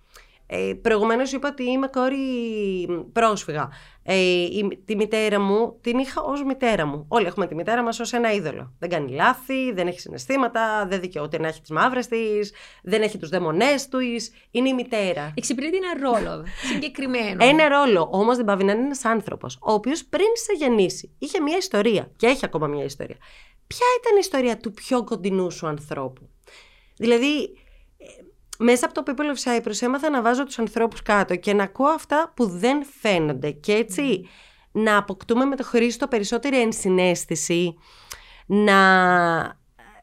Ε, 0.49 0.73
Προηγουμένως 0.83 1.33
είπα 1.33 1.49
ότι 1.49 1.65
είμαι 1.65 1.87
κόρη 1.87 2.17
πρόσφυγα. 3.13 3.69
Ε, 4.03 4.15
η, 4.15 4.83
τη 4.85 4.97
μητέρα 4.97 5.41
μου 5.41 5.79
την 5.81 5.99
είχα 5.99 6.23
ως 6.23 6.45
μητέρα 6.45 6.87
μου. 6.87 7.05
Όλοι 7.09 7.27
έχουμε 7.27 7.47
τη 7.47 7.55
μητέρα 7.55 7.83
μας 7.83 8.01
ως 8.01 8.13
ένα 8.13 8.33
είδωλο. 8.33 8.73
Δεν 8.79 8.89
κάνει 8.89 9.11
λάθη, 9.13 9.73
δεν 9.73 9.87
έχει 9.87 10.01
συναισθήματα, 10.01 10.87
δεν 10.89 11.01
δικαιούται 11.01 11.39
να 11.39 11.49
έχει 11.49 11.61
τις 11.61 11.71
μαύρες 11.71 12.07
της, 12.07 12.53
δεν 12.83 13.03
έχει 13.03 13.19
τους 13.19 13.29
δαιμονές 13.29 13.89
τους. 13.89 14.31
Είναι 14.51 14.69
η 14.69 14.75
μητέρα. 14.75 15.33
Εξυπηρετεί 15.35 15.77
ένα 15.77 16.11
ρόλο 16.11 16.45
συγκεκριμένο. 16.73 17.45
Ένα 17.45 17.69
ρόλο. 17.69 18.09
Όμως 18.13 18.37
δεν 18.37 18.45
πάβει 18.45 18.65
να 18.65 18.73
είναι 18.73 18.85
ένας 18.85 19.05
άνθρωπος, 19.05 19.59
ο 19.61 19.73
οποίος 19.73 20.05
πριν 20.05 20.29
σε 20.35 20.65
γεννήσει 20.65 21.15
είχε 21.19 21.41
μια 21.41 21.57
ιστορία 21.57 22.11
και 22.17 22.27
έχει 22.27 22.45
ακόμα 22.45 22.67
μια 22.67 22.85
ιστορία. 22.85 23.17
Ποια 23.67 23.87
ήταν 24.01 24.17
η 24.17 24.21
ιστορία 24.21 24.57
του 24.57 24.73
πιο 24.73 25.05
κοντινού 25.05 25.51
σου 25.51 25.67
ανθρώπου; 25.67 26.29
Δηλαδή, 26.97 27.57
μέσα 28.59 28.87
από 28.87 29.03
το 29.03 29.03
People 29.07 29.37
of 29.37 29.57
Cyprus 29.57 29.83
έμαθα 29.83 30.11
να 30.11 30.23
βάζω 30.23 30.45
τους 30.45 30.59
ανθρώπους 30.59 31.03
κάτω 31.03 31.37
και 31.37 31.55
να 31.55 31.63
ακούω 31.63 31.89
αυτά 31.89 32.33
που 32.37 32.47
δεν 32.47 32.85
φαίνονται 33.01 33.51
και 33.51 33.73
έτσι 33.73 34.29
να 34.73 34.97
αποκτούμε 34.97 35.45
με 35.45 35.57
το 35.57 35.65
Χρήστο 35.65 36.09
περισσότερη 36.09 36.61
ενσυναίσθηση, 36.61 37.75
να 38.47 38.77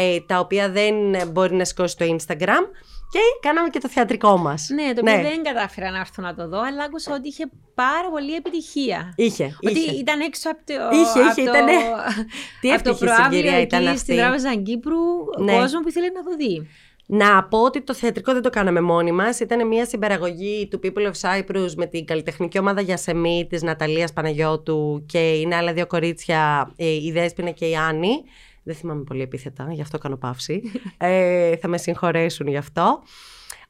ε, 0.00 0.20
τα 0.20 0.38
οποία 0.38 0.70
δεν 0.70 0.94
μπορεί 1.28 1.54
να 1.54 1.64
σηκώσει 1.64 1.96
το 1.96 2.04
Instagram. 2.04 2.62
Και 3.10 3.18
κάναμε 3.40 3.68
και 3.68 3.78
το 3.78 3.88
θεατρικό 3.88 4.36
μας. 4.36 4.68
Ναι, 4.74 4.92
το 4.92 5.00
οποίο 5.00 5.16
ναι. 5.16 5.22
δεν 5.22 5.42
κατάφερα 5.42 5.90
να 5.90 5.98
έρθω 5.98 6.22
να 6.22 6.34
το 6.34 6.48
δω, 6.48 6.60
αλλά 6.60 6.84
άκουσα 6.84 7.14
ότι 7.14 7.28
είχε 7.28 7.50
πάρα 7.74 8.10
πολύ 8.10 8.34
επιτυχία. 8.34 9.12
Είχε. 9.16 9.56
Ότι 9.66 9.78
είχε. 9.78 9.94
ήταν 9.94 10.20
έξω 10.20 10.50
από 10.50 10.60
το. 10.64 10.74
Είχε, 10.92 11.20
είχε, 11.20 11.30
από 11.30 11.40
ήτανε... 11.40 11.72
Τι 12.60 12.72
από 12.72 12.82
το 12.82 12.94
προάβλιο 12.94 13.58
ήταν 13.58 13.86
εκεί 13.86 13.98
στην 13.98 14.16
Τράπεζα 14.16 14.54
Κύπρου, 14.54 14.96
ναι. 15.38 15.52
κόσμος 15.52 15.82
που 15.82 15.88
ήθελε 15.88 16.06
να 16.06 16.22
το 16.22 16.36
δει. 16.36 16.68
Να 17.06 17.44
πω 17.44 17.58
ότι 17.58 17.80
το 17.80 17.94
θεατρικό 17.94 18.32
δεν 18.32 18.42
το 18.42 18.50
κάναμε 18.50 18.80
μόνοι 18.80 19.12
μας. 19.12 19.40
Ήταν 19.40 19.66
μια 19.66 19.86
συμπαραγωγή 19.86 20.68
του 20.70 20.80
People 20.82 21.10
of 21.10 21.20
Cyprus 21.20 21.72
με 21.76 21.86
την 21.86 22.04
καλλιτεχνική 22.04 22.58
ομάδα 22.58 22.80
Γιασεμί 22.80 23.46
της 23.48 23.62
Ναταλίας 23.62 24.12
Παναγιώτου 24.12 25.04
και 25.06 25.18
είναι 25.18 25.54
άλλα 25.56 25.72
δύο 25.72 25.86
κορίτσια, 25.86 26.72
ε, 26.76 26.86
η 26.86 27.10
Δέσποινα 27.12 27.50
και 27.50 27.66
η 27.66 27.76
Άννη. 27.76 28.24
Δεν 28.68 28.76
θυμάμαι 28.76 29.02
πολύ 29.02 29.22
επίθετα, 29.22 29.68
γι' 29.70 29.80
αυτό 29.80 29.98
κάνω 29.98 30.16
παύση. 30.16 30.62
ε, 30.96 31.56
θα 31.56 31.68
με 31.68 31.78
συγχωρέσουν 31.78 32.46
γι' 32.46 32.56
αυτό. 32.56 33.02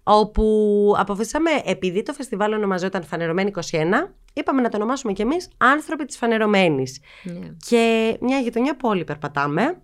Όπου 0.03 0.95
αποφασίσαμε, 0.99 1.51
επειδή 1.65 2.03
το 2.03 2.13
φεστιβάλ 2.13 2.53
ονομαζόταν 2.53 3.05
Φανερωμένη 3.05 3.51
21, 3.55 3.61
είπαμε 4.33 4.61
να 4.61 4.69
το 4.69 4.77
ονομάσουμε 4.77 5.13
κι 5.13 5.23
εμείς 5.23 5.49
Άνθρωποι 5.57 6.05
της 6.05 6.17
Φανερωμένης. 6.17 7.01
Ναι. 7.23 7.49
Και 7.69 8.17
μια 8.21 8.39
γειτονιά 8.39 8.77
που 8.77 8.89
όλοι 8.89 9.05
περπατάμε. 9.05 9.81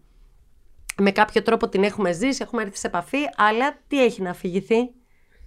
Με 0.96 1.10
κάποιο 1.10 1.42
τρόπο 1.42 1.68
την 1.68 1.82
έχουμε 1.82 2.12
ζήσει, 2.12 2.38
έχουμε 2.42 2.62
έρθει 2.62 2.76
σε 2.76 2.86
επαφή, 2.86 3.18
αλλά 3.36 3.78
τι 3.88 4.04
έχει 4.04 4.22
να 4.22 4.30
αφηγηθεί, 4.30 4.90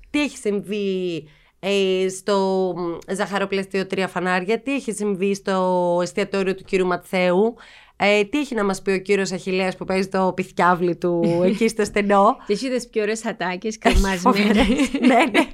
τι 0.09 0.21
έχει 0.21 0.37
συμβεί 0.37 1.27
ε, 1.59 2.05
στο 2.09 2.73
ζαχαροπλαστείο 3.13 3.87
Τρία 3.87 4.07
Φανάρια, 4.07 4.61
τι 4.61 4.73
έχει 4.73 4.91
συμβεί 4.91 5.33
στο 5.33 5.99
εστιατόριο 6.01 6.55
του 6.55 6.63
κύριου 6.63 6.85
Ματθαίου, 6.85 7.55
ε, 7.97 8.23
τι 8.23 8.39
έχει 8.39 8.55
να 8.55 8.63
μας 8.63 8.81
πει 8.81 8.91
ο 8.91 8.99
κύριος 8.99 9.31
Αχηλέα 9.31 9.71
που 9.77 9.85
παίζει 9.85 10.07
το 10.07 10.33
πιθιάβλι 10.35 10.95
του 10.95 11.41
εκεί 11.43 11.67
στο 11.67 11.83
στενό; 11.83 12.35
Και 12.47 12.53
έχει 12.53 12.69
τις 12.69 12.89
πιο 12.89 13.01
ωραίες 13.01 13.25
ατάκες 13.25 13.77
κρεμασμένες. 13.77 14.67
ναι, 15.07 15.23
ναι. 15.31 15.47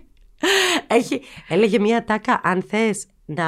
Έχει, 0.88 1.22
έλεγε 1.50 1.80
μια 1.80 1.98
ατάκα, 1.98 2.42
αν 2.44 2.64
θες 2.70 3.06
να, 3.26 3.46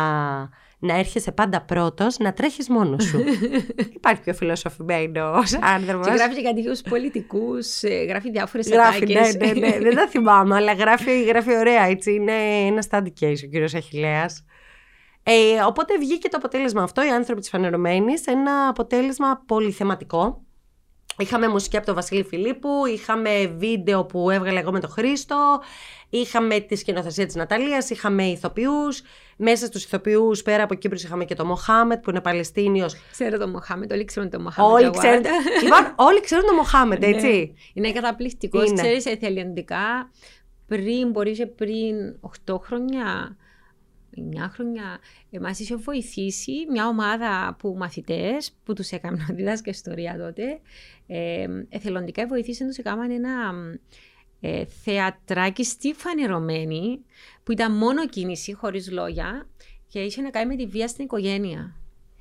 να 0.79 0.97
έρχεσαι 0.97 1.31
πάντα 1.31 1.61
πρώτος, 1.61 2.17
να 2.17 2.33
τρέχεις 2.33 2.69
μόνος 2.69 3.03
σου. 3.03 3.23
Υπάρχει 3.95 4.21
πιο 4.21 4.33
φιλοσοφημένος 4.33 5.53
άνθρωπος. 5.53 6.07
Και 6.07 6.13
γράφει 6.13 6.35
και 6.35 6.41
κάτι 6.41 6.89
πολιτικούς, 6.89 7.83
ε, 7.83 8.03
γράφει 8.03 8.31
διάφορες 8.31 8.71
ατάκες. 8.71 9.35
Ναι, 9.35 9.47
ναι, 9.47 9.67
ναι, 9.67 9.79
δεν 9.79 9.95
τα 9.95 10.07
θυμάμαι, 10.07 10.55
αλλά 10.55 10.73
γράφει, 10.73 11.23
γράφει 11.23 11.57
ωραία 11.57 11.83
έτσι. 11.83 12.13
Είναι 12.13 12.33
ένας 12.67 12.87
study 12.91 13.11
case 13.19 13.41
ο 13.45 13.47
κύριος 13.51 13.73
Αχηλέα. 13.73 14.25
Ε, 15.27 15.61
οπότε 15.67 15.97
βγήκε 15.97 16.29
το 16.29 16.37
αποτέλεσμα 16.37 16.83
αυτό, 16.83 17.05
οι 17.05 17.09
άνθρωποι 17.09 17.41
της 17.41 17.49
Φανερωμένης, 17.49 18.27
ένα 18.27 18.67
αποτέλεσμα 18.67 19.43
πολυθεματικό. 19.45 20.45
Είχαμε 21.17 21.47
μουσική 21.47 21.77
από 21.77 21.85
τον 21.85 21.95
Βασίλη 21.95 22.23
Φιλίππου, 22.23 22.69
είχαμε 22.93 23.55
βίντεο 23.57 24.05
που 24.05 24.29
έβγαλε 24.29 24.59
εγώ 24.59 24.71
με 24.71 24.79
τον 24.79 24.89
Χρήστο, 24.89 25.61
είχαμε 26.09 26.59
τη 26.59 26.75
σκηνοθεσία 26.75 27.25
της 27.25 27.35
Ναταλίας, 27.35 27.89
είχαμε 27.89 28.23
ηθοποιούς. 28.23 29.01
Μέσα 29.37 29.65
στους 29.65 29.83
ηθοποιούς, 29.83 30.41
πέρα 30.41 30.63
από 30.63 30.75
Κύπρους, 30.75 31.03
είχαμε 31.03 31.25
και 31.25 31.35
τον 31.35 31.47
Μοχάμετ 31.47 32.03
που 32.03 32.09
είναι 32.09 32.21
Παλαιστίνιος. 32.21 32.95
Ξέρω 33.11 33.37
τον 33.37 33.49
Μοχάμετ, 33.49 33.91
όλοι 33.91 34.05
ξέρουν 34.05 34.29
τον 34.29 34.41
Μοχάμετ. 34.41 34.73
Όλοι, 34.73 34.89
ξέρουν, 34.97 35.23
λοιπόν, 35.63 35.93
όλοι 35.95 36.21
ξέρουν 36.21 36.45
τον 36.45 36.55
Μοχάμετ, 36.55 36.99
ναι. 36.99 37.07
έτσι. 37.07 37.53
Είναι 37.73 37.91
καταπληκτικός, 37.91 38.73
ξέρεις, 38.73 39.05
εθελοντικά. 39.05 40.11
Πριν, 40.67 41.09
μπορεί 41.11 41.31
και 41.31 41.45
πριν 41.45 41.95
8 42.45 42.59
χρόνια, 42.61 43.37
μια 44.21 44.49
χρόνια 44.53 44.99
ε, 45.31 45.39
μας 45.39 45.59
είχε 45.59 45.75
βοηθήσει 45.75 46.51
μια 46.71 46.87
ομάδα 46.87 47.55
που 47.59 47.75
μαθητές 47.77 48.55
που 48.63 48.73
τους 48.73 48.89
έκαναν 48.89 49.27
διδάσκε 49.35 49.69
ιστορία 49.69 50.17
τότε 50.17 50.59
ε, 51.07 51.47
εθελοντικά 51.69 52.27
βοηθήσαν 52.27 52.67
τους 52.67 52.77
έκαναν 52.77 53.11
ένα 53.11 53.53
ε, 54.39 54.65
θεατράκι 54.65 55.63
στη 55.63 55.93
φανερωμένη 55.93 57.05
που 57.43 57.51
ήταν 57.51 57.77
μόνο 57.77 58.07
κίνηση 58.07 58.53
χωρίς 58.53 58.91
λόγια 58.91 59.47
και 59.87 59.99
είχε 59.99 60.21
να 60.21 60.29
κάνει 60.29 60.47
με 60.47 60.55
τη 60.55 60.67
βία 60.67 60.87
στην 60.87 61.03
οικογένεια. 61.05 61.75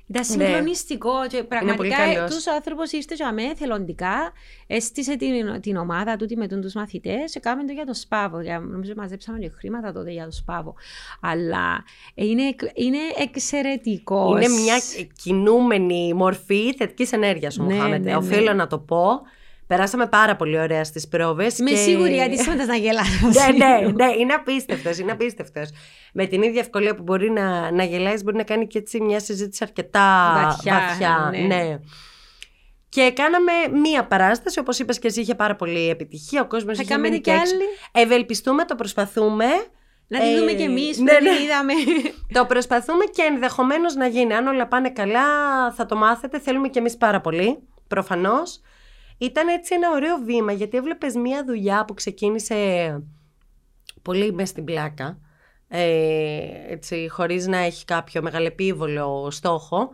Ήταν 0.07 0.37
ναι. 0.37 0.45
συγκλονιστικό 0.45 1.27
και 1.29 1.43
πραγματικά 1.43 1.95
του 2.29 2.51
άνθρωπος 2.55 2.91
ήρθε 2.91 3.15
για 3.15 3.33
μένα 3.33 3.55
θελοντικά, 3.55 4.31
έστησε 4.67 5.15
την, 5.15 5.61
την 5.61 5.75
ομάδα 5.75 6.15
του 6.15 6.27
με 6.35 6.47
τους 6.47 6.73
μαθητές, 6.73 7.35
έκαμε 7.35 7.65
το 7.65 7.73
για 7.73 7.85
το 7.85 7.93
σπάβο. 7.93 8.41
Για, 8.41 8.59
νομίζω 8.59 8.93
μαζέψαμε 8.95 9.39
και 9.39 9.49
χρήματα 9.49 9.91
τότε 9.91 10.11
για 10.11 10.25
το 10.25 10.31
σπάβο. 10.31 10.75
Αλλά 11.21 11.83
είναι, 12.13 12.55
είναι 12.73 12.97
εξαιρετικός. 13.17 14.45
Είναι 14.45 14.61
μια 14.61 14.75
κινούμενη 15.23 16.13
μορφή 16.13 16.73
θετικής 16.75 17.11
ενέργειας, 17.11 17.59
ο 17.59 17.63
ναι, 17.63 17.75
ναι, 17.75 17.97
ναι, 17.97 18.15
Οφείλω 18.15 18.53
να 18.53 18.67
το 18.67 18.79
πω. 18.79 19.21
Περάσαμε 19.67 20.07
πάρα 20.07 20.35
πολύ 20.35 20.59
ωραία 20.59 20.83
στις 20.83 21.07
πρόβες. 21.07 21.57
Είμαι 21.57 21.69
και... 21.69 21.75
σίγουρη 21.75 22.13
γιατί 22.13 22.37
σήμερα 22.37 22.65
να 22.65 22.75
γελάσω. 22.75 23.27
ναι, 23.37 23.65
ναι, 23.65 23.91
ναι, 23.91 24.13
είναι 24.19 24.33
απίστευτος. 24.33 24.97
Είναι 24.97 25.11
απίστευτος. 25.11 25.69
Με 26.13 26.25
την 26.25 26.41
ίδια 26.41 26.59
ευκολία 26.59 26.95
που 26.95 27.03
μπορεί 27.03 27.31
να, 27.31 27.71
να 27.71 27.83
γελάσει, 27.83 28.23
μπορεί 28.23 28.37
να 28.37 28.43
κάνει 28.43 28.67
και 28.67 28.77
έτσι 28.77 29.01
μια 29.01 29.19
συζήτηση 29.19 29.63
αρκετά 29.63 30.31
βαθιά. 30.43 30.73
βαθιά 30.73 31.31
ναι. 31.31 31.55
ναι. 31.55 31.79
Και 32.89 33.11
κάναμε 33.15 33.51
μία 33.81 34.05
παράσταση, 34.05 34.59
όπως 34.59 34.79
είπες 34.79 34.99
και 34.99 35.07
εσύ, 35.07 35.21
είχε 35.21 35.35
πάρα 35.35 35.55
πολύ 35.55 35.89
επιτυχία. 35.89 36.41
Ο 36.41 36.45
κόσμος 36.45 36.79
είχε 36.79 36.97
μείνει 36.97 37.21
και 37.21 37.31
άλλη. 37.31 37.63
Ευελπιστούμε, 37.91 38.65
το 38.65 38.75
προσπαθούμε. 38.75 39.45
Να 40.07 40.19
τη 40.19 40.37
δούμε 40.37 40.51
κι 40.51 40.63
εμείς 40.63 40.97
ναι, 40.97 41.13
που 41.13 41.23
ναι. 41.23 41.29
είδαμε. 41.29 41.73
το 42.39 42.45
προσπαθούμε 42.45 43.03
και 43.05 43.21
ενδεχομένως 43.21 43.95
να 43.95 44.07
γίνει. 44.07 44.33
Αν 44.33 44.47
όλα 44.47 44.67
πάνε 44.67 44.89
καλά, 44.89 45.21
θα 45.71 45.85
το 45.85 45.95
μάθετε. 45.95 46.39
Θέλουμε 46.39 46.67
κι 46.67 46.77
εμείς 46.77 46.97
πάρα 46.97 47.21
πολύ. 47.21 47.59
Προφανώς. 47.87 48.61
Ήταν 49.17 49.47
έτσι 49.47 49.73
ένα 49.75 49.91
ωραίο 49.91 50.17
βήμα 50.17 50.51
γιατί 50.51 50.77
έβλεπες 50.77 51.15
μία 51.15 51.43
δουλειά 51.45 51.85
που 51.85 51.93
ξεκίνησε 51.93 52.55
πολύ 54.01 54.33
μέσα 54.33 54.51
στην 54.51 54.63
πλάκα 54.63 55.19
ε, 55.67 56.37
έτσι, 56.69 57.07
χωρίς 57.09 57.47
να 57.47 57.57
έχει 57.57 57.85
κάποιο 57.85 58.21
μεγαλεπίβολο 58.21 59.27
στόχο, 59.31 59.89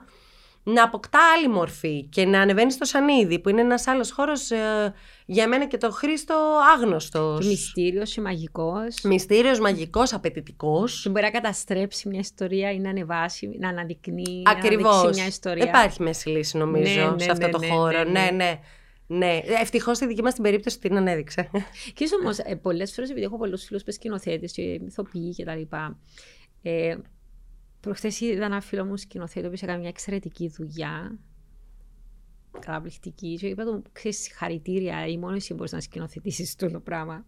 να 0.63 0.83
αποκτά 0.83 1.19
άλλη 1.37 1.47
μορφή 1.47 2.03
και 2.03 2.25
να 2.25 2.41
ανεβαίνει 2.41 2.71
στο 2.71 2.85
σανίδι, 2.85 3.39
που 3.39 3.49
είναι 3.49 3.61
ένας 3.61 3.87
άλλος 3.87 4.11
χώρος 4.11 4.51
ε, 4.51 4.93
για 5.25 5.47
μένα 5.47 5.65
και 5.67 5.77
το 5.77 5.91
Χρήστο 5.91 6.35
άγνωστος. 6.75 7.47
Μυστήριος 7.47 8.13
και 8.13 8.21
μαγικός. 8.21 9.01
Μυστήριος, 9.03 9.59
μαγικός, 9.59 10.13
απαιτητικός. 10.13 11.01
Και 11.03 11.09
μπορεί 11.09 11.23
να 11.23 11.31
καταστρέψει 11.31 12.07
μια 12.09 12.19
ιστορία 12.19 12.71
ή 12.71 12.79
να 12.79 12.89
ανεβάσει, 12.89 13.55
να 13.59 13.69
αναδεικνύει, 13.69 14.43
Ακριβώς. 14.45 14.83
να 14.83 14.89
αναδείξει 14.89 15.19
μια 15.19 15.29
ιστορία. 15.29 15.63
Υπάρχει 15.65 16.01
μέση 16.01 16.29
λύση 16.29 16.57
νομίζω 16.57 17.01
Ναι, 17.01 17.09
ναι, 17.11 17.19
σε 17.23 17.31
αυτό 17.31 17.45
ναι, 17.45 17.51
το 17.51 17.59
ναι, 17.59 17.67
χώρο. 17.67 18.03
ναι, 18.03 18.29
Ναι, 18.33 18.59
ναι. 19.11 19.17
ναι. 19.17 19.25
ναι. 19.25 19.59
Ευτυχώς 19.61 19.97
στη 19.97 20.07
δική 20.07 20.21
μας 20.21 20.33
την 20.33 20.43
περίπτωση 20.43 20.79
την 20.79 20.97
ανέδειξε. 20.97 21.49
Και 21.95 22.03
ίσω 22.03 22.15
όμως, 22.15 22.37
ε, 22.37 22.55
πολλές 22.55 22.93
φορές, 22.93 23.09
επειδή 23.09 23.25
έχω 23.25 23.37
πολλούς 23.37 23.63
φίλους 23.63 23.83
που 23.83 23.91
σκηνοθέτες 23.91 24.51
και 24.51 24.61
ηθοποιοί 24.61 25.35
κτλ. 25.35 25.75
Ε, 26.61 26.97
Προχθές 27.81 28.19
είδα 28.19 28.45
ένα 28.45 28.61
φίλο 28.61 28.85
μου 28.85 28.97
σκηνοθέτη 28.97 29.47
που 29.47 29.53
έκανε 29.61 29.79
μια 29.79 29.89
εξαιρετική 29.89 30.47
δουλειά. 30.47 31.19
Καταπληκτική. 32.59 33.35
Και 33.35 33.47
είπα 33.47 33.63
του, 33.63 33.83
ξέρεις, 33.91 34.17
συγχαρητήρια, 34.17 35.07
ή 35.07 35.17
μόνο 35.17 35.35
εσύ 35.35 35.53
μπορείς 35.53 35.71
να 35.71 35.79
σκηνοθετήσεις 35.79 36.55
το 36.55 36.79
πράγμα. 36.79 37.25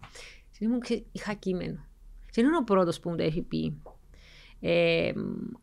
Και 0.60 0.68
μου 0.68 0.78
ξέρεις, 0.78 1.04
είχα 1.12 1.34
κείμενο. 1.34 1.86
Και 2.26 2.42
δεν 2.42 2.46
είναι 2.46 2.58
ο 2.58 2.64
πρώτος 2.64 3.00
που 3.00 3.10
μου 3.10 3.16
το 3.16 3.24
έχει 3.24 3.42
πει. 3.42 3.82
Ε, 4.60 5.12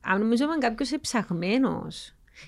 αν 0.01 0.21
νομίζω 0.21 0.45
ότι 0.51 0.59
κάποιος 0.59 0.93
ψαγμένο, 1.01 1.87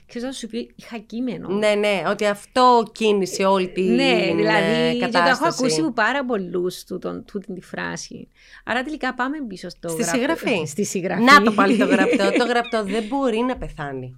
ξέρεις 0.07 0.27
να 0.27 0.33
σου 0.33 0.47
πει, 0.47 0.73
είχα 0.77 0.99
κείμενο. 0.99 1.49
ναι, 1.49 1.75
ναι, 1.75 2.03
ότι 2.09 2.27
αυτό 2.27 2.83
κίνησε 2.93 3.45
όλη 3.45 3.69
την 3.69 3.95
Ναι, 3.95 4.11
ε, 4.23 4.35
δηλαδή 4.35 4.93
και 4.93 4.99
το 4.99 5.05
έχω 5.05 5.11
κατάσταση. 5.13 5.57
ακούσει 5.65 5.81
από 5.81 5.93
πάρα 5.93 6.25
πολλούς 6.25 6.85
τούτη 6.85 7.53
τη 7.55 7.61
φράση. 7.61 8.29
Άρα 8.65 8.83
τελικά 8.83 9.15
πάμε 9.15 9.37
πίσω 9.49 9.69
στο 9.69 9.89
Στη 9.89 10.03
γραφ- 10.03 10.15
συγγραφή. 10.17 10.65
Στη 10.67 10.85
συγγραφή. 10.85 11.23
Να 11.23 11.43
το 11.43 11.53
πάλι 11.53 11.77
το 11.79 11.85
γραπτό. 11.87 12.33
το 12.39 12.45
γραπτό 12.47 12.85
δεν 12.85 13.05
μπορεί 13.05 13.39
να 13.39 13.57
πεθάνει. 13.57 14.17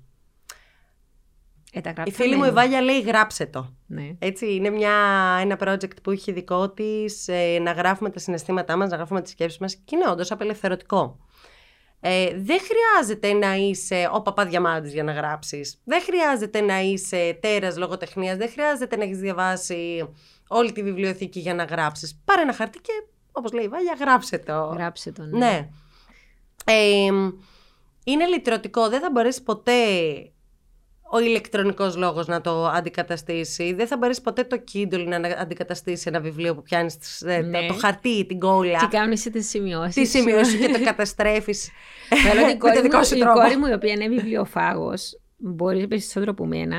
Ε, 1.77 1.81
τα 1.81 1.91
Η 1.91 1.93
γραπτά 1.97 2.13
φίλη 2.13 2.29
μου 2.29 2.35
η 2.37 2.39
μένουν. 2.39 2.55
Βάλια 2.55 2.81
λέει 2.81 3.01
γράψε 3.01 3.47
το. 3.47 3.75
Ναι. 3.87 4.11
Έτσι, 4.19 4.55
είναι 4.55 4.71
μια, 4.71 4.93
ένα 5.41 5.59
project 5.61 6.03
που 6.03 6.11
έχει 6.11 6.33
δικό 6.33 6.71
της 6.71 7.29
να 7.63 7.73
γράφουμε 7.73 8.11
τα 8.11 8.19
συναισθήματά 8.19 8.77
μας, 8.77 8.91
να 8.91 8.97
γράφουμε 8.97 9.23
τις 9.23 9.31
σκέψεις 9.33 9.59
μας 9.59 9.75
και 9.75 9.97
είναι 9.97 10.11
όντως 10.11 10.31
απελευθερωτικό. 10.31 11.19
Ε, 12.07 12.33
δεν 12.37 12.59
χρειάζεται 12.61 13.33
να 13.33 13.55
είσαι 13.55 14.09
ο 14.13 14.23
Παπαδιαμάντης 14.23 14.93
για 14.93 15.03
να 15.03 15.13
γράψεις. 15.13 15.81
Δεν 15.85 16.03
χρειάζεται 16.03 16.61
να 16.61 16.81
είσαι 16.81 17.39
τέρας 17.41 17.77
λογοτεχνίας. 17.77 18.37
Δεν 18.37 18.51
χρειάζεται 18.51 18.97
να 18.97 19.05
έχεις 19.05 19.19
διαβάσει 19.19 20.09
όλη 20.49 20.73
τη 20.73 20.83
βιβλιοθήκη 20.83 21.41
για 21.41 21.55
να 21.55 21.65
γράψεις. 21.65 22.21
Πάρε 22.25 22.41
ένα 22.43 22.53
χαρτί 22.53 22.79
και, 22.79 22.93
όπως 23.33 23.53
λέει 23.53 23.65
η 23.65 23.69
Βάλια, 23.69 23.97
γράψε 24.01 24.39
το. 24.39 24.53
Γράψε 24.53 25.13
το. 25.13 25.23
Ναι. 25.23 25.39
Ναι. 25.39 25.69
Ε, 26.65 27.11
είναι 28.05 28.27
λυτρωτικό. 28.27 28.89
Δεν 28.89 29.01
θα 29.01 29.11
μπορέσεις 29.11 29.43
ποτέ 29.43 29.73
ο 31.15 31.21
ηλεκτρονικός 31.21 31.97
λόγος 31.97 32.27
να 32.27 32.41
το 32.41 32.67
αντικαταστήσει. 32.67 33.73
Δεν 33.73 33.87
θα 33.87 33.97
μπορέσει 33.97 34.23
ποτέ 34.23 34.45
το 34.45 34.63
Kindle 34.73 35.05
να 35.07 35.17
αντικαταστήσει 35.17 36.05
ένα 36.09 36.21
βιβλίο 36.21 36.55
που 36.55 36.63
πιάνεις 36.63 36.97
Ναι. 37.25 37.61
το, 37.61 37.67
το 37.67 37.75
χαρτί, 37.75 38.27
την 38.27 38.39
κόλλα. 38.39 38.79
Τι 38.79 38.87
κάνουν 38.87 39.13
εσύ 39.13 39.31
τις 39.31 39.49
σημειώσεις. 39.49 39.95
Τις 39.95 40.11
σημειώσεις 40.11 40.55
και 40.61 40.69
το 40.69 40.85
καταστρέφεις 40.91 41.71
Θέλω 42.09 42.41
ότι 42.43 42.51
η 42.51 42.53
με 42.53 42.59
κόρη, 42.59 42.75
το 42.75 42.83
δικό 42.83 42.97
μου, 42.99 43.05
σου 43.05 43.17
η 43.17 43.19
τρόπο. 43.21 43.41
κόρη 43.41 43.57
μου, 43.57 43.67
η 43.67 43.73
οποία 43.73 43.93
είναι 43.93 44.09
βιβλιοφάγος, 44.09 45.21
μπορεί 45.37 45.87
περισσότερο 45.89 46.31
από 46.31 46.47
μένα, 46.47 46.79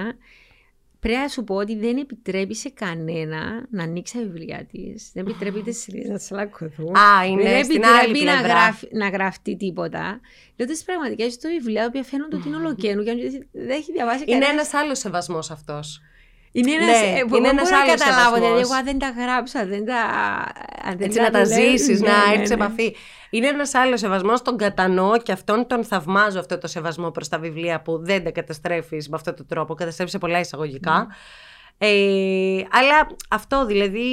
πρέπει 1.07 1.19
να 1.21 1.27
σου 1.27 1.43
πω 1.43 1.55
ότι 1.55 1.75
δεν 1.77 1.97
επιτρέπει 1.97 2.55
σε 2.55 2.69
κανένα 2.69 3.65
να 3.69 3.83
ανοίξει 3.83 4.13
τα 4.13 4.19
βιβλία 4.23 4.65
της. 4.71 5.11
Δεν 5.13 5.25
επιτρέπει 5.27 5.61
τις 5.61 5.77
σελίδες 5.81 6.09
να 6.09 6.17
τσαλακωθούν. 6.17 6.95
Α, 6.97 7.25
είναι 7.25 7.43
δεν 7.43 7.63
στην 7.63 7.75
επιτρέπει 7.83 8.03
άλλη 8.03 8.23
να, 8.23 8.31
πλευρά. 8.31 8.47
γράφει, 8.47 8.87
να 8.91 9.09
γραφτεί 9.09 9.55
τίποτα. 9.57 10.19
Λέω 10.55 10.67
ότι 10.69 10.81
πραγματικά 10.85 11.23
έχει 11.23 11.37
το 11.37 11.49
βιβλίο 11.49 11.79
τα 11.79 11.85
οποία 11.85 12.03
φαίνονται 12.03 12.35
ότι 12.35 12.47
είναι 12.47 12.57
ολοκαίνου 12.57 13.03
και 13.03 13.11
δεν 13.51 13.69
έχει 13.69 13.91
διαβάσει 13.91 14.23
Είναι 14.27 14.31
κανένα. 14.39 14.51
ένας 14.51 14.73
άλλος 14.73 14.99
σεβασμός 14.99 15.51
αυτός. 15.51 16.01
Είναι 16.51 16.71
ένας, 16.71 16.87
Ναι, 16.87 17.19
ε, 17.19 17.23
που 17.23 17.35
είναι 17.35 17.47
δεν 17.47 17.57
ένας 17.57 17.69
μπορώ 17.69 17.75
να 17.75 17.81
άλλος 17.83 17.99
καταλάβω. 17.99 18.35
Δηλαδή, 18.35 18.45
σεβασμός. 18.45 18.61
εγώ 18.61 18.73
αν 18.79 18.85
δεν 18.85 18.97
τα 18.99 19.09
γράψα, 19.23 19.65
δεν 19.65 19.85
τα. 19.85 19.99
αν 20.87 20.97
δεν 20.97 21.07
Έτσι 21.07 21.19
να 21.19 21.29
τα 21.29 21.43
δουλεύω, 21.43 21.61
ζήσεις, 21.77 22.01
ναι, 22.01 22.07
να 22.09 22.27
ναι, 22.27 22.33
έρθεις 22.33 22.47
σε 22.47 22.55
ναι. 22.55 22.63
επαφή. 22.63 22.95
Είναι 23.35 23.47
ένας 23.47 23.73
άλλος 23.73 23.99
σεβασμός, 23.99 24.41
τον 24.41 24.57
κατανοώ 24.57 25.17
και 25.17 25.31
αυτόν 25.31 25.67
τον 25.67 25.83
θαυμάζω 25.83 26.39
αυτό 26.39 26.57
το 26.57 26.67
σεβασμό 26.67 27.11
προς 27.11 27.27
τα 27.27 27.39
βιβλία 27.39 27.81
που 27.81 27.97
δεν 28.05 28.23
τα 28.23 28.31
καταστρέφεις 28.31 29.09
με 29.09 29.15
αυτόν 29.15 29.35
τον 29.35 29.45
τρόπο. 29.45 29.73
Καταστρέφεις 29.73 30.11
σε 30.13 30.17
πολλά 30.19 30.39
εισαγωγικά. 30.39 31.07
Ε, 31.77 32.61
αλλά 32.71 33.07
αυτό 33.29 33.65
δηλαδή, 33.65 34.07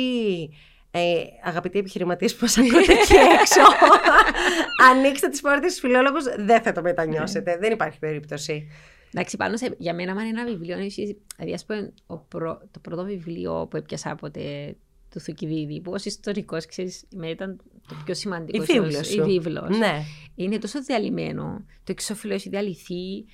ε, 0.90 1.00
αγαπητοί 1.44 1.78
επιχειρηματίες 1.78 2.32
που 2.34 2.38
μας 2.42 2.58
ακούτε 2.58 2.78
εκεί 2.92 3.14
έξω, 3.40 3.60
ανοίξτε 4.90 5.28
τις 5.28 5.40
πόρτες 5.40 5.70
στους 5.72 5.78
φιλόλογους, 5.80 6.24
δεν 6.38 6.62
θα 6.62 6.72
το 6.72 6.82
μετανιώσετε. 6.82 7.56
δεν 7.60 7.72
υπάρχει 7.72 7.98
περίπτωση. 7.98 8.68
Εντάξει, 9.14 9.36
πάνω 9.36 9.56
σε, 9.56 9.74
για 9.78 9.94
μένα, 9.94 10.12
αν 10.12 10.18
ένα 10.18 10.44
βιβλίο 10.44 10.76
είναι. 10.76 10.84
εσύ- 10.86 11.16
Δηλαδή, 11.36 11.54
ας 11.54 11.64
πούμε, 11.64 11.92
ο 12.06 12.16
πρω- 12.18 12.60
το 12.70 12.78
πρώτο 12.80 13.04
βιβλίο 13.04 13.66
που 13.70 13.76
έπιασα 13.76 14.10
από 14.10 14.30
τε- 14.30 14.76
του 15.12 15.20
Θουκυδίδη, 15.20 15.80
που 15.80 15.92
ως 15.92 16.04
ιστορικός, 16.04 16.66
ξέρεις, 16.66 17.04
ήταν 17.24 17.60
το 17.88 17.94
πιο 18.04 18.14
σημαντικό. 18.14 18.62
Η 18.62 18.66
βίβλος 18.66 18.94
ως- 18.96 19.06
σου. 19.06 19.20
Η 19.20 19.22
βίβλος. 19.22 19.78
Ναι. 19.78 20.02
Είναι 20.34 20.58
τόσο 20.58 20.82
διαλυμένο. 20.82 21.64
Το 21.84 21.92
εξώφυλλο 21.92 22.34
έχει 22.34 22.48
διαλυθεί 22.48 23.24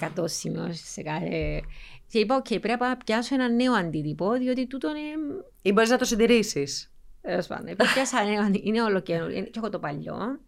100 0.00 0.24
σημειώσει 0.28 0.84
σε 0.86 1.02
κάθε. 1.02 1.62
Και 2.08 2.18
είπα, 2.18 2.42
OK, 2.42 2.60
πρέπει 2.60 2.80
να 2.80 2.96
πιάσω 2.96 3.34
ένα 3.34 3.48
νέο 3.48 3.72
αντίτυπο, 3.72 4.32
διότι 4.32 4.66
τούτο 4.66 4.88
είναι. 4.90 5.44
Ή 5.62 5.72
μπορείς 5.72 5.90
να 5.90 5.98
το 5.98 6.04
συντηρήσεις. 6.04 6.92
Τέλος 7.20 7.46
πάντων, 7.46 7.66
είπα, 7.66 7.84
πιάσα 7.94 8.24
νέο 8.24 8.42
αντί- 8.42 8.66
Είναι 8.66 8.82
ολοκένουργιο. 8.82 9.36
Είναι- 9.38 9.46
Και 9.48 9.58
έχω 9.58 9.68
το 9.70 9.78
παλιό, 9.78 10.40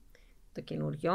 το 0.53 0.61
καινούριο. 0.61 1.13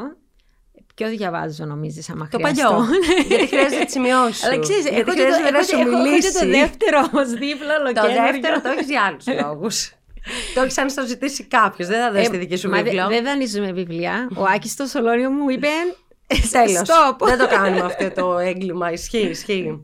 Ποιο 0.95 1.09
διαβάζω, 1.09 1.65
νομίζεις, 1.65 2.09
άμα 2.09 2.27
Το 2.31 2.37
χρειαστώ. 2.37 2.63
παλιό. 2.69 2.85
Γιατί 3.29 3.47
χρειάζεται 3.47 3.83
τις 3.83 3.91
σημειώσεις 3.93 4.37
σου. 4.37 4.45
Αλλά 4.47 4.59
ξέρεις, 4.59 4.81
Γιατί 4.83 4.95
έχω 4.99 5.03
και, 5.11 5.15
το, 5.15 5.21
χρειάζεται 5.21 5.41
έχω, 5.47 5.51
να 5.51 5.59
και- 5.59 5.65
σου 5.65 5.79
έχω 5.79 5.89
και 5.89 6.09
μιλήσει. 6.09 6.33
το 6.33 6.45
δεύτερο 6.59 6.97
όμως 7.11 7.29
δίπλα 7.29 7.73
Το 7.75 7.81
ολοκένουργιο. 7.81 8.31
δεύτερο 8.31 8.61
το 8.61 8.69
έχεις 8.69 8.87
για 8.89 9.01
άλλους 9.07 9.25
λόγους. 9.41 9.91
το 10.53 10.61
έχεις 10.61 10.77
αν 10.77 10.89
στο 10.89 11.05
ζητήσει 11.05 11.43
κάποιος. 11.43 11.87
Δεν 11.87 11.99
θα 12.01 12.11
δώσει 12.11 12.29
τη 12.29 12.37
δική 12.37 12.55
σου 12.55 12.67
Ε, 12.67 12.69
μα 12.69 12.81
βιβλίο. 12.81 13.07
δε- 13.07 13.13
Δεν 13.15 13.23
δανείζουμε 13.23 13.71
βιβλία. 13.71 14.29
Ο 14.35 14.43
Άκης 14.55 14.71
στο 14.71 14.85
Σολόνιο 14.85 15.29
μου 15.29 15.49
είπε 15.49 15.67
Τέλος. 16.51 16.87
Stop. 16.89 17.25
Δεν 17.27 17.37
το 17.37 17.47
κάνουμε 17.47 17.81
αυτό 17.85 18.11
το 18.21 18.37
έγκλημα. 18.37 18.91
Ισχύει, 18.91 19.17
ισχύει. 19.27 19.79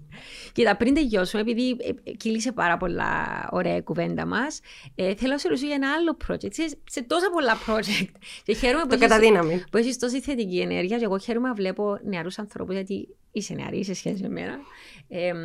Κοίτα, 0.58 0.78
πριν 0.78 0.94
τελειώσουμε, 0.94 1.42
επειδή 1.42 1.70
ε, 1.70 1.90
ε, 2.04 2.12
κύλησε 2.12 2.52
πάρα 2.52 2.78
πολλά 2.78 3.14
ωραία 3.52 3.76
η 3.76 3.82
κουβέντα 3.82 4.26
μας, 4.26 4.60
ε, 4.96 5.16
θέλω 5.16 5.32
να 5.32 5.38
σε 5.38 5.48
ρωτήσω 5.48 5.66
για 5.66 5.76
ένα 5.76 5.92
άλλο 5.94 6.18
project. 6.28 6.54
Σε, 6.54 6.78
σε 6.90 7.02
τόσα 7.04 7.30
πολλά 7.32 7.54
project. 7.68 8.10
Και 8.46 8.54
χαίρομαι 8.54 8.82
που 8.84 8.88
Το 8.90 8.96
έχεις- 8.96 9.08
καταδύναμη. 9.08 9.64
που 9.72 9.78
έχεις 9.78 9.98
τόση 9.98 10.22
θετική 10.22 10.60
ενέργεια. 10.60 10.98
Και 10.98 11.04
εγώ 11.04 11.18
χαίρομαι 11.18 11.48
να 11.48 11.54
βλέπω 11.54 12.00
νεαρούς 12.04 12.40
ανθρώπους, 12.40 12.74
γιατί 12.74 13.16
είσαι 13.32 13.54
νεαρή 13.54 13.84
σε 13.84 13.94
σχέση 13.94 14.22
με 14.22 14.30
μένα. 14.30 14.58
Ε, 15.08 15.34
μ, 15.34 15.38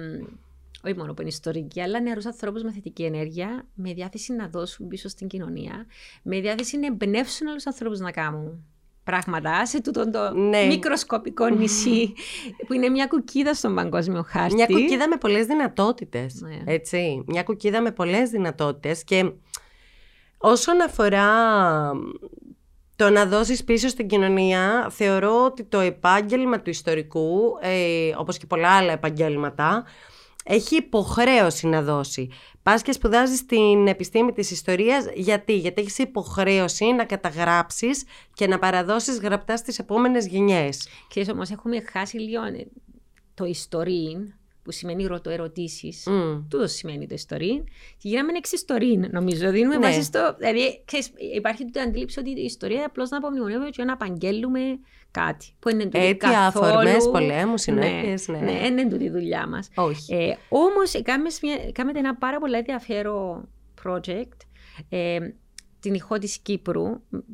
όχι 0.85 0.97
μόνο 0.97 1.15
που 1.15 1.21
είναι 1.21 1.31
ιστορική, 1.31 1.81
αλλά 1.81 2.01
νεαρούς 2.01 2.27
ανθρώπους 2.27 2.63
με 2.63 2.73
θετική 2.73 3.03
ενέργεια, 3.05 3.67
με 3.75 3.93
διάθεση 3.93 4.33
να 4.33 4.49
δώσουν 4.49 4.89
πίσω 4.89 5.09
στην 5.09 5.27
κοινωνία, 5.27 5.87
με 6.23 6.41
διάθεση 6.41 6.77
να 6.79 6.87
εμπνεύσουν 6.87 7.49
άλλους 7.49 7.67
ανθρώπους 7.67 7.99
να 7.99 8.11
κάνουν 8.11 8.65
πράγματα 9.05 9.67
σε 9.67 9.81
τούτο 9.81 10.11
το 10.11 10.35
Ναι. 10.35 10.65
μικροσκοπικό 10.67 11.49
νησί, 11.49 12.13
που 12.67 12.73
είναι 12.73 12.89
μια 12.89 13.07
κουκίδα 13.07 13.55
στον 13.55 13.75
παγκόσμιο 13.75 14.25
χάρτη. 14.29 14.55
Μια 14.55 14.67
κουκίδα 14.67 15.09
με 15.09 15.17
πολλές 15.17 15.47
δυνατότητες. 15.47 16.41
Ναι. 16.41 16.73
Έτσι. 16.73 17.25
Μια 17.27 17.43
κουκίδα 17.43 17.81
με 17.81 17.91
πολλές 17.91 18.31
δυνατότητες 18.31 19.05
και 19.05 19.33
όσον 20.39 20.81
αφορά 20.81 21.29
το 22.97 23.11
να 23.11 23.27
δώσεις 23.27 23.65
πίσω 23.65 23.89
στην 23.89 24.07
κοινωνία, 24.07 24.87
θεωρώ 24.91 25.45
ότι 25.45 25.65
το 25.65 25.79
επάγγελμα 25.81 26.61
του 26.61 26.71
ιστορικού, 26.71 27.59
ε, 27.61 28.11
όπως 28.17 28.39
και 28.39 28.47
πολλά 28.47 28.69
άλλα 28.69 28.93
επαγγέλματα, 28.93 29.85
έχει 30.45 30.77
υποχρέωση 30.77 31.67
να 31.67 31.83
δώσει. 31.83 32.31
Πας 32.63 32.83
και 32.83 32.93
σπουδάζεις 32.93 33.47
την 33.47 33.87
επιστήμη 33.87 34.33
της 34.33 34.51
ιστορίας, 34.51 35.07
γιατί, 35.15 35.57
γιατί 35.57 35.81
έχεις 35.81 35.99
υποχρέωση 35.99 36.85
να 36.85 37.05
καταγράψεις 37.05 38.05
και 38.35 38.47
να 38.47 38.59
παραδώσεις 38.59 39.19
γραπτά 39.19 39.57
στις 39.57 39.79
επόμενες 39.79 40.27
γενιές. 40.27 40.89
Ξέρεις 41.09 41.29
όμως 41.29 41.51
έχουμε 41.51 41.81
χάσει 41.81 42.19
λίγο 42.19 42.45
ε, 42.45 42.67
το 43.35 43.45
ιστορίν, 43.45 44.35
που 44.63 44.71
σημαίνει 44.71 45.05
ρωτοερωτήσεις. 45.07 46.07
Μμ. 46.07 46.49
Τούτο 46.49 46.67
σημαίνει 46.67 47.07
το 47.07 47.15
ιστορίν. 47.15 47.65
Και 47.99 48.09
γίναμε 48.09 48.33
εξιστορίν, 48.37 49.09
νομίζω. 49.11 49.51
Δίνουμε 49.51 49.77
Ναι. 49.77 49.87
βάση 49.87 50.03
στο. 50.03 50.35
Δηλαδή, 50.39 50.83
ξέρεις, 50.85 51.13
υπάρχει 51.35 51.65
την 51.65 51.81
αντίληψη 51.81 52.19
ότι 52.19 52.31
η 52.31 52.45
ιστορία 52.45 52.77
είναι 52.77 52.85
απλώς 52.85 53.11
να 53.11 53.17
απομνημονεύουμε 53.17 53.71
και 53.71 53.85
να 53.85 53.93
απαγγέλουμε 53.93 54.61
κάτι. 55.11 55.47
Που 55.59 55.69
είναι 55.69 55.83
τούτη 55.83 55.99
Αίτια, 55.99 56.31
καθόλου- 56.31 56.67
αφορμές, 56.69 57.09
πολέμους, 57.11 57.61
συνέπειες, 57.61 58.29
ναι. 58.29 58.39
Ναι, 58.39 58.67
είναι 58.67 58.89
τούτη 58.89 59.05
η 59.05 59.11
δουλειά 59.11 59.47
μας. 59.49 59.69
Όχι. 59.75 60.15
Ε, 60.15 60.37
Όμως, 60.49 60.93
κάνετε 61.73 61.99
ένα 61.99 62.15
πάρα 62.17 62.39
πολύ 62.39 62.57
ενδιαφέρον 62.57 63.49
project. 63.85 64.37
Ε, 64.89 65.19
την 65.83 65.95
ηχό 65.95 66.19
της 66.19 66.39
Κύπρου, 66.39 66.83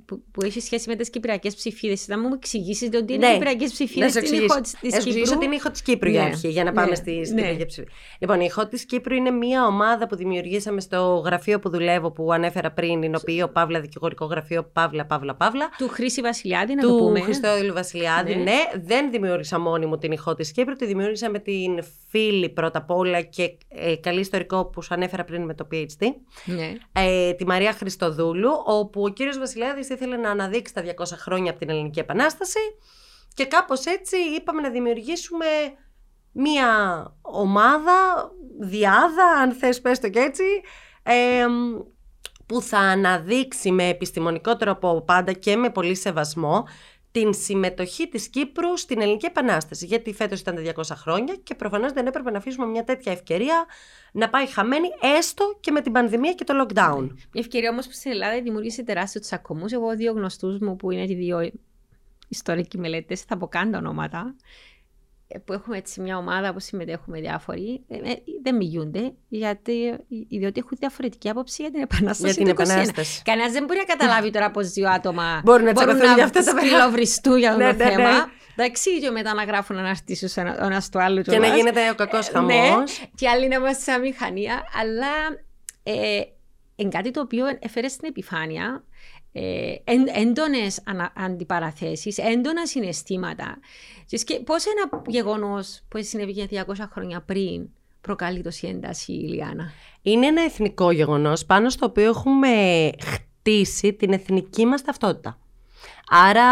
που, 0.06 0.22
που 0.30 0.42
έχει 0.44 0.60
σχέση 0.60 0.88
με 0.88 0.94
τις 0.96 1.10
κυπριακές 1.10 1.54
ψηφίδες. 1.54 2.08
Να 2.08 2.18
μου 2.18 2.28
εξηγήσει 2.34 2.90
ότι 2.96 3.12
είναι 3.12 3.26
Ναι. 3.26 3.32
κυπριακές 3.32 3.72
ψηφίδε 3.72 4.04
Να 4.04 4.10
σου 4.10 4.26
στην 4.26 4.42
ηχό 4.42 4.60
τη 4.60 4.70
Να 4.82 4.90
σου 4.90 4.96
εξηγήσω 4.96 5.20
Κύπρου. 5.24 5.38
την 5.38 5.52
ήχο 5.52 5.70
της 5.70 5.82
Κύπρου 5.82 6.10
για 6.10 6.22
Ναι. 6.22 6.26
αρχή, 6.28 6.48
για 6.48 6.64
να 6.64 6.72
πάμε 6.72 6.88
Ναι. 6.88 6.94
στη 6.94 7.10
Ναι. 7.16 7.24
στην 7.24 7.66
ψηφίδα. 7.66 7.90
Λοιπόν, 8.18 8.40
η 8.40 8.44
ήχο 8.48 8.66
της 8.68 8.84
Κύπρου 8.84 9.14
είναι 9.14 9.30
μια 9.30 9.66
ομάδα 9.66 10.06
που 10.06 10.16
δημιουργήσαμε 10.16 10.80
στο 10.80 11.22
γραφείο 11.24 11.58
που 11.58 11.68
δουλεύω, 11.70 12.10
που 12.10 12.32
ανέφερα 12.32 12.70
πριν, 12.72 13.02
είναι 13.02 13.16
οποίο 13.20 13.48
Παύλα 13.48 13.80
Δικηγορικό 13.80 14.24
Γραφείο, 14.24 14.70
Παύλα, 14.72 15.06
Παύλα, 15.06 15.34
Παύλα. 15.34 15.68
Του 15.78 15.88
Χρήση 15.88 16.20
Βασιλιάδη, 16.20 16.74
να 16.74 16.82
το 16.82 16.88
του 16.88 16.96
πούμε. 17.04 17.20
Χριστόδηλου 17.20 17.72
Βασιλιάδη. 17.74 18.34
Ναι. 18.34 18.42
Ναι. 18.42 18.56
δεν 18.84 19.10
δημιούργησα 19.10 19.58
μόνη 19.58 19.86
μου 19.86 19.98
την 19.98 20.12
ηχό 20.12 20.34
της 20.34 20.52
Κύπρου, 20.52 20.74
τη 20.74 20.86
δημιούργησα 20.86 21.30
με 21.30 21.38
την 21.38 21.78
φίλη 22.08 22.48
πρώτα 22.48 22.78
απ' 22.78 22.90
όλα 22.90 23.20
και 23.20 23.56
ε, 23.68 23.96
καλή 23.96 24.20
ιστορικό 24.20 24.64
που 24.64 24.82
σου 24.82 24.94
ανέφερα 24.94 25.24
πριν 25.24 25.42
με 25.42 25.54
το 25.54 25.66
PhD, 25.72 26.06
Ναι. 26.44 26.72
ε, 26.92 27.32
τη 27.32 27.46
Μαρία 27.46 27.72
Χριστοδούλου, 27.72 28.36
όπου 28.46 29.02
ο 29.02 29.08
κύριος 29.08 29.38
Βασιλιάδης 29.38 29.88
ήθελε 29.88 30.16
να 30.16 30.30
αναδείξει 30.30 30.74
τα 30.74 30.82
200 30.82 31.04
χρόνια 31.18 31.50
από 31.50 31.60
την 31.60 31.70
Ελληνική 31.70 31.98
Επανάσταση 31.98 32.58
και 33.34 33.46
κάπως 33.46 33.84
έτσι 33.84 34.16
είπαμε 34.16 34.60
να 34.60 34.70
δημιουργήσουμε 34.70 35.46
μία 36.32 36.68
ομάδα, 37.20 38.30
διάδα, 38.60 39.24
αν 39.42 39.52
θες 39.52 39.80
πες 39.80 40.00
το 40.00 40.08
και 40.08 40.18
έτσι, 40.18 40.44
ε, 41.02 41.46
που 42.46 42.62
θα 42.62 42.78
αναδείξει 42.78 43.70
με 43.70 43.88
επιστημονικό 43.88 44.56
τρόπο 44.56 45.02
πάντα 45.06 45.32
και 45.32 45.56
με 45.56 45.70
πολύ 45.70 45.94
σεβασμό 45.94 46.64
την 47.18 47.34
συμμετοχή 47.34 48.08
της 48.08 48.28
Κύπρου 48.28 48.76
στην 48.76 49.00
Ελληνική 49.00 49.26
Επανάσταση. 49.26 49.86
Γιατί 49.86 50.12
φέτος 50.12 50.40
ήταν 50.40 50.54
τα 50.54 50.62
200 50.74 50.82
χρόνια 50.96 51.36
και 51.42 51.54
προφανώς 51.54 51.92
δεν 51.92 52.06
έπρεπε 52.06 52.30
να 52.30 52.38
αφήσουμε 52.38 52.66
μια 52.66 52.84
τέτοια 52.84 53.12
ευκαιρία 53.12 53.66
να 54.12 54.28
πάει 54.28 54.46
χαμένη 54.46 54.88
έστω 55.18 55.56
και 55.60 55.70
με 55.70 55.80
την 55.80 55.92
πανδημία 55.92 56.32
και 56.32 56.44
το 56.44 56.66
lockdown. 56.66 57.08
Η 57.32 57.38
ευκαιρία 57.38 57.70
όμως 57.70 57.86
που 57.86 57.92
στην 57.92 58.10
Ελλάδα 58.10 58.42
δημιούργησε 58.42 58.82
τεράστιου 58.82 59.20
τσακωμούς. 59.20 59.72
Εγώ, 59.72 59.84
έχω 59.86 59.96
δύο 59.96 60.12
γνωστούς 60.12 60.58
μου 60.58 60.76
που 60.76 60.90
είναι 60.90 61.02
οι 61.02 61.14
δύο 61.14 61.50
ιστορικοί 62.28 62.78
μελέτες, 62.78 63.22
θα 63.22 63.36
πω 63.36 63.48
καν 63.48 63.70
τα 63.70 63.78
ονόματα, 63.78 64.18
ε, 64.18 64.77
που 65.44 65.52
έχουμε 65.52 65.76
έτσι 65.76 66.00
μια 66.00 66.16
ομάδα 66.16 66.52
που 66.52 66.60
συμμετέχουμε 66.60 67.20
διάφοροι, 67.20 67.84
ε, 67.88 67.96
ε, 67.96 68.14
δεν 68.42 68.56
μιλούνται, 68.56 69.12
γιατί, 69.28 69.88
ε, 69.88 69.98
διότι 70.28 70.60
έχουν 70.60 70.76
διαφορετική 70.80 71.28
άποψη 71.28 71.62
για 71.62 71.70
την 71.70 71.82
επανάσταση. 71.82 72.32
Για 72.32 72.44
την 72.44 72.54
του 72.54 72.62
21. 72.62 72.64
Επανάσταση. 72.64 73.22
Κανένας 73.22 73.52
δεν 73.52 73.64
μπορεί 73.64 73.78
να 73.78 73.94
καταλάβει 73.94 74.30
τώρα 74.30 74.50
πώ 74.50 74.60
δύο 74.60 74.90
άτομα 74.90 75.40
Μπορούν 75.44 75.64
να 75.64 75.72
τσακωθούν 75.72 76.06
να 76.06 76.14
για 76.14 76.24
αυτά 76.24 76.44
τα 76.44 76.60
σκυλοβριστούν 76.60 77.38
για 77.38 77.50
αυτό 77.50 77.62
Ναι, 77.62 77.72
το 77.72 77.84
ναι, 77.84 77.84
ναι. 77.84 77.90
θέμα. 77.90 78.30
Εντάξει, 78.56 79.00
και 79.00 79.10
μετά 79.10 79.34
να 79.34 79.44
γράφουν 79.44 79.76
αναρτήσεις 79.76 80.36
ο 80.36 80.40
ένα 80.40 80.80
στο 80.80 80.98
άλλο. 80.98 81.22
Και 81.22 81.30
να 81.30 81.36
κιόλας. 81.36 81.56
γίνεται 81.56 81.90
ο 81.90 81.94
κακός 81.94 82.28
χαμός. 82.28 82.50
Ναι, 82.50 83.06
και 83.14 83.28
άλλοι 83.28 83.48
να 83.48 83.56
είμαστε 83.56 83.90
σαν 83.90 84.00
μηχανία, 84.00 84.62
αλλά 84.80 85.40
ε, 85.82 86.20
είναι 86.76 86.90
κάτι 86.90 87.10
το 87.10 87.20
οποίο 87.20 87.44
έφερες 87.60 87.92
στην 87.92 88.08
επιφάνεια 88.08 88.84
ε, 89.32 89.74
εν, 89.84 90.06
έντονες 90.14 90.80
ανα, 90.84 91.12
αντιπαραθέσεις, 91.16 92.18
έντονα 92.18 92.66
συναισθήματα. 92.66 93.58
Και 94.08 94.16
σκε, 94.16 94.40
πώς 94.40 94.64
ένα 94.66 95.02
γεγονός 95.06 95.80
που 95.88 96.02
συνέβη 96.02 96.30
για 96.30 96.64
200 96.66 96.74
χρόνια 96.92 97.20
πριν 97.20 97.68
προκαλεί 98.00 98.42
τόση 98.42 98.66
ένταση, 98.66 99.12
Ηλιάνα. 99.12 99.72
Είναι 100.02 100.26
ένα 100.26 100.42
εθνικό 100.42 100.90
γεγονός 100.90 101.44
πάνω 101.44 101.70
στο 101.70 101.86
οποίο 101.86 102.08
έχουμε 102.08 102.90
χτίσει 103.04 103.92
την 103.92 104.12
εθνική 104.12 104.66
μας 104.66 104.82
ταυτότητα. 104.82 105.38
Άρα 106.08 106.44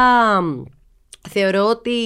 θεωρώ 1.28 1.64
ότι 1.68 1.98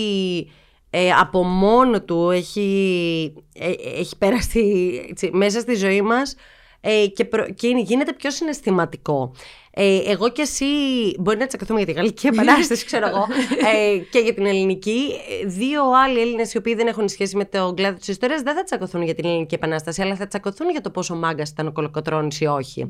ε, 0.91 1.11
από 1.13 1.43
μόνο 1.43 2.03
του 2.03 2.31
έχει, 2.31 3.35
ε, 3.55 3.73
έχει 3.99 4.17
περάσει 4.19 5.07
έτσι, 5.11 5.31
μέσα 5.33 5.61
στη 5.61 5.75
ζωή 5.75 6.03
μας 6.03 6.35
ε, 6.81 7.07
και, 7.07 7.25
προ- 7.25 7.55
και 7.55 7.67
είναι- 7.67 7.81
γίνεται 7.81 8.13
πιο 8.13 8.31
συναισθηματικό. 8.31 9.33
Ε, 9.75 9.99
εγώ 10.07 10.29
και 10.29 10.43
εσύ 10.43 10.65
μπορεί 11.19 11.39
να 11.39 11.47
τσακωθούμε 11.47 11.79
για 11.79 11.87
τη 11.89 11.93
Γαλλική 11.93 12.27
Επανάσταση, 12.33 12.85
ξέρω 12.85 13.07
εγώ, 13.09 13.27
ε, 13.75 13.99
και 13.99 14.19
για 14.19 14.35
την 14.35 14.47
Ελληνική. 14.47 15.11
Ε, 15.43 15.47
Δύο 15.47 15.83
άλλοι 16.05 16.21
Έλληνες 16.21 16.53
οι 16.55 16.57
οποίοι 16.59 16.75
δεν 16.75 16.87
έχουν 16.87 17.09
σχέση 17.09 17.37
με 17.37 17.45
τον 17.45 17.75
κλάδο 17.75 17.99
της 17.99 18.09
ιστορίας 18.09 18.43
δεν 18.43 18.55
θα 18.55 18.63
τσακωθούν 18.63 19.03
για 19.03 19.15
την 19.15 19.25
Ελληνική 19.25 19.55
Επανάσταση, 19.55 20.03
αλλά 20.03 20.17
θα 20.17 20.27
τσακωθούν 20.27 20.71
για 20.71 20.81
το 20.81 20.91
πόσο 20.91 21.15
μάγκας 21.15 21.49
ήταν 21.51 21.67
ο 21.67 21.73
Κολοκοτρόνη 21.73 22.37
ή 22.41 22.47
όχι. 22.47 22.89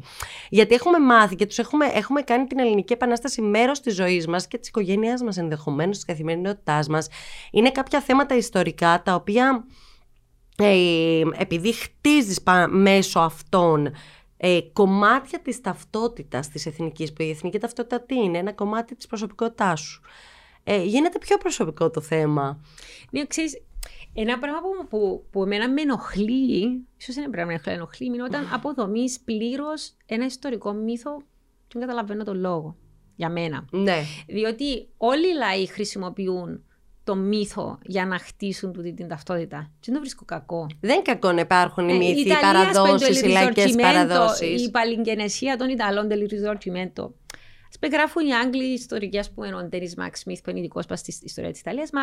Γιατί 0.49 0.75
έχουμε 0.75 0.99
μάθει 0.99 1.35
και 1.35 1.47
τους 1.47 1.59
έχουμε, 1.59 1.87
έχουμε 1.95 2.23
κάνει 2.23 2.47
την 2.47 2.59
Ελληνική 2.59 2.93
Επανάσταση 2.93 3.43
μέρος 3.43 3.81
της 3.81 3.95
ζωής 3.95 4.27
μας 4.27 4.47
και 4.47 4.59
της 4.59 4.69
οικογένειάς 4.69 5.23
μας 5.23 5.37
ενδεχομένως, 5.37 5.97
της 5.97 6.05
καθημερινότητάς 6.05 6.89
μας. 6.89 7.09
Είναι 7.53 7.71
κάποια 7.71 8.01
θέματα 8.01 8.35
ιστορικά 8.37 9.03
τα 9.05 9.15
οποία 9.15 9.65
ε, 9.65 9.71
επειδή 11.37 11.73
χτίζεις 11.73 12.43
πα- 12.43 12.69
μέσω 12.69 13.21
αυτών 13.21 13.91
ε, 14.37 14.61
κομμάτια 14.73 15.41
της 15.41 15.61
ταυτότητας 15.61 16.49
της 16.49 16.67
εθνικής, 16.67 17.13
που 17.13 17.23
η 17.23 17.31
εθνική 17.31 17.59
ταυτότητα 17.59 18.01
τι 18.01 18.15
είναι, 18.15 18.39
ένα 18.39 18.53
κομμάτι 18.53 18.95
της 18.97 19.07
προσωπικότητάς 19.07 19.81
σου. 19.81 20.01
Ε, 20.65 20.83
γίνεται 20.83 21.19
πιο 21.19 21.37
προσωπικό 21.37 21.91
το 21.91 22.01
θέμα. 22.01 22.61
Ναι, 23.11 23.27
ξέρεις, 23.27 23.63
ένα 24.15 24.39
πράγμα 24.39 24.61
που, 24.61 24.87
που, 24.89 25.27
που 25.31 25.43
εμένα 25.43 25.69
με 25.69 25.81
ενοχλεί, 25.81 26.87
ίσως 26.97 27.15
δεν 27.15 27.31
πρέπει 27.31 27.53
να 27.53 27.61
με 27.67 27.73
ενοχλεί, 27.73 28.07
είναι 28.07 28.23
όταν 28.23 28.49
αποδομείς 28.53 29.21
πλήρως 29.21 29.93
ένα 30.07 30.25
ιστορικό 30.25 30.73
μύθο 30.73 31.17
και 31.67 31.79
δεν 31.79 31.81
καταλαβαίνω 31.89 32.25
τον 32.25 32.39
λόγο, 32.39 32.77
για 33.17 33.31
μένα. 33.31 33.65
Ναι. 33.71 34.03
Διότι 34.27 34.89
όλοι 34.97 35.29
οι 35.29 35.35
λαοί 35.35 35.67
χρησιμοποιούν 35.67 36.65
το 37.11 37.17
μύθο 37.17 37.79
για 37.83 38.07
να 38.07 38.19
χτίσουν 38.19 38.73
τούτη 38.73 38.95
την 38.95 39.09
ταυτότητα. 39.09 39.71
Και 39.73 39.85
δεν 39.85 39.95
το 39.95 40.01
βρίσκω 40.01 40.25
κακό. 40.25 40.67
Δεν 40.81 40.95
είναι 40.95 41.03
κακό 41.03 41.33
να 41.33 41.41
υπάρχουν 41.41 41.89
οι 41.89 41.93
Ε, 41.93 41.97
μύθοι, 41.97 42.19
οι 42.19 42.21
Ιταλία, 42.21 42.41
παραδόσεις, 42.41 43.19
σπέντο, 43.19 43.29
οι 43.29 43.33
λαϊκές 43.33 43.65
il 43.65 43.69
risorgimento, 43.69 43.83
παραδόσεις. 43.83 44.65
Η 44.67 44.71
παλιγγενεσία 44.71 45.57
των 45.57 45.69
Ιταλών, 45.69 46.09
del 46.11 46.33
risorgimento. 46.33 47.11
Ας 47.71 47.79
πούμε, 47.79 47.97
γράφουν 47.97 48.27
οι 48.27 48.35
Άγγλοι 48.35 48.65
ιστορικοί, 48.65 49.19
ας 49.19 49.31
πούμε, 49.31 49.55
ο 49.55 49.63
Ντέρις 49.65 49.95
Μαξ 49.97 50.21
Σμιθ, 50.21 50.41
που 50.41 50.51
είναι 50.51 50.59
ειδικός 50.59 50.87
πας 50.87 50.99
στη 50.99 51.15
ιστορίας 51.23 51.53
της 51.53 51.61
Ιταλίας, 51.61 51.91
μα 51.91 52.01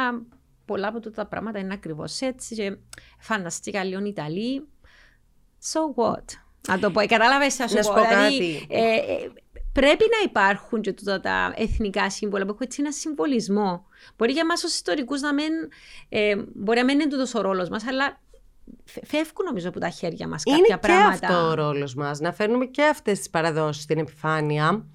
πολλά 0.66 0.88
από 0.88 1.00
τούτα 1.00 1.22
τα 1.22 1.28
πράγματα 1.28 1.60
είναι 1.60 1.74
ακριβώς 1.74 2.22
έτσι 2.22 2.56
και 2.56 2.78
φανταστικά 3.20 3.84
λίγο 3.84 4.06
Ιταλοί. 4.06 4.68
So 5.72 6.04
what? 6.04 6.24
Να 6.68 6.80
το 6.80 6.92
πω, 6.92 7.00
ε, 7.00 7.06
κατάλαβες, 7.06 7.60
να 7.60 7.68
σου 7.68 7.76
Να 7.76 7.82
πω. 7.82 7.88
σου 7.88 7.94
πω 7.94 8.02
δηλαδή, 8.08 8.38
κάτι. 8.38 8.66
ε, 8.70 8.82
ε, 8.82 9.32
πρέπει 9.82 10.04
να 10.12 10.24
υπάρχουν 10.26 10.82
και 10.82 10.94
τούτα 10.94 11.20
τα 11.20 11.54
εθνικά 11.56 12.10
σύμβολα 12.10 12.44
που 12.44 12.50
έχουν 12.50 12.62
έτσι 12.66 12.82
ένα 12.82 12.92
συμβολισμό. 12.92 13.86
Μπορεί 14.18 14.32
για 14.32 14.42
εμάς 14.42 14.64
ως 14.64 14.74
ιστορικούς 14.74 15.22
να 15.22 15.34
μην, 15.34 15.52
ε, 16.10 16.36
μπορεί 16.54 16.78
να 16.80 16.86
μην 16.86 17.00
είναι 17.00 17.10
τούτος 17.10 17.34
ο 17.36 17.42
ρόλος 17.42 17.70
μας, 17.70 17.88
αλλά 17.88 18.22
φε- 18.86 19.06
φεύγουν 19.06 19.46
νομίζω 19.46 19.70
από 19.70 19.80
τα 19.80 19.90
χέρια 19.90 20.28
μας 20.28 20.44
κάποια 20.44 20.58
Είναι 20.58 20.68
και 20.68 20.78
πράγματα. 20.78 21.28
αυτό 21.28 21.48
ο 21.48 21.54
ρόλος 21.54 21.94
μας, 21.96 22.20
να 22.20 22.34
φέρνουμε 22.34 22.66
και 22.66 22.84
αυτές 22.84 23.18
τις 23.18 23.30
παραδόσεις 23.30 23.84
στην 23.84 23.98
επιφάνεια. 23.98 24.86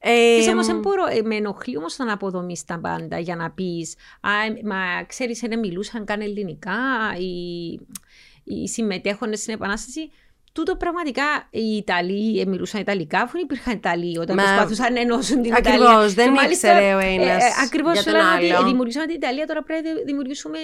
Ε, 0.00 0.32
Επίσης 0.34 0.52
όμως 0.52 0.66
δεν 0.66 0.78
μπορώ, 0.78 1.06
ε, 1.06 1.22
με 1.22 1.34
ενοχλεί 1.36 1.76
όμως 1.76 1.96
το 1.96 2.04
να 2.04 2.12
αποδομείς 2.12 2.64
τα 2.64 2.78
πάντα 2.78 3.18
για 3.18 3.36
να 3.36 3.50
πεις 3.50 3.94
«Α, 4.20 4.30
ε, 4.44 4.60
μα 4.64 5.04
ξέρεις, 5.06 5.40
δεν 5.48 5.58
μιλούσαν 5.58 6.04
καν 6.04 6.20
ελληνικά 6.20 6.76
οι, 7.18 7.72
οι 8.44 8.68
συμμετέχοντες 8.68 9.40
στην 9.40 9.54
Επανάσταση». 9.54 10.10
Τούτο 10.58 10.76
πραγματικά 10.76 11.22
οι 11.50 11.76
Ιταλοί 11.76 12.40
ε, 12.40 12.44
μιλούσαν 12.46 12.80
Ιταλικά, 12.80 13.20
αφού 13.20 13.32
δεν 13.32 13.42
υπήρχαν 13.42 13.74
Ιταλοί 13.74 14.18
όταν 14.18 14.36
Μα- 14.36 14.42
προσπαθούσαν 14.42 14.92
να 14.92 15.00
ενώσουν 15.00 15.42
την 15.42 15.54
Ακριβώς, 15.54 15.86
Ιταλία. 15.88 16.08
δεν 16.08 16.24
Και 16.24 16.30
μάλιστα, 16.30 16.68
ήξερε 16.68 16.94
ο 16.94 16.98
ένας 16.98 17.42
ε, 17.44 17.48
ακριβώς 17.64 17.92
για 17.92 18.02
τον 18.02 18.12
λέγανε 18.12 18.36
ότι 18.36 18.50
άλλο. 18.52 18.62
ε, 18.66 18.68
δημιουργήσαμε 18.70 19.06
την 19.06 19.14
Ιταλία, 19.14 19.46
τώρα 19.46 19.62
πρέπει 19.62 19.82
να 19.88 19.92
δημιουργήσουμε 20.06 20.58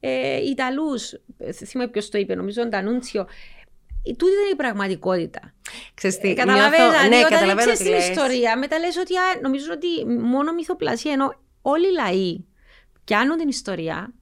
ε, 0.00 0.36
Ιταλούς. 0.50 1.12
Ε, 1.38 1.52
Θυμάμαι 1.52 1.90
ποιος 1.90 2.08
το 2.08 2.18
είπε, 2.18 2.34
νομίζω 2.34 2.62
ο 2.62 2.66
Ντανούντσιο. 2.66 3.20
Ε, 4.02 4.10
Τούτη 4.12 4.32
ήταν 4.32 4.52
η 4.52 4.56
πραγματικότητα. 4.56 5.54
Ξέρεις 5.94 6.18
τι, 6.18 6.30
Ε, 6.30 6.34
Καταλαβαίνεις, 6.34 6.76
νιώθω- 6.78 6.90
δηλαδή, 6.92 7.08
ναι, 7.08 7.16
όταν 7.16 7.30
καταλαβαίνω 7.30 7.60
ξέρεις 7.72 7.78
τι 7.78 7.84
την 7.84 7.92
λες. 7.94 8.08
ιστορία, 8.08 8.58
μετά 8.58 8.78
λες 8.78 8.96
ότι 8.96 9.16
α, 9.16 9.22
νομίζω 9.42 9.66
ότι 9.72 10.06
μόνο 10.20 10.52
μυθοπλασία, 10.52 11.12
ενώ 11.12 11.34
όλοι 11.62 11.86
οι 11.86 11.92
λαοί 11.92 12.44
πιάνουν 13.04 13.36
την 13.36 13.48
ιστορία, 13.48 14.12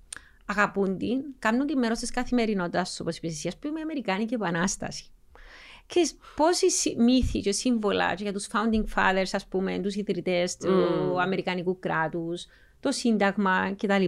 αγαπούν 0.46 0.98
την, 0.98 1.18
κάνουν 1.38 1.66
τη 1.66 1.76
μέρος 1.76 1.98
της 1.98 2.10
καθημερινότητας, 2.10 3.00
όπως 3.00 3.16
είπες 3.16 3.30
εσύ, 3.32 3.48
ας 3.48 3.56
πούμε, 3.58 3.78
η 3.78 3.82
Αμερικάνικη 3.82 4.34
Επανάσταση. 4.34 5.04
Και 5.94 6.10
πόσοι 6.36 6.70
συ- 6.70 6.96
μύθοι 6.98 7.40
και 7.40 7.52
σύμβολα 7.52 8.14
και 8.14 8.22
για 8.22 8.32
τους 8.32 8.46
founding 8.52 8.84
fathers, 8.94 9.30
ας 9.32 9.46
πούμε, 9.46 9.78
τους 9.78 9.94
ιδρυτές 9.94 10.56
του 10.56 10.70
Μμμ. 10.70 11.18
Αμερικανικού 11.18 11.78
κράτους, 11.78 12.46
το 12.80 12.92
Σύνταγμα 12.92 13.74
κτλ. 13.78 14.04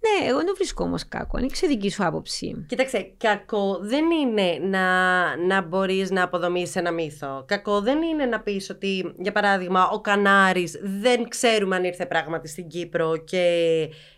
Ναι, 0.00 0.28
εγώ 0.28 0.36
δεν 0.36 0.46
το 0.46 0.54
βρίσκω 0.54 0.84
όμως 0.84 1.08
κακό. 1.08 1.38
Είναι 1.38 1.48
δική 1.66 1.90
σου 1.90 2.04
άποψη. 2.04 2.64
Κοίταξε, 2.68 3.12
κακό 3.16 3.78
δεν 3.82 4.04
είναι 4.10 4.58
να, 4.68 5.36
να 5.36 5.62
μπορείς 5.62 6.10
να 6.10 6.22
αποδομήσεις 6.22 6.76
ένα 6.76 6.90
μύθο. 6.90 7.44
Κακό 7.46 7.80
δεν 7.80 8.02
είναι 8.02 8.24
να 8.24 8.40
πεις 8.40 8.70
ότι, 8.70 9.14
για 9.18 9.32
παράδειγμα, 9.32 9.88
ο 9.88 10.00
Κανάρης 10.00 10.80
δεν 10.82 11.28
ξέρουμε 11.28 11.76
αν 11.76 11.84
ήρθε 11.84 12.06
πράγματι 12.06 12.48
στην 12.48 12.68
Κύπρο 12.68 13.16
και 13.16 13.44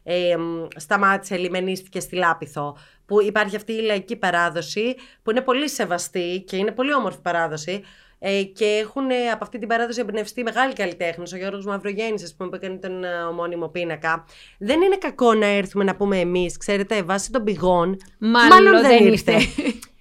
ε, 0.02 0.36
μ, 0.36 0.66
σταμάτησε, 0.76 1.36
λιμενίστηκε 1.36 2.00
στη 2.00 2.16
Λάπιθο. 2.16 2.76
Που 3.10 3.22
υπάρχει 3.22 3.56
αυτή 3.56 3.72
η 3.72 3.80
λαϊκή 3.80 4.16
παράδοση 4.16 4.96
που 5.22 5.30
είναι 5.30 5.40
πολύ 5.40 5.68
σεβαστή 5.68 6.44
και 6.46 6.56
είναι 6.56 6.70
πολύ 6.70 6.94
όμορφη 6.94 7.20
παράδοση. 7.20 7.82
Ε, 8.18 8.42
και 8.42 8.64
έχουν 8.64 9.10
ε, 9.10 9.30
από 9.32 9.44
αυτή 9.44 9.58
την 9.58 9.68
παράδοση 9.68 10.00
εμπνευστεί 10.00 10.42
μεγάλοι 10.42 10.72
καλλιτέχνες. 10.72 11.32
Ο 11.32 11.36
Γιώργος 11.36 11.64
Μαυρογέννης, 11.64 12.22
ας 12.22 12.34
πούμε, 12.34 12.48
που 12.48 12.54
έκανε 12.54 12.76
τον 12.76 13.04
ε, 13.04 13.22
ομώνυμο 13.30 13.68
πίνακα. 13.68 14.24
Δεν 14.58 14.80
είναι 14.80 14.96
κακό 14.96 15.34
να 15.34 15.46
έρθουμε 15.46 15.84
να 15.84 15.96
πούμε 15.96 16.18
εμείς, 16.18 16.56
ξέρετε, 16.56 17.02
βάσει 17.02 17.30
των 17.32 17.44
πηγών, 17.44 17.96
Μάλλον, 18.18 18.80
δεν 18.80 19.06
ήρθε. 19.06 19.32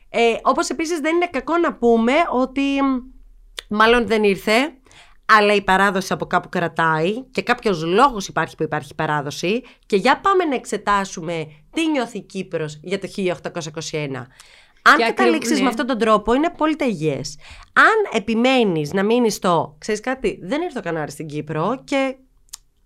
ε, 0.09 0.19
όπως 0.41 0.69
επίσης 0.69 0.99
δεν 0.99 1.15
είναι 1.15 1.27
κακό 1.31 1.57
να 1.57 1.73
πούμε 1.73 2.13
ότι 2.31 2.61
μ, 2.61 3.75
Μάλλον 3.75 4.07
δεν 4.07 4.23
ήρθε, 4.23 4.73
αλλά 5.37 5.53
η 5.53 5.61
παράδοση 5.61 6.13
από 6.13 6.25
κάπου 6.25 6.49
κρατάει 6.49 7.23
και 7.31 7.41
κάποιος 7.41 7.83
λόγος 7.83 8.27
υπάρχει 8.27 8.55
που 8.55 8.63
υπάρχει 8.63 8.95
παράδοση 8.95 9.61
και 9.85 9.95
για 9.95 10.19
πάμε 10.19 10.43
να 10.43 10.55
εξετάσουμε 10.55 11.47
τι 11.71 11.89
νιώθει 11.89 12.17
η 12.17 12.21
Κύπρος 12.21 12.79
για 12.81 12.99
το 12.99 13.07
1821. 13.07 14.27
Αν 14.81 14.97
Και 14.97 15.03
καταλήξεις 15.03 15.23
ακριβ- 15.23 15.53
με 15.57 15.59
ναι. 15.61 15.67
αυτόν 15.69 15.85
τον 15.85 15.97
τρόπο, 15.97 16.33
είναι 16.33 16.45
απόλυτα 16.45 16.85
υγιές. 16.85 17.37
Αν 17.73 18.19
επιμένεις 18.19 18.93
να 18.93 19.03
μείνεις 19.03 19.33
στο. 19.35 19.75
ξέρεις 19.77 20.01
κάτι, 20.01 20.39
δεν 20.41 20.61
ήρθε 20.61 20.79
ο 20.79 20.81
Κανάρης 20.81 21.13
στην 21.13 21.27
Κύπρο 21.27 21.81
και. 21.83 22.15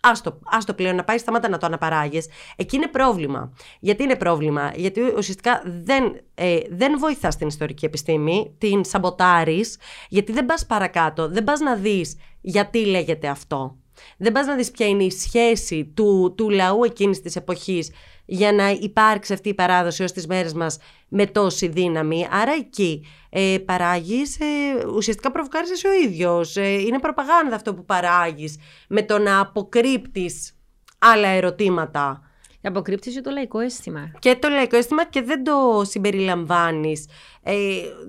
Άστο, 0.06 0.40
άστο 0.46 0.74
πλέον 0.74 0.96
να 0.96 1.04
πάει, 1.04 1.18
σταμάτα 1.18 1.50
να 1.50 1.58
το 1.58 1.66
αναπαράγεις. 1.66 2.28
Εκεί 2.56 2.76
είναι 2.76 2.88
πρόβλημα. 2.88 3.54
Γιατί 3.80 4.04
είναι 4.04 4.16
πρόβλημα, 4.16 4.72
Γιατί 4.76 5.02
ουσιαστικά 5.02 5.62
δεν, 5.84 6.22
ε, 6.36 6.58
δεν 6.70 7.00
βοηθάς 7.00 7.36
την 7.36 7.48
ιστορική 7.48 7.86
επιστήμη, 7.86 8.56
την 8.58 8.84
σαμποτάρεις, 8.84 9.78
γιατί 10.10 10.32
δεν 10.32 10.46
πας 10.46 10.66
παρακάτω, 10.66 11.30
δεν 11.30 11.44
πας 11.44 11.60
να 11.60 11.76
δεις 11.76 12.18
γιατί 12.46 12.86
λέγεται 12.86 13.28
αυτό; 13.28 13.78
Δεν 14.18 14.32
πας 14.32 14.46
να 14.46 14.56
δεις 14.56 14.72
ποια 14.72 14.88
είναι 14.88 15.04
η 15.04 15.12
σχέση 15.12 15.92
του, 15.96 16.34
του 16.38 16.50
λαού 16.50 16.84
εκείνης 16.84 17.22
της 17.22 17.36
εποχής 17.36 17.92
για 18.26 18.52
να 18.52 18.70
υπάρξει 18.70 19.34
αυτή 19.34 19.50
η 19.50 19.54
παράδοση 19.54 20.04
ως 20.04 20.12
τις 20.12 20.28
μέρες 20.28 20.54
μας 20.54 20.78
με 21.08 21.26
τόση 21.26 21.68
δύναμη. 21.68 22.28
Άρα 22.32 22.54
εκεί 22.54 23.06
ε, 23.30 23.58
παράγεις, 23.66 24.40
ε, 24.40 24.46
ουσιαστικά 24.96 25.32
προβοκάρεις 25.32 25.72
εσύ 25.72 25.88
ο 25.88 25.94
ίδιος. 25.94 26.58
Ε, 26.58 26.72
είναι 26.72 27.00
προπαγάνδα 27.00 27.56
αυτό 27.56 27.74
που 27.74 27.86
παράγεις 27.86 28.58
με 28.88 29.04
το 29.04 29.18
να 29.18 29.40
αποκρύπτεις 29.40 30.58
άλλα 30.98 31.28
ερωτήματα. 31.28 32.22
Αποκρύπτει 32.64 33.22
το 33.22 33.32
λαϊκό 33.32 33.60
αίσθημα. 33.60 34.12
Και 34.20 34.36
το 34.36 34.50
λαϊκό 34.50 34.78
αίσθημα 34.78 35.06
και 35.06 35.22
δεν 35.22 35.44
το 35.44 35.82
συμπεριλαμβάνεις. 35.84 37.08
Ε, 37.44 37.54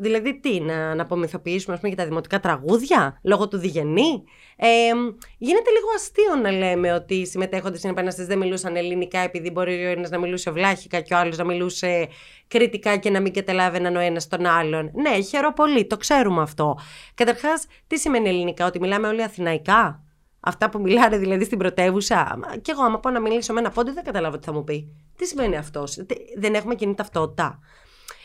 δηλαδή 0.01 0.41
τι, 0.41 0.61
να, 0.61 0.95
να 0.95 1.03
απομυθοποιήσουμε 1.03 1.75
ας 1.75 1.81
πούμε, 1.81 1.93
για 1.93 2.03
τα 2.03 2.09
δημοτικά 2.09 2.41
τραγούδια 2.41 3.19
λόγω 3.23 3.49
του 3.49 3.59
διγενή; 3.59 4.25
Ε, 4.57 4.67
γίνεται 5.39 5.71
λίγο 5.71 5.87
αστείο 5.95 6.35
να 6.43 6.51
λέμε 6.51 6.93
ότι 6.93 7.15
οι 7.15 7.27
συμμετέχοντες 7.27 7.79
στην 7.79 7.91
Επανάσταση 7.91 8.29
δεν 8.29 8.39
μιλούσαν 8.39 8.77
ελληνικά 8.77 9.19
επειδή 9.19 9.51
μπορεί 9.51 9.85
ο 9.85 9.89
ένας 9.89 10.11
να 10.11 10.19
μιλούσε 10.19 10.51
βλάχικα 10.51 11.01
και 11.01 11.15
ο 11.15 11.19
άλλος 11.19 11.37
να 11.37 11.45
μιλούσε 11.45 12.09
κριτικά 12.49 12.97
και 12.97 13.11
να 13.11 13.21
μην 13.21 13.33
καταλάβαιναν 13.33 13.97
ο 13.97 14.01
ένας 14.01 14.29
τον 14.29 14.47
άλλον. 14.47 14.91
Ναι, 14.95 15.21
χαίρομαι 15.21 15.55
πολύ, 15.57 15.87
το 15.87 15.97
ξέρουμε 15.97 16.43
αυτό. 16.43 16.79
Καταρχάς, 17.15 17.67
τι 17.87 17.99
σημαίνει 17.99 18.29
ελληνικά, 18.29 18.67
ότι 18.67 18.81
μιλάμε 18.81 19.09
όλοι 19.09 19.23
αθηναϊκά; 19.23 20.04
Αυτά 20.47 20.69
που 20.71 20.81
μιλάνε 20.81 21.19
δηλαδή 21.19 21.45
στην 21.45 21.59
πρωτεύουσα. 21.59 22.39
Μα, 22.43 22.57
Κι 22.57 22.71
εγώ, 22.71 22.83
άμα 22.83 23.01
πάω 23.01 23.13
να 23.13 23.21
μιλήσω 23.21 23.53
με 23.53 23.61
ένα 23.61 23.71
πόντι, 23.71 23.91
δεν 23.91 24.05
καταλάβω 24.05 24.39
τι 24.39 24.45
θα 24.47 24.53
μου 24.53 24.65
πει. 24.65 24.93
Τι 25.17 25.27
σημαίνει 25.27 25.57
αυτό, 25.57 25.85
Δεν 26.37 26.55
έχουμε 26.55 26.75
κοινή 26.75 26.95
ταυτότητα; 26.95 27.59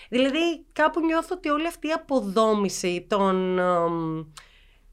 Δηλαδή, 0.09 0.65
κάπου 0.73 0.99
νιώθω 1.05 1.35
ότι 1.35 1.49
όλη 1.49 1.67
αυτή 1.67 1.87
η 1.87 1.91
αποδόμηση 1.91 3.05
των, 3.09 3.59
εμ, 3.59 4.23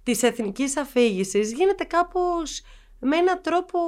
της 0.02 0.22
εθνικής 0.22 0.76
αφήγησης 0.76 1.52
γίνεται 1.52 1.84
κάπως 1.84 2.62
με 3.00 3.16
έναν 3.16 3.40
τρόπο 3.42 3.78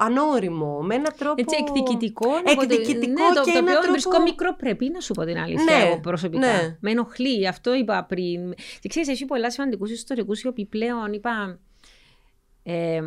ανώριμο, 0.00 0.80
με 0.80 0.94
έναν 0.94 1.12
τρόπο... 1.18 1.34
Έτσι 1.36 1.56
εκδικητικό. 1.60 2.28
να 2.30 2.42
πω 2.42 2.54
το- 2.54 2.60
Εκδικητικό 2.62 3.22
ναι, 3.28 3.34
το, 3.34 3.40
και 3.42 3.50
το 3.52 3.58
έναν 3.58 3.62
οποίο 3.62 3.72
τρόπο... 3.72 3.90
βρίσκω 3.90 4.20
μικρό 4.22 4.54
πρέπει 4.56 4.90
να 4.90 5.00
σου 5.00 5.12
πω 5.14 5.24
την 5.24 5.38
αλήθεια 5.38 5.64
Ναι, 5.78 5.84
εγώ 5.86 6.00
προσωπικά. 6.00 6.46
ναι. 6.46 6.76
Με 6.80 6.90
ενοχλεί, 6.90 7.46
αυτό 7.48 7.74
είπα 7.74 8.04
πριν. 8.04 8.54
Και 8.80 8.88
ξέρεις, 8.88 9.08
έχει 9.08 9.24
πολλά 9.24 9.50
σημαντικούς 9.50 9.90
ιστορικούς 9.90 10.42
οι 10.42 10.46
οποίοι 10.46 10.64
πλέον 10.66 11.12
είπα... 11.12 11.58
Ε, 12.70 13.00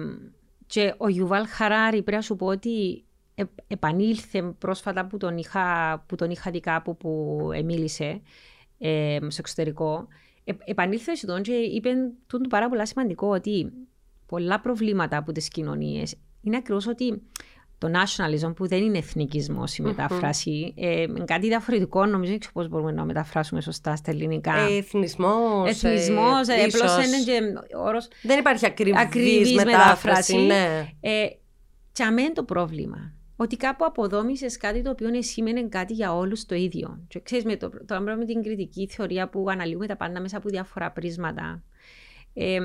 και 0.66 0.93
ο 0.97 1.07
Γιουβάλ 1.07 1.47
Χαράρη 1.47 2.01
πρέπει 2.01 2.12
να 2.18 2.22
σου 2.22 2.36
πω 2.36 2.45
ότι 2.45 3.03
ε, 3.36 3.43
επανήλθε 3.68 4.41
πρόσφατα 4.41 5.05
που 5.05 5.18
τον 5.18 5.38
είχα, 5.38 5.97
που 6.07 6.16
τον 6.16 6.30
είχα 6.30 6.51
δει 6.51 6.59
κάπου 6.59 6.97
που 6.97 7.39
μίλησε 7.66 8.22
ε, 8.78 9.18
στο 9.22 9.36
εξωτερικό. 9.39 10.07
Ε, 10.43 10.51
επανήλθε 10.64 11.16
σε 11.16 11.26
τον 11.26 11.41
και 11.41 11.53
είπε 11.53 11.89
τούτο 12.28 12.47
πάρα 12.47 12.70
πολλά 12.70 12.86
σημαντικό 12.86 13.28
ότι 13.28 13.72
πολλά 14.26 14.59
προβλήματα 14.59 15.18
από 15.18 15.32
τις 15.32 15.47
κοινωνίες 15.47 16.16
είναι 16.41 16.57
ακριβώς 16.57 16.88
ότι 16.88 17.22
το 17.82 17.92
nationalism 17.94 18.56
που 18.56 18.68
δεν 18.68 18.84
είναι 18.84 18.98
εθνικισμός 18.98 19.78
η 19.78 19.82
μετάφραση, 19.82 20.74
ε, 20.78 21.02
είναι 21.02 21.24
κάτι 21.26 21.48
διαφορετικό, 21.48 22.06
νομίζω 22.06 22.30
δεν 22.32 22.40
ξέρω 22.40 22.54
πώς 22.54 22.68
μπορούμε 22.70 22.92
να 22.92 23.06
μεταφράσουμε 23.06 23.62
σωστά 23.62 23.96
στα 23.96 24.12
ελληνικά. 24.12 24.54
Ε, 24.56 24.78
εθνισμός, 24.78 25.70
Εθνισμός, 25.70 26.48
ε, 26.48 26.54
ε, 26.54 26.64
απλώς 26.64 26.98
ίσως. 26.98 27.06
είναι 27.06 27.24
και 27.24 27.40
όρος 27.78 28.08
Δεν 28.22 28.40
υπάρχει 28.40 28.66
ακριβής, 28.66 28.98
ακριβής 28.98 29.54
μετάφραση. 29.54 30.36
μετάφραση. 30.36 30.38
Ναι. 30.38 30.88
Ε, 31.00 31.28
και 31.92 32.04
αμέν 32.04 32.34
το 32.34 32.44
πρόβλημα. 32.44 33.14
Ότι 33.36 33.58
κάπου 33.58 33.86
αποδόμησες 33.86 34.58
κάτι 34.58 34.82
το 34.82 34.90
οποίο 34.90 35.10
σήμαινε 35.22 35.62
κάτι 35.64 35.94
για 35.94 36.16
όλους 36.16 36.46
το 36.46 36.56
ίδιο. 36.56 37.06
Και 37.08 37.20
ξέρεις, 37.20 37.46
με 37.46 37.56
το, 37.56 37.70
το 37.86 37.96
άμπρο 37.96 38.16
με 38.16 38.26
την 38.26 38.44
κριτική 38.44 38.88
θεωρία 38.88 39.30
που 39.30 39.46
αναλύουμε 39.50 39.88
τα 39.88 39.96
πάντα 39.96 40.22
μέσα 40.22 40.38
από 40.38 40.50
διάφορα 40.50 40.92
πρίσματα. 40.92 41.64
Ε, 42.34 42.60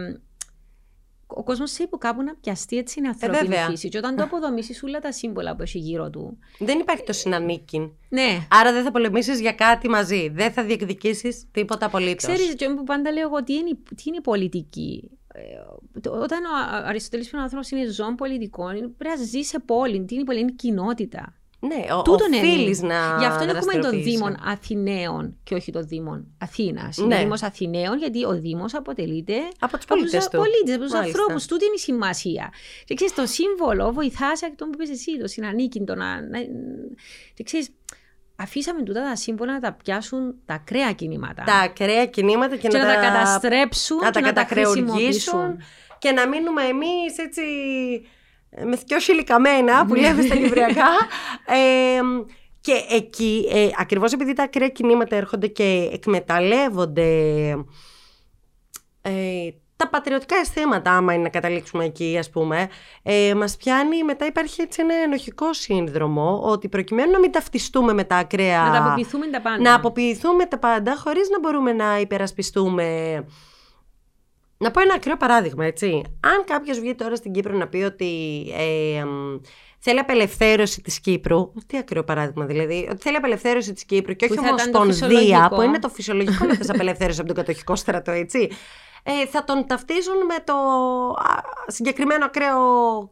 ο 1.26 1.42
κόσμος 1.42 1.72
θέλει 1.72 1.88
που 1.88 1.98
κάπου 1.98 2.22
να 2.22 2.34
πιαστεί 2.34 2.76
έτσι 2.78 2.98
είναι 2.98 3.08
η 3.08 3.10
ανθρώπινη 3.10 3.38
Ε, 3.46 3.48
βέβαια. 3.48 3.66
φύση. 3.68 3.88
Και 3.88 3.98
όταν 3.98 4.16
το 4.16 4.22
αποδομήσεις 4.22 4.82
όλα 4.82 4.98
τα 4.98 5.12
σύμβολα 5.12 5.56
που 5.56 5.62
έχει 5.62 5.78
γύρω 5.78 6.10
του. 6.10 6.38
Δεν 6.58 6.78
υπάρχει 6.78 7.02
το 7.02 7.12
συνανίκιν. 7.12 7.90
Ναι, 8.08 8.46
Άρα 8.50 8.72
δεν 8.72 8.84
θα 8.84 8.90
πολεμήσεις 8.90 9.40
για 9.40 9.52
κάτι 9.52 9.88
μαζί. 9.88 10.28
Δεν 10.28 10.52
θα 10.52 10.64
διεκδικήσεις 10.64 11.44
τίποτα 11.52 11.86
απολύτως. 11.86 12.32
Ξέρεις, 12.32 12.54
και 12.54 12.68
που 12.68 12.84
πάντα 12.84 13.12
λέω 13.12 13.22
εγώ, 13.28 13.44
τι 13.44 13.54
είναι, 13.54 13.68
η- 13.68 13.94
τι 13.94 14.02
είναι 14.06 14.16
η 14.16 14.20
πολιτική; 14.20 15.10
Ε, 15.34 16.00
το- 16.00 16.10
όταν 16.10 16.44
ο 16.44 16.48
Α- 16.76 16.86
Αριστοτέλης 16.88 17.30
πει 17.30 17.36
ο 17.36 17.40
άνθρωπος 17.40 17.70
είναι 17.70 17.90
ζώων 17.90 18.14
πολιτικών, 18.14 18.72
πρέπει 18.96 19.18
να 19.18 19.24
ζει 19.24 19.42
σε 19.42 19.58
πόλη. 19.58 20.04
Τι 20.04 20.14
είναι 20.14 20.22
η 20.22 20.26
πόλη, 20.26 20.38
είναι 20.40 20.52
κοινότητα; 20.52 21.34
Ναι, 21.66 21.94
ο, 21.94 22.02
Τούτον 22.02 22.32
οφείλεις 22.32 22.78
είναι. 22.78 22.94
να 22.94 23.16
Γι' 23.18 23.24
αυτό 23.24 23.42
έχουμε 23.44 23.52
τον 23.52 23.62
δραστηριοποιείσαι. 23.62 24.10
Δήμον 24.10 24.36
Αθηναίων 24.44 25.36
και 25.42 25.54
όχι 25.54 25.72
τον 25.72 25.86
Δήμον 25.86 26.26
Αθήνας. 26.38 26.96
Είναι 26.96 27.06
Ναι. 27.06 27.14
ο 27.14 27.18
Δήμος 27.18 27.42
Αθηναίων 27.42 27.98
γιατί 27.98 28.24
ο 28.24 28.32
Δήμος 28.40 28.74
αποτελείται 28.74 29.34
Από 29.58 29.76
τους 29.76 29.84
από 29.84 29.94
πολίτες 29.94 30.12
τους 30.12 30.24
του. 30.28 30.36
πολίτες, 30.36 30.74
από 30.74 30.82
τους 30.84 30.92
Μάλιστα. 30.92 31.18
ανθρώπους. 31.18 31.46
Τούτη 31.46 31.64
είναι 31.64 31.74
η 31.76 31.78
σημασία. 31.78 32.52
Και 32.84 32.94
ξέρεις, 32.94 33.14
το 33.14 33.26
σύμβολο 33.26 33.92
βοηθάς 33.92 34.38
σε 34.38 34.46
αυτό 34.46 34.64
που 34.64 34.70
είπες 34.74 34.90
εσύ, 34.90 35.18
το 35.18 35.26
συνανίκη, 35.26 35.80
το 35.84 35.94
να... 35.94 36.20
να- 36.20 36.46
Και 37.34 37.42
ξέρεις, 37.42 37.68
αφήσαμε 38.36 38.82
τούτα 38.82 39.02
τα 39.02 39.16
σύμβολα 39.16 39.52
να 39.52 39.60
τα 39.60 39.72
πιάσουν 39.72 40.34
τα 40.44 40.54
ακραία 40.54 40.92
κινήματα. 40.92 41.42
Τα 41.46 41.54
ακραία 41.54 42.06
κινήματα 42.06 42.56
και, 42.56 42.68
και 42.68 42.78
να 42.78 42.84
τα 42.86 42.94
καταστρέψουν 43.00 43.96
να 43.96 44.10
και 44.10 44.12
τα 44.12 44.20
να 44.20 44.32
τα 44.32 44.40
κατακρεουργήσουν 44.40 44.88
χρησιμοποιήσουν. 44.90 45.58
και 45.98 46.10
να 46.12 46.28
μείνουμε 46.28 46.62
εμείς 46.62 47.18
έτσι 47.26 47.42
ε, 47.42 48.08
με 48.64 48.78
δυο 48.86 49.00
σιλικαμένα 49.00 49.86
που 49.86 49.94
λέμε 49.94 50.22
στα 50.22 50.36
κυπριακά. 50.36 50.88
Ε, 51.46 52.00
και 52.60 52.84
εκεί, 52.90 53.48
ε, 53.52 53.68
ακριβώς 53.78 54.12
επειδή 54.12 54.32
τα 54.32 54.42
ακραία 54.42 54.68
κινήματα 54.68 55.16
έρχονται 55.16 55.46
και 55.46 55.88
εκμεταλλεύονται 55.92 57.04
ε, 59.02 59.48
τα 59.76 59.88
πατριωτικά 59.88 60.36
αισθήματα, 60.36 60.90
άμα 60.90 61.12
είναι 61.12 61.22
να 61.22 61.28
καταλήξουμε 61.28 61.84
εκεί, 61.84 62.16
ας 62.18 62.30
πούμε, 62.30 62.68
ε, 63.02 63.34
μας 63.34 63.56
πιάνει, 63.56 64.04
μετά 64.04 64.26
υπάρχει 64.26 64.62
έτσι 64.62 64.80
ένα 64.82 64.94
ενοχικό 64.94 65.52
σύνδρομο, 65.52 66.40
ότι 66.42 66.68
προκειμένου 66.68 67.10
να 67.10 67.18
μην 67.18 67.32
ταυτιστούμε 67.32 67.92
με 67.92 68.04
τα 68.04 68.16
ακραία... 68.16 68.62
Να 68.62 68.70
τα 68.70 68.84
αποποιηθούμε 68.84 69.26
τα 69.26 69.40
πάντα. 69.40 69.62
να 69.62 69.74
αποποιηθούμε 69.74 70.46
τα 70.46 70.58
πάντα 70.58 70.96
χωρίς 70.96 71.28
να 71.28 71.40
μπορούμε 71.40 71.72
να 71.72 71.98
υπερασπιστούμε. 71.98 72.84
Να 74.58 74.70
πω 74.70 74.80
ένα 74.80 74.94
ακραίο 74.94 75.16
παράδειγμα, 75.16 75.64
έτσι. 75.64 76.02
Αν 76.20 76.44
κάποιος 76.46 76.78
βγει 76.80 76.94
τώρα 76.94 77.16
στην 77.16 77.32
Κύπρο 77.32 77.56
να 77.56 77.66
πει 77.68 77.76
ότι 77.76 78.42
ε, 78.56 78.98
εμ, 78.98 79.38
θέλει 79.78 79.98
απελευθέρωση 79.98 80.80
της 80.82 81.00
Κύπρου, 81.00 81.52
τι 81.66 81.76
ακραίο 81.76 82.04
παράδειγμα 82.04 82.44
δηλαδή, 82.44 82.88
ότι 82.90 83.00
θέλει 83.00 83.16
απελευθέρωση 83.16 83.72
της 83.72 83.84
Κύπρου 83.84 84.14
και 84.14 84.26
Που 84.26 84.34
όχι 84.38 84.48
θα 84.48 84.54
ήταν 84.54 84.70
το 84.72 84.78
ομοσπονδία, 84.78 85.18
φυσιολογικό. 85.18 85.54
που 85.56 85.62
είναι 85.62 85.78
το 85.78 85.88
φυσιολογικό 85.88 86.46
να 86.46 86.54
θες 86.54 86.70
απελευθέρωση 86.70 87.18
από 87.18 87.28
τον 87.28 87.36
κατοχικό 87.36 87.76
στρατό, 87.76 88.10
έτσι. 88.10 88.48
Ε, 89.02 89.26
θα 89.26 89.44
τον 89.44 89.66
ταυτίζουν 89.66 90.16
με 90.26 90.34
το 90.44 90.54
α, 91.10 91.40
συγκεκριμένο 91.66 92.24
ακραίο 92.24 92.60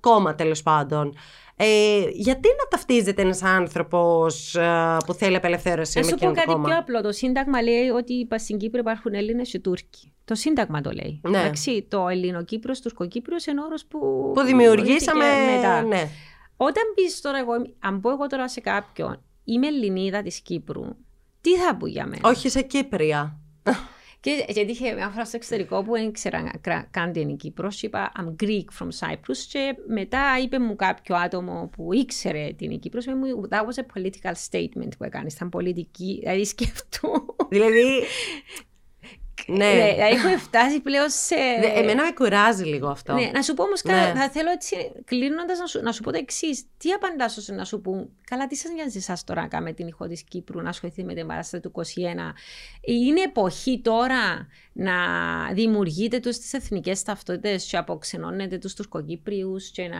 κόμμα, 0.00 0.34
τέλος 0.34 0.62
πάντων. 0.62 1.16
Ε, 1.56 2.04
γιατί 2.12 2.48
να 2.48 2.68
ταυτίζεται 2.70 3.22
ένας 3.22 3.42
άνθρωπος 3.42 4.54
α, 4.56 4.96
που 5.06 5.12
θέλει 5.14 5.36
απελευθέρωση 5.36 5.98
Να 5.98 6.04
με 6.04 6.10
σου 6.10 6.16
πω 6.16 6.26
εκείνο 6.26 6.32
το 6.32 6.40
κάτι 6.40 6.52
κόμμα; 6.52 6.68
πιο 6.68 6.78
απλό. 6.78 7.00
Το 7.00 7.12
Σύνταγμα 7.12 7.62
λέει 7.62 7.88
ότι 7.88 8.12
είπα, 8.12 8.38
στην 8.38 8.58
Κύπρο 8.58 8.80
υπάρχουν 8.80 9.14
Έλληνες 9.14 9.50
και 9.50 9.58
Τούρκοι. 9.58 10.12
Το 10.24 10.34
Σύνταγμα 10.34 10.80
το 10.80 10.90
λέει. 10.90 11.20
Ναι. 11.28 11.38
Εντάξει, 11.38 11.86
το 11.90 12.08
Ελληνοκύπρος, 12.08 12.80
Τουρκοκύπριος 12.80 13.46
είναι 13.46 13.60
όρος 13.62 13.84
που. 13.86 13.98
που 14.34 14.42
δημιουργήσαμε. 14.42 15.24
δημιουργήθηκε 15.24 15.56
μετά. 15.56 15.82
Ναι. 15.82 16.08
Όταν 16.56 16.82
πεις 16.94 17.20
τώρα 17.20 17.38
εγώ, 17.38 17.52
αν 17.78 18.00
πω 18.00 18.10
εγώ 18.10 18.26
τώρα 18.26 18.48
σε 18.48 18.60
κάποιον, 18.60 19.22
είμαι 19.44 19.66
Ελληνίδα 19.66 20.22
της 20.22 20.40
Κύπρου, 20.40 20.84
τι 21.40 21.56
θα 21.56 21.76
πω 21.76 21.86
για 21.86 22.06
μένα; 22.06 22.28
Όχι 22.28 22.48
σε 22.48 22.62
Κύπρια. 22.62 23.38
Και 24.24 24.44
γιατί 24.48 24.70
είχε 24.70 24.94
μια 24.94 25.08
φορά 25.08 25.24
στο 25.24 25.36
εξωτερικό 25.36 25.82
που 25.82 25.92
δεν 25.92 26.08
ήξερα 26.08 26.50
κρα- 26.60 26.88
καν 26.90 27.12
τι 27.12 27.20
είναι 27.20 27.32
η 27.32 27.36
Κύπρος 27.36 27.80
και 27.80 27.86
είπα 27.86 28.12
I'm 28.18 28.44
Greek 28.44 28.64
from 28.78 28.88
Cyprus. 28.98 29.36
Και 29.48 29.76
μετά 29.86 30.38
είπε 30.42 30.58
μου 30.58 30.76
κάποιο 30.76 31.16
άτομο 31.16 31.70
που 31.76 31.92
ήξερε 31.92 32.52
την 32.56 32.70
η 32.70 32.78
Κύπρος 32.78 33.04
είπε 33.04 33.14
μου 33.14 33.48
that 33.50 33.60
was 33.60 33.82
a 33.82 33.98
political 33.98 34.32
statement 34.50 34.88
που 34.98 35.04
έκανες, 35.04 35.34
ήταν 35.34 35.48
πολιτική, 35.48 36.18
δηλαδή 36.20 36.44
σκεφτού. 36.44 37.36
δηλαδή, 37.48 38.02
Ναι. 39.46 39.56
Ναι, 39.56 39.94
έχουμε 40.10 40.36
φτάσει 40.36 40.80
πλέον 40.80 41.08
σε. 41.08 41.34
Δε- 41.60 41.80
Εμένα 41.80 42.04
με 42.04 42.10
κουράζει 42.12 42.64
λίγο 42.64 42.88
αυτό. 42.88 43.12
Ναι, 43.14 43.30
να 43.34 43.42
σου 43.42 43.54
πω 43.54 43.62
όμως, 43.62 43.82
Ναι. 43.84 44.12
θα 44.16 44.30
θέλω 44.30 44.50
έτσι, 44.50 44.76
κλείνοντας 45.04 45.58
να, 45.58 45.66
σου, 45.66 45.80
να 45.82 45.92
σου 45.92 46.02
πω 46.02 46.12
το 46.12 46.18
εξής. 46.18 46.62
Τι 46.76 46.90
απαντάς 46.90 47.36
όσο 47.36 47.54
να 47.54 47.64
σου 47.64 47.80
πούν, 47.80 48.08
Καλά, 48.30 48.46
τι 48.46 48.56
σας 48.56 48.72
νοιάζει 48.72 48.98
εσάς 48.98 49.24
τώρα 49.24 49.40
να 49.42 49.48
κάνετε 49.48 49.72
την 49.72 49.86
ηχό 49.86 50.06
της 50.08 50.22
Κύπρου, 50.22 50.60
να 50.62 50.68
ασχοληθεί 50.68 51.04
με 51.04 51.14
την 51.14 51.26
παράσταση 51.26 51.62
του 51.62 51.70
21. 51.70 52.34
Είναι 52.80 53.20
εποχή 53.20 53.80
τώρα 53.84 54.46
να 54.72 54.94
δημιουργείτε 55.52 56.18
τους 56.18 56.38
τις 56.38 56.52
εθνικές 56.52 57.02
ταυτότητες 57.02 57.64
και 57.64 57.76
αποξενώνετε 57.76 58.58
τους 58.58 58.74
Τουρκοκύπριους 58.74 59.70
και 59.70 59.82
να 59.88 59.98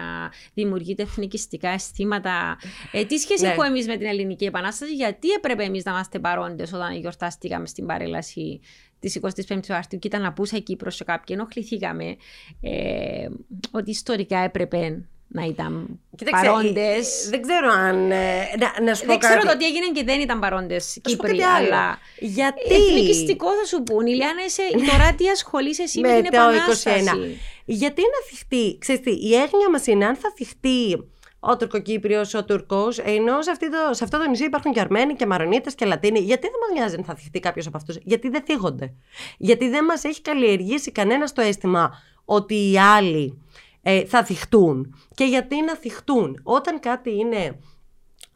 δημιουργείτε 0.55 1.03
εθνικιστικά 1.03 1.69
αισθήματα. 1.69 2.57
Ε, 2.93 3.05
τι 3.05 3.19
σχέση 3.19 3.43
Ναι. 3.43 3.49
έχουμε 3.49 3.67
εμείς 3.67 3.87
με 3.87 3.97
την 3.97 4.07
Ελληνική 4.07 4.45
Επανάσταση, 4.45 4.95
γιατί 4.95 5.31
έπρεπε 5.31 5.63
εμείς 5.65 5.85
να 5.85 5.91
είμαστε 5.93 6.19
παρόντες 6.19 6.73
όταν 6.73 6.95
γιορτάστηκαμε 6.97 7.67
στην 7.67 7.87
παρέλαση 7.87 8.61
της 9.05 9.19
25η 9.23 9.67
Μαρτίου 9.69 9.99
και 9.99 10.07
ήταν 10.07 10.25
απούσα 10.25 10.57
η 10.57 10.61
Κύπρος 10.61 10.97
και 10.97 11.05
κάποιοι 11.05 11.37
ενοχληθήκαμε 11.39 12.17
ε, 12.61 13.29
ότι 13.71 13.91
ιστορικά 13.91 14.39
έπρεπε 14.39 15.05
να 15.29 15.45
ήταν 15.45 16.01
Κοίταξε, 16.17 16.45
παρόντες. 16.45 17.27
ε, 17.27 17.29
Δεν 17.31 17.43
ξέρω 17.43 17.71
αν. 17.73 18.11
ε, 18.11 18.37
να, 18.59 18.83
να 18.85 18.95
σου 18.95 19.01
πω 19.05 19.11
Δεν 19.11 19.19
ξέρω 19.19 19.35
κάτι. 19.35 19.47
το 19.47 19.57
τι 19.57 19.65
έγινε 19.65 19.87
και 19.95 20.05
δεν 20.05 20.21
ήταν 20.21 20.39
παρόντες 20.41 20.99
Να 21.03 21.11
σου 21.11 21.17
πω 21.17 21.23
Κύπροι, 21.23 21.39
κάτι 21.39 21.43
άλλο. 21.55 21.67
αλλά. 21.67 21.99
Γιατί; 22.19 22.75
Εθνικιστικό 22.75 23.47
θα 23.47 23.65
σου 23.65 23.83
πούν. 23.83 24.07
Η 24.07 24.15
Λιάννα, 24.15 24.45
είσαι, 24.45 24.63
τώρα 24.91 25.15
τι 25.15 25.29
ασχολείσαι 25.29 25.83
εσύ 25.83 26.01
με, 26.01 26.09
Με 26.09 26.15
την 26.23 26.31
το 26.31 26.37
Επανάσταση; 26.37 27.05
21. 27.35 27.37
Γιατί 27.65 28.01
να 28.03 28.27
θυχτεί, 28.29 28.79
ξέρεις 28.79 29.01
τι, 29.03 29.11
η 29.11 29.35
έγνοια 29.35 29.71
μας 29.71 29.87
είναι 29.87 30.05
αν 30.07 30.17
θα 30.17 30.33
θυχτεί 30.37 31.05
ο 31.51 31.57
Τουρκοκύπριος, 31.57 32.35
ο 32.35 32.45
Τουρκός, 32.45 32.99
ενώ 32.99 33.43
σε, 33.43 33.51
αυτή 33.51 33.71
το, 33.71 33.95
σε 33.95 34.05
αυτό 34.05 34.19
το 34.19 34.29
νησί 34.29 34.45
υπάρχουν 34.45 34.73
και 34.73 34.81
Αρμένοι 34.81 35.15
και 35.15 35.27
Μαρονίτες 35.27 35.75
και 35.75 35.85
Λατίνοι. 35.85 36.19
Γιατί 36.19 36.47
δεν 36.47 36.59
μας 36.61 36.79
νοιάζει 36.79 36.97
αν 36.97 37.05
θα 37.05 37.15
θυχτεί 37.15 37.41
κάποιος 37.41 37.67
από 37.67 37.77
αυτούς, 37.77 37.99
γιατί 38.03 38.29
δεν 38.29 38.43
θίγονται. 38.45 38.95
Γιατί 39.39 39.69
δεν 39.69 39.85
μας 39.85 40.05
έχει 40.05 40.23
καλλιεργήσει 40.23 40.93
κανένας 40.93 41.33
το 41.33 41.41
αίσθημα 41.41 42.03
ότι 42.25 42.71
οι 42.71 42.79
άλλοι 42.79 43.43
ε, 43.83 44.05
θα 44.05 44.25
θυχτούν. 44.25 44.95
Και 45.15 45.25
γιατί 45.25 45.63
να 45.63 45.77
θυχτούν; 45.77 46.41
Όταν 46.43 46.81
κάτι 46.81 47.11
είναι 47.11 47.59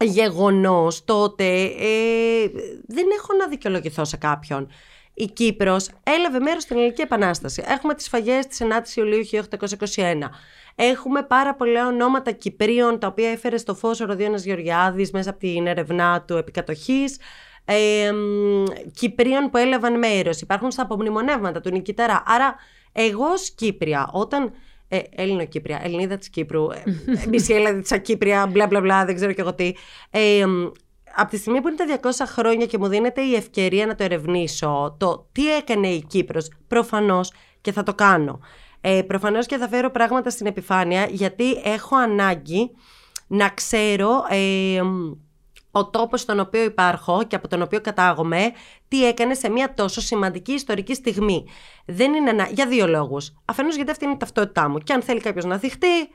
γεγονός 0.00 1.04
τότε 1.04 1.62
ε, 1.62 2.48
δεν 2.86 3.06
έχω 3.18 3.34
να 3.38 3.48
δικαιολογηθώ 3.48 4.04
σε 4.04 4.16
κάποιον. 4.16 4.68
Η 5.18 5.26
Κύπρος 5.26 5.90
έλαβε 6.02 6.40
μέρος 6.40 6.62
στην 6.62 6.76
Ελληνική 6.76 7.00
Επανάσταση. 7.00 7.64
Έχουμε 7.66 7.94
τις 7.94 8.08
φαγές 8.08 8.46
της 8.46 8.60
9ης 8.62 8.96
Ιουλίου 8.96 9.24
1821. 9.24 10.30
Έχουμε 10.74 11.22
πάρα 11.22 11.54
πολλά 11.54 11.86
ονόματα 11.86 12.30
Κυπρίων 12.30 12.98
τα 12.98 13.06
οποία 13.06 13.30
έφερε 13.30 13.56
στο 13.56 13.74
φως 13.74 14.00
ο 14.00 14.06
Ροδιώνας 14.06 14.44
Γεωργιάδης 14.44 15.10
μέσα 15.10 15.30
από 15.30 15.38
την 15.38 15.66
έρευνά 15.66 16.22
του 16.22 16.36
επικατοχής. 16.36 17.18
Ε, 17.64 18.12
μ, 18.12 18.64
Κυπρίων 18.94 19.50
που 19.50 19.56
έλαβαν 19.56 19.98
μέρος. 19.98 20.40
Υπάρχουν 20.40 20.70
στα 20.70 20.82
απομνημονεύματα 20.82 21.60
του 21.60 21.70
Νικητέρα. 21.70 22.22
Άρα 22.26 22.54
εγώ 22.92 23.24
ως 23.24 23.50
Κύπρια 23.50 24.10
όταν 24.12 24.52
ε, 24.88 24.98
Έλληνο-Κύπρια, 25.10 25.80
Ελληνίδα 25.82 26.16
της 26.16 26.28
Κύπρου, 26.28 26.70
ε, 26.70 26.82
μισή 27.30 27.54
Ελλάδα 27.54 27.80
της 27.80 27.92
Ακύπρια, 27.92 28.46
μπλα 28.46 28.66
μπλα 28.66 28.80
μπλα, 28.80 29.04
δεν 29.04 29.14
ξέρω 29.14 29.32
κι 29.32 29.40
εγώ 29.40 29.54
τι. 29.54 29.72
Ε, 30.10 30.46
μ, 30.46 30.70
από 31.20 31.30
τη 31.30 31.36
στιγμή 31.36 31.60
που 31.60 31.68
είναι 31.68 31.76
τα 31.76 32.10
200 32.10 32.24
χρόνια 32.26 32.66
και 32.66 32.78
μου 32.78 32.88
δίνεται 32.88 33.20
η 33.20 33.34
ευκαιρία 33.34 33.86
να 33.86 33.94
το 33.94 34.04
ερευνήσω, 34.04 34.96
το 34.98 35.28
τι 35.32 35.56
έκανε 35.56 35.88
η 35.88 36.04
Κύπρος, 36.08 36.50
προφανώς 36.68 37.32
και 37.60 37.72
θα 37.72 37.82
το 37.82 37.94
κάνω. 37.94 38.40
Ε, 38.80 39.02
προφανώς 39.02 39.46
και 39.46 39.56
θα 39.56 39.68
φέρω 39.68 39.90
πράγματα 39.90 40.30
στην 40.30 40.46
επιφάνεια, 40.46 41.06
γιατί 41.10 41.52
έχω 41.64 41.96
ανάγκη 41.96 42.70
να 43.26 43.48
ξέρω 43.48 44.24
ε, 44.28 44.82
μ, 44.82 45.12
ο 45.70 45.90
τόπος 45.90 46.20
στον 46.20 46.40
οποίο 46.40 46.62
υπάρχω 46.62 47.22
και 47.24 47.36
από 47.36 47.48
τον 47.48 47.62
οποίο 47.62 47.80
κατάγομαι, 47.80 48.52
τι 48.88 49.06
έκανε 49.06 49.34
σε 49.34 49.48
μια 49.48 49.74
τόσο 49.74 50.00
σημαντική 50.00 50.52
ιστορική 50.52 50.94
στιγμή. 50.94 51.46
Δεν 51.86 52.14
είναι 52.14 52.30
ένα... 52.30 52.48
Για 52.50 52.66
δύο 52.66 52.86
λόγους. 52.86 53.34
Αφενός 53.44 53.76
γιατί 53.76 53.90
αυτή 53.90 54.04
είναι 54.04 54.14
η 54.14 54.16
ταυτότητά 54.16 54.68
μου. 54.68 54.78
Και 54.78 54.92
αν 54.92 55.02
θέλει 55.02 55.20
κάποιος 55.20 55.44
να 55.44 55.58
θυχτεί, 55.58 56.08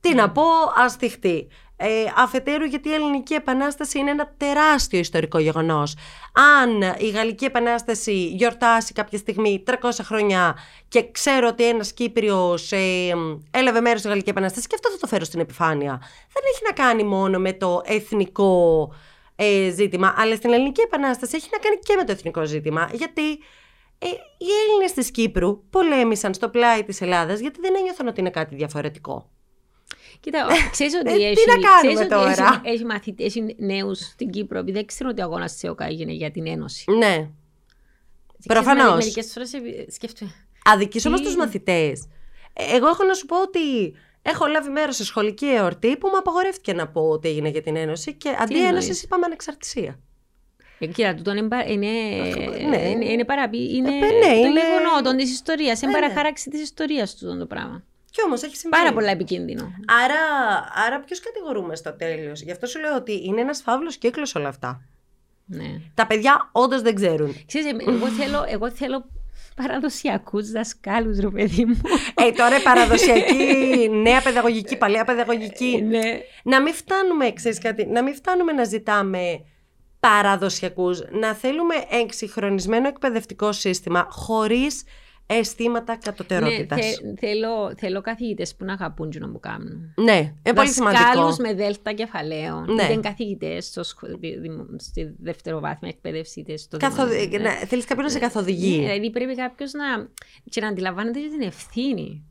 τι 0.00 0.14
να 0.14 0.30
πω, 0.30 0.42
ας 0.76 0.94
θυχτεί. 0.94 1.48
Ε, 1.76 2.04
αφετέρου 2.16 2.64
γιατί 2.64 2.88
η 2.88 2.92
Ελληνική 2.92 3.34
Επανάσταση 3.34 3.98
είναι 3.98 4.10
ένα 4.10 4.34
τεράστιο 4.36 4.98
ιστορικό 4.98 5.38
γεγονός. 5.38 5.96
Αν 6.32 6.82
η 6.98 7.08
Γαλλική 7.08 7.44
Επανάσταση 7.44 8.26
γιορτάσει 8.26 8.92
κάποια 8.92 9.18
στιγμή 9.18 9.62
300 9.66 9.74
χρόνια 10.02 10.56
και 10.88 11.10
ξέρω 11.10 11.48
ότι 11.48 11.68
ένας 11.68 11.92
Κύπριος 11.92 12.72
ε, 12.72 13.14
έλαβε 13.50 13.80
μέρος 13.80 14.00
στη 14.00 14.08
Γαλλική 14.08 14.30
Επανάσταση 14.30 14.66
και 14.66 14.74
αυτό 14.74 14.90
θα 14.90 14.98
το 14.98 15.06
φέρω 15.06 15.24
στην 15.24 15.40
επιφάνεια. 15.40 15.98
Δεν 16.32 16.42
έχει 16.54 16.62
να 16.66 16.84
κάνει 16.84 17.02
μόνο 17.02 17.38
με 17.38 17.52
το 17.52 17.82
εθνικό 17.84 18.92
ε, 19.36 19.70
ζήτημα, 19.70 20.14
αλλά 20.16 20.34
στην 20.36 20.52
Ελληνική 20.52 20.80
Επανάσταση 20.80 21.36
έχει 21.36 21.48
να 21.52 21.58
κάνει 21.58 21.76
και 21.82 21.94
με 21.96 22.04
το 22.04 22.12
εθνικό 22.12 22.44
ζήτημα. 22.44 22.90
Γιατί 22.92 23.30
ε, 23.98 24.06
οι 24.38 24.46
Έλληνες 24.66 24.92
της 24.92 25.10
Κύπρου 25.10 25.64
πολέμησαν 25.70 26.34
στο 26.34 26.48
πλάι 26.48 26.84
της 26.84 27.00
Ελλάδας 27.00 27.40
γιατί 27.40 27.60
δεν 27.60 27.74
ένιωθαν 27.76 28.06
ότι 28.06 28.20
είναι 28.20 28.30
κάτι 28.30 28.54
διαφορετικό. 28.54 29.28
Κοίτα, 30.24 30.46
ξέρεις 30.70 30.94
ότι 30.94 31.10
Ε, 31.12 31.16
τι 31.16 31.24
έχει, 31.24 31.46
να 31.46 31.52
κάνουμε 31.68 31.78
ξέρεις 31.80 31.98
ότι 31.98 32.08
τώρα; 32.08 32.60
έχει, 32.64 32.74
έχει, 32.74 32.84
μαθητές, 32.84 33.26
έχει 33.26 33.54
νέους 33.58 33.98
στην 33.98 34.30
Κύπρο, 34.30 34.58
επειδή 34.58 34.76
δεν 34.76 34.86
ξέρω 34.86 35.10
ότι 35.10 35.20
ο 35.20 35.24
αγώνας 35.24 35.56
τη 35.56 35.66
ΕΟΚΑ 35.66 35.84
έγινε 35.84 36.12
για 36.12 36.30
την 36.30 36.46
Ένωση. 36.46 36.84
Ναι. 36.98 37.28
Προφανώς. 38.46 38.94
Μερικές 38.96 39.32
φορές 39.32 39.50
σκέφτομαι. 39.88 40.30
Αδικείς 40.64 41.06
όμως 41.06 41.20
Τι; 41.20 41.26
τους 41.26 41.36
μαθητές. 41.36 42.08
Ε, 42.52 42.76
Εγώ 42.76 42.88
έχω 42.88 43.04
να 43.04 43.14
σου 43.14 43.26
πω 43.26 43.40
ότι 43.42 43.60
έχω 44.22 44.46
λάβει 44.46 44.70
μέρος 44.70 44.96
σε 44.96 45.04
σχολική 45.04 45.46
εορτή 45.46 45.96
που 45.96 46.08
μου 46.08 46.16
απαγορεύτηκε 46.18 46.72
να 46.72 46.88
πω 46.88 47.00
ότι 47.08 47.28
έγινε 47.28 47.48
για 47.48 47.62
την 47.62 47.76
Ένωση 47.76 48.14
και 48.14 48.28
αντί 48.38 48.54
εννοείς; 48.54 48.70
Ένωσης 48.70 49.02
είπαμε 49.02 49.24
ανεξαρτησία. 49.26 49.98
Ε, 50.78 50.86
κοίτα, 50.86 51.14
τούτο 51.14 51.30
είναι, 51.30 51.48
πα- 51.48 51.66
είναι, 51.66 51.88
ναι. 52.68 52.88
είναι, 52.88 53.04
είναι 53.10 53.24
παραπή, 53.24 53.74
είναι 53.76 53.88
Ε, 53.88 53.98
ναι, 53.98 54.08
το 54.08 54.46
είναι- 54.46 54.60
γεγονότο 54.60 55.16
της 55.16 55.32
ιστορίας, 55.32 55.82
είναι 55.82 55.90
Ναι, 55.92 55.98
ναι. 55.98 56.02
παραχάραξη 56.06 56.50
της 56.50 56.62
ιστορίας 56.62 57.14
του 57.16 57.38
το 57.38 57.46
πράγμα. 57.46 57.84
Κι 58.14 58.22
όμως 58.26 58.42
έχει 58.42 58.56
συμβεί. 58.56 58.76
Πάρα 58.76 58.92
πολλά 58.92 59.10
επικίνδυνο. 59.10 59.72
Άρα, 60.04 60.14
άρα 60.86 61.00
ποιος 61.00 61.20
κατηγορούμε 61.20 61.76
στο 61.76 61.92
τέλος; 61.96 62.40
Γι' 62.42 62.50
αυτό 62.50 62.66
σου 62.66 62.80
λέω 62.80 62.96
ότι 62.96 63.24
είναι 63.24 63.40
ένας 63.40 63.62
φαύλος 63.62 63.96
κύκλος 63.96 64.34
όλα 64.34 64.48
αυτά. 64.48 64.80
Ναι. 65.46 65.80
Τα 65.94 66.06
παιδιά 66.06 66.48
όντως 66.52 66.82
δεν 66.82 66.94
ξέρουν. 66.94 67.36
Ξέρεις, 67.46 67.66
ε, 67.72 67.76
εγώ 67.88 68.06
θέλω, 68.08 68.44
εγώ 68.48 68.70
θέλω 68.70 69.04
παραδοσιακούς 69.56 70.50
δασκάλους, 70.50 71.18
ρε 71.18 71.28
παιδί 71.28 71.64
μου. 71.64 71.80
ε, 72.14 72.30
τώρα 72.32 72.56
η 72.58 72.62
παραδοσιακή 72.62 73.44
νέα 74.06 74.20
παιδαγωγική, 74.22 74.76
παλιά 74.76 75.04
παιδαγωγική. 75.04 75.82
ναι. 75.82 76.18
να 76.42 76.62
μην 76.62 76.74
φτάνουμε, 76.74 77.32
ξέρεις 77.32 77.58
κάτι, 77.58 77.86
να 77.86 78.02
μην 78.02 78.14
φτάνουμε 78.14 78.52
να 78.52 78.64
ζητάμε 78.64 79.44
παραδοσιακούς, 80.00 81.00
να 81.10 81.34
θέλουμε 81.34 81.74
εξυγχρονισμένο 81.90 82.88
εκπαιδευτικό 82.88 83.52
σύστημα 83.52 84.06
χωρίς 84.10 84.82
αισθήματα 85.26 85.96
κατωτερότητας. 85.96 86.78
Ναι, 86.78 86.84
θε- 86.84 87.18
θέλω, 87.18 87.74
θέλω 87.76 88.00
καθηγητές 88.00 88.54
που 88.54 88.64
να 88.64 88.72
αγαπούν 88.72 89.10
τι 89.10 89.18
να 89.18 89.28
μου 89.28 89.40
κάνουν. 89.40 89.92
Ναι, 89.96 90.16
είναι 90.46 90.54
πολύ 90.54 90.68
σημαντικό. 90.68 91.02
Δασκάλους 91.04 91.36
με 91.36 91.54
δέλτα 91.54 91.92
κεφαλαίων. 91.92 92.64
Ναι. 92.64 92.82
Είτε 92.82 92.92
είναι 92.92 93.00
καθηγητές 93.02 93.66
στο 93.66 93.82
σχο- 93.82 94.06
δι- 94.18 94.38
δημο- 94.40 94.66
στη 94.76 95.14
δευτεροβάθμια 95.22 95.90
εκπαίδευση, 95.94 96.40
είτε 96.40 96.56
στο 96.56 96.76
Καθοδη... 96.76 97.16
δημοτικό. 97.16 97.42
ναι, 97.42 97.50
θέλεις 97.66 97.84
κάποιον 97.84 98.04
να 98.06 98.12
σε 98.12 98.18
καθοδηγεί. 98.18 98.76
Ναι, 98.76 98.82
δηλαδή 98.86 99.10
πρέπει 99.10 99.34
κάποιος 99.34 99.72
να. 99.72 100.08
και 100.50 100.60
να 100.60 100.68
αντιλαμβάνεται 100.68 101.20
και 101.20 101.28
την 101.28 101.40
ευθύνη. 101.46 102.24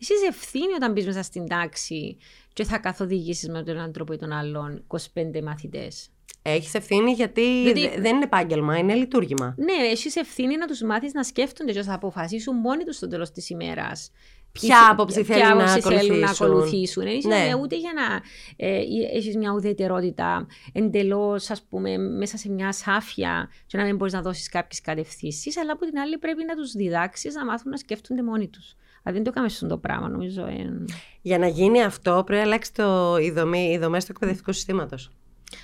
Εσύ 0.00 0.12
είσαι 0.14 0.26
ευθύνη 0.28 0.72
όταν 0.76 0.92
μπεις 0.92 1.06
μέσα 1.06 1.22
στην 1.22 1.48
τάξη 1.48 2.16
και 2.52 2.64
θα 2.64 2.78
καθοδηγήσεις 2.78 3.48
με 3.48 3.62
τον 3.62 3.74
έναν 3.76 3.92
τρόπο 3.92 4.12
ή 4.12 4.16
τον 4.16 4.32
άλλον 4.32 4.84
25 4.86 5.42
μαθητές. 5.42 6.08
Έχεις 6.42 6.74
ευθύνη 6.74 7.12
γιατί 7.12 7.62
Γιατί- 7.62 7.80
δε- 7.88 8.00
δεν 8.00 8.14
είναι 8.14 8.24
επάγγελμα, 8.24 8.78
είναι 8.78 8.94
λειτουργήμα. 8.94 9.54
Ναι, 9.58 9.86
έχεις 9.90 10.16
ευθύνη 10.16 10.56
να 10.56 10.66
τους 10.66 10.82
μάθεις 10.82 11.12
να 11.12 11.22
σκέφτονται 11.22 11.72
και 11.72 11.82
να 11.86 11.94
αποφασίσουν 11.94 12.56
μόνοι 12.56 12.84
τους 12.84 12.96
στο 12.96 13.08
τέλος 13.08 13.30
της 13.30 13.50
ημέρας. 13.50 14.10
Ποια 14.52 14.88
άποψη 14.90 15.24
θέλουν 15.24 15.56
να 15.56 15.66
θέλουν 15.68 16.18
να 16.18 16.30
ακολουθήσουν. 16.30 16.46
ακολουθήσουν. 16.46 17.02
Έχεις 17.06 17.24
Ναι. 17.24 17.36
να- 17.50 17.56
ούτε 17.60 17.76
για 17.76 17.90
να 17.94 18.20
ε, 18.66 18.80
έχεις 19.16 19.36
μια 19.36 19.52
ουδετερότητα 19.52 20.46
εντελώς, 20.72 21.50
ας 21.50 21.62
πούμε, 21.62 21.96
μέσα 21.98 22.36
σε 22.36 22.50
μια 22.50 22.72
σάφια 22.72 23.48
και 23.66 23.76
να 23.76 23.84
μην 23.84 23.96
μπορείς 23.96 24.12
να 24.12 24.22
δώσεις 24.22 24.48
κάποιες 24.48 24.80
κατευθύνσεις. 24.80 25.56
Αλλά 25.58 25.72
από 25.72 25.84
την 25.86 25.98
άλλη 25.98 26.18
πρέπει 26.18 26.44
να 26.44 26.54
τους 26.54 26.72
διδάξεις 26.72 27.34
να 27.34 27.44
μάθουν 27.44 27.70
να 27.70 27.76
σκέφτονται 27.76 28.22
μόνοι 28.22 28.48
τους. 28.48 28.74
Αν 29.02 29.12
δεν 29.12 29.22
το 29.22 29.30
κάνουμε 29.30 29.52
αυτό 29.52 29.66
το 29.66 29.78
πράγμα, 29.78 30.08
νομίζω. 30.08 30.42
Ε... 30.46 30.84
Για 31.22 31.38
να 31.38 31.46
γίνει 31.46 31.82
αυτό 31.82 32.22
πρέπει 32.26 32.40
να 32.42 32.46
αλλάξει 32.46 32.74
το, 32.74 33.16
η, 33.16 33.30
δομή, 33.30 33.70
οι 33.72 33.78
δομές 33.78 34.04
του 34.04 34.12
εκπαιδευτικού 34.12 34.52
συστήματος. 34.52 35.10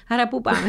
Άρα 0.09 0.29
πού 0.29 0.41
πάμε; 0.41 0.69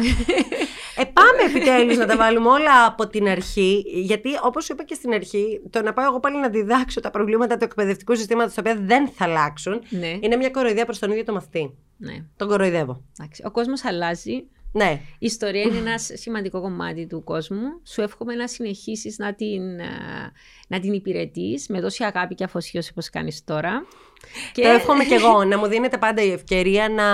Ε, 0.96 1.04
πάμε 1.04 1.56
επιτέλους 1.56 1.96
να 1.96 2.06
τα 2.06 2.16
βάλουμε 2.16 2.48
όλα 2.48 2.84
από 2.86 3.06
την 3.08 3.28
αρχή, 3.28 3.82
γιατί 3.86 4.28
όπως 4.42 4.64
σου 4.64 4.72
είπα 4.72 4.84
και 4.84 4.94
στην 4.94 5.12
αρχή, 5.12 5.60
το 5.70 5.82
να 5.82 5.92
πάω 5.92 6.06
εγώ 6.06 6.20
πάλι 6.20 6.40
να 6.40 6.48
διδάξω 6.48 7.00
τα 7.00 7.10
προβλήματα 7.10 7.56
του 7.56 7.64
εκπαιδευτικού 7.64 8.16
συστήματος, 8.16 8.54
τα 8.54 8.62
οποία 8.66 8.84
δεν 8.84 9.08
θα 9.08 9.24
αλλάξουν, 9.24 9.82
ναι, 9.88 10.18
είναι 10.20 10.36
μια 10.36 10.50
κοροϊδία 10.50 10.84
προς 10.84 10.98
τον 10.98 11.10
ίδιο 11.10 11.24
το 11.24 11.32
μαθητή. 11.32 11.74
ναι. 11.96 12.24
Τον 12.36 12.48
κοροϊδεύω. 12.48 13.02
Εντάξει. 13.18 13.42
Ο 13.46 13.50
κόσμος 13.50 13.84
αλλάζει. 13.84 14.44
Ναι. 14.72 15.00
Η 15.18 15.26
ιστορία 15.26 15.62
είναι 15.62 15.78
ένας 15.78 16.10
σημαντικό 16.12 16.60
κομμάτι 16.60 17.06
του 17.06 17.24
κόσμου. 17.24 17.80
Σου 17.84 18.00
εύχομαι 18.00 18.34
να 18.34 18.46
συνεχίσεις 18.48 19.18
να 19.18 19.34
την, 19.34 19.80
α, 19.80 19.84
να 20.68 20.80
την 20.80 20.92
υπηρετείς 20.92 21.68
με 21.68 21.80
τόση 21.80 22.04
αγάπη 22.04 22.34
και 22.34 22.44
αφοσίωση 22.44 22.90
όπως 22.90 23.10
κάνεις 23.10 23.44
τώρα. 23.44 23.86
Το 24.54 24.68
εύχομαι 24.68 25.04
και 25.04 25.14
εγώ, 25.14 25.44
να 25.44 25.58
μου 25.58 25.66
δίνετε 25.66 25.98
πάντα 25.98 26.22
η 26.22 26.32
ευκαιρία 26.32 26.88
να, 26.88 27.06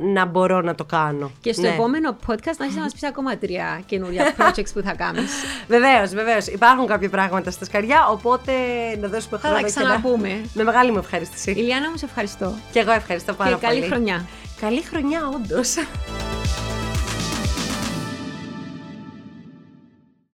να 0.00 0.24
μπορώ 0.24 0.60
να 0.60 0.74
το 0.74 0.84
κάνω. 0.84 1.30
Και 1.40 1.52
στο 1.52 1.62
Ναι. 1.62 1.68
επόμενο 1.68 2.16
podcast 2.26 2.54
να 2.58 2.64
έχεις 2.64 2.76
να 2.76 2.82
μας 2.82 2.92
πεις 2.92 3.04
ακόμα 3.04 3.36
τρία 3.38 3.80
καινούρια 3.86 4.34
projects 4.38 4.72
που 4.74 4.80
θα 4.84 4.94
κάνεις. 4.94 5.30
Βεβαίως, 5.68 6.10
βεβαίως. 6.10 6.46
Υπάρχουν 6.46 6.86
κάποια 6.86 7.08
πράγματα 7.08 7.50
στα 7.50 7.64
σκαριά, 7.64 8.06
οπότε 8.10 8.52
να 9.00 9.08
δώσουμε 9.08 9.38
θα 9.38 9.48
χρόνο. 9.48 9.54
τα 9.62 9.68
και 9.68 9.72
να- 9.74 9.84
ξαναπούμε. 9.84 10.40
Με 10.54 10.62
μεγάλη 10.62 10.90
μου 10.90 10.98
ευχαρίστηση. 10.98 11.50
Ηλιάνα 11.50 11.90
μου, 11.90 11.96
σε 11.96 12.04
ευχαριστώ. 12.04 12.54
Και 12.72 12.78
εγώ 12.78 12.90
ευχαριστώ 12.92 13.32
πάρα 13.34 13.50
και 13.56 13.66
καλή 13.66 13.78
πολύ. 13.78 13.90
χρονιά. 13.92 14.26
Καλή 14.60 14.82
χρονιά, 14.82 15.20
όντως. 15.34 15.74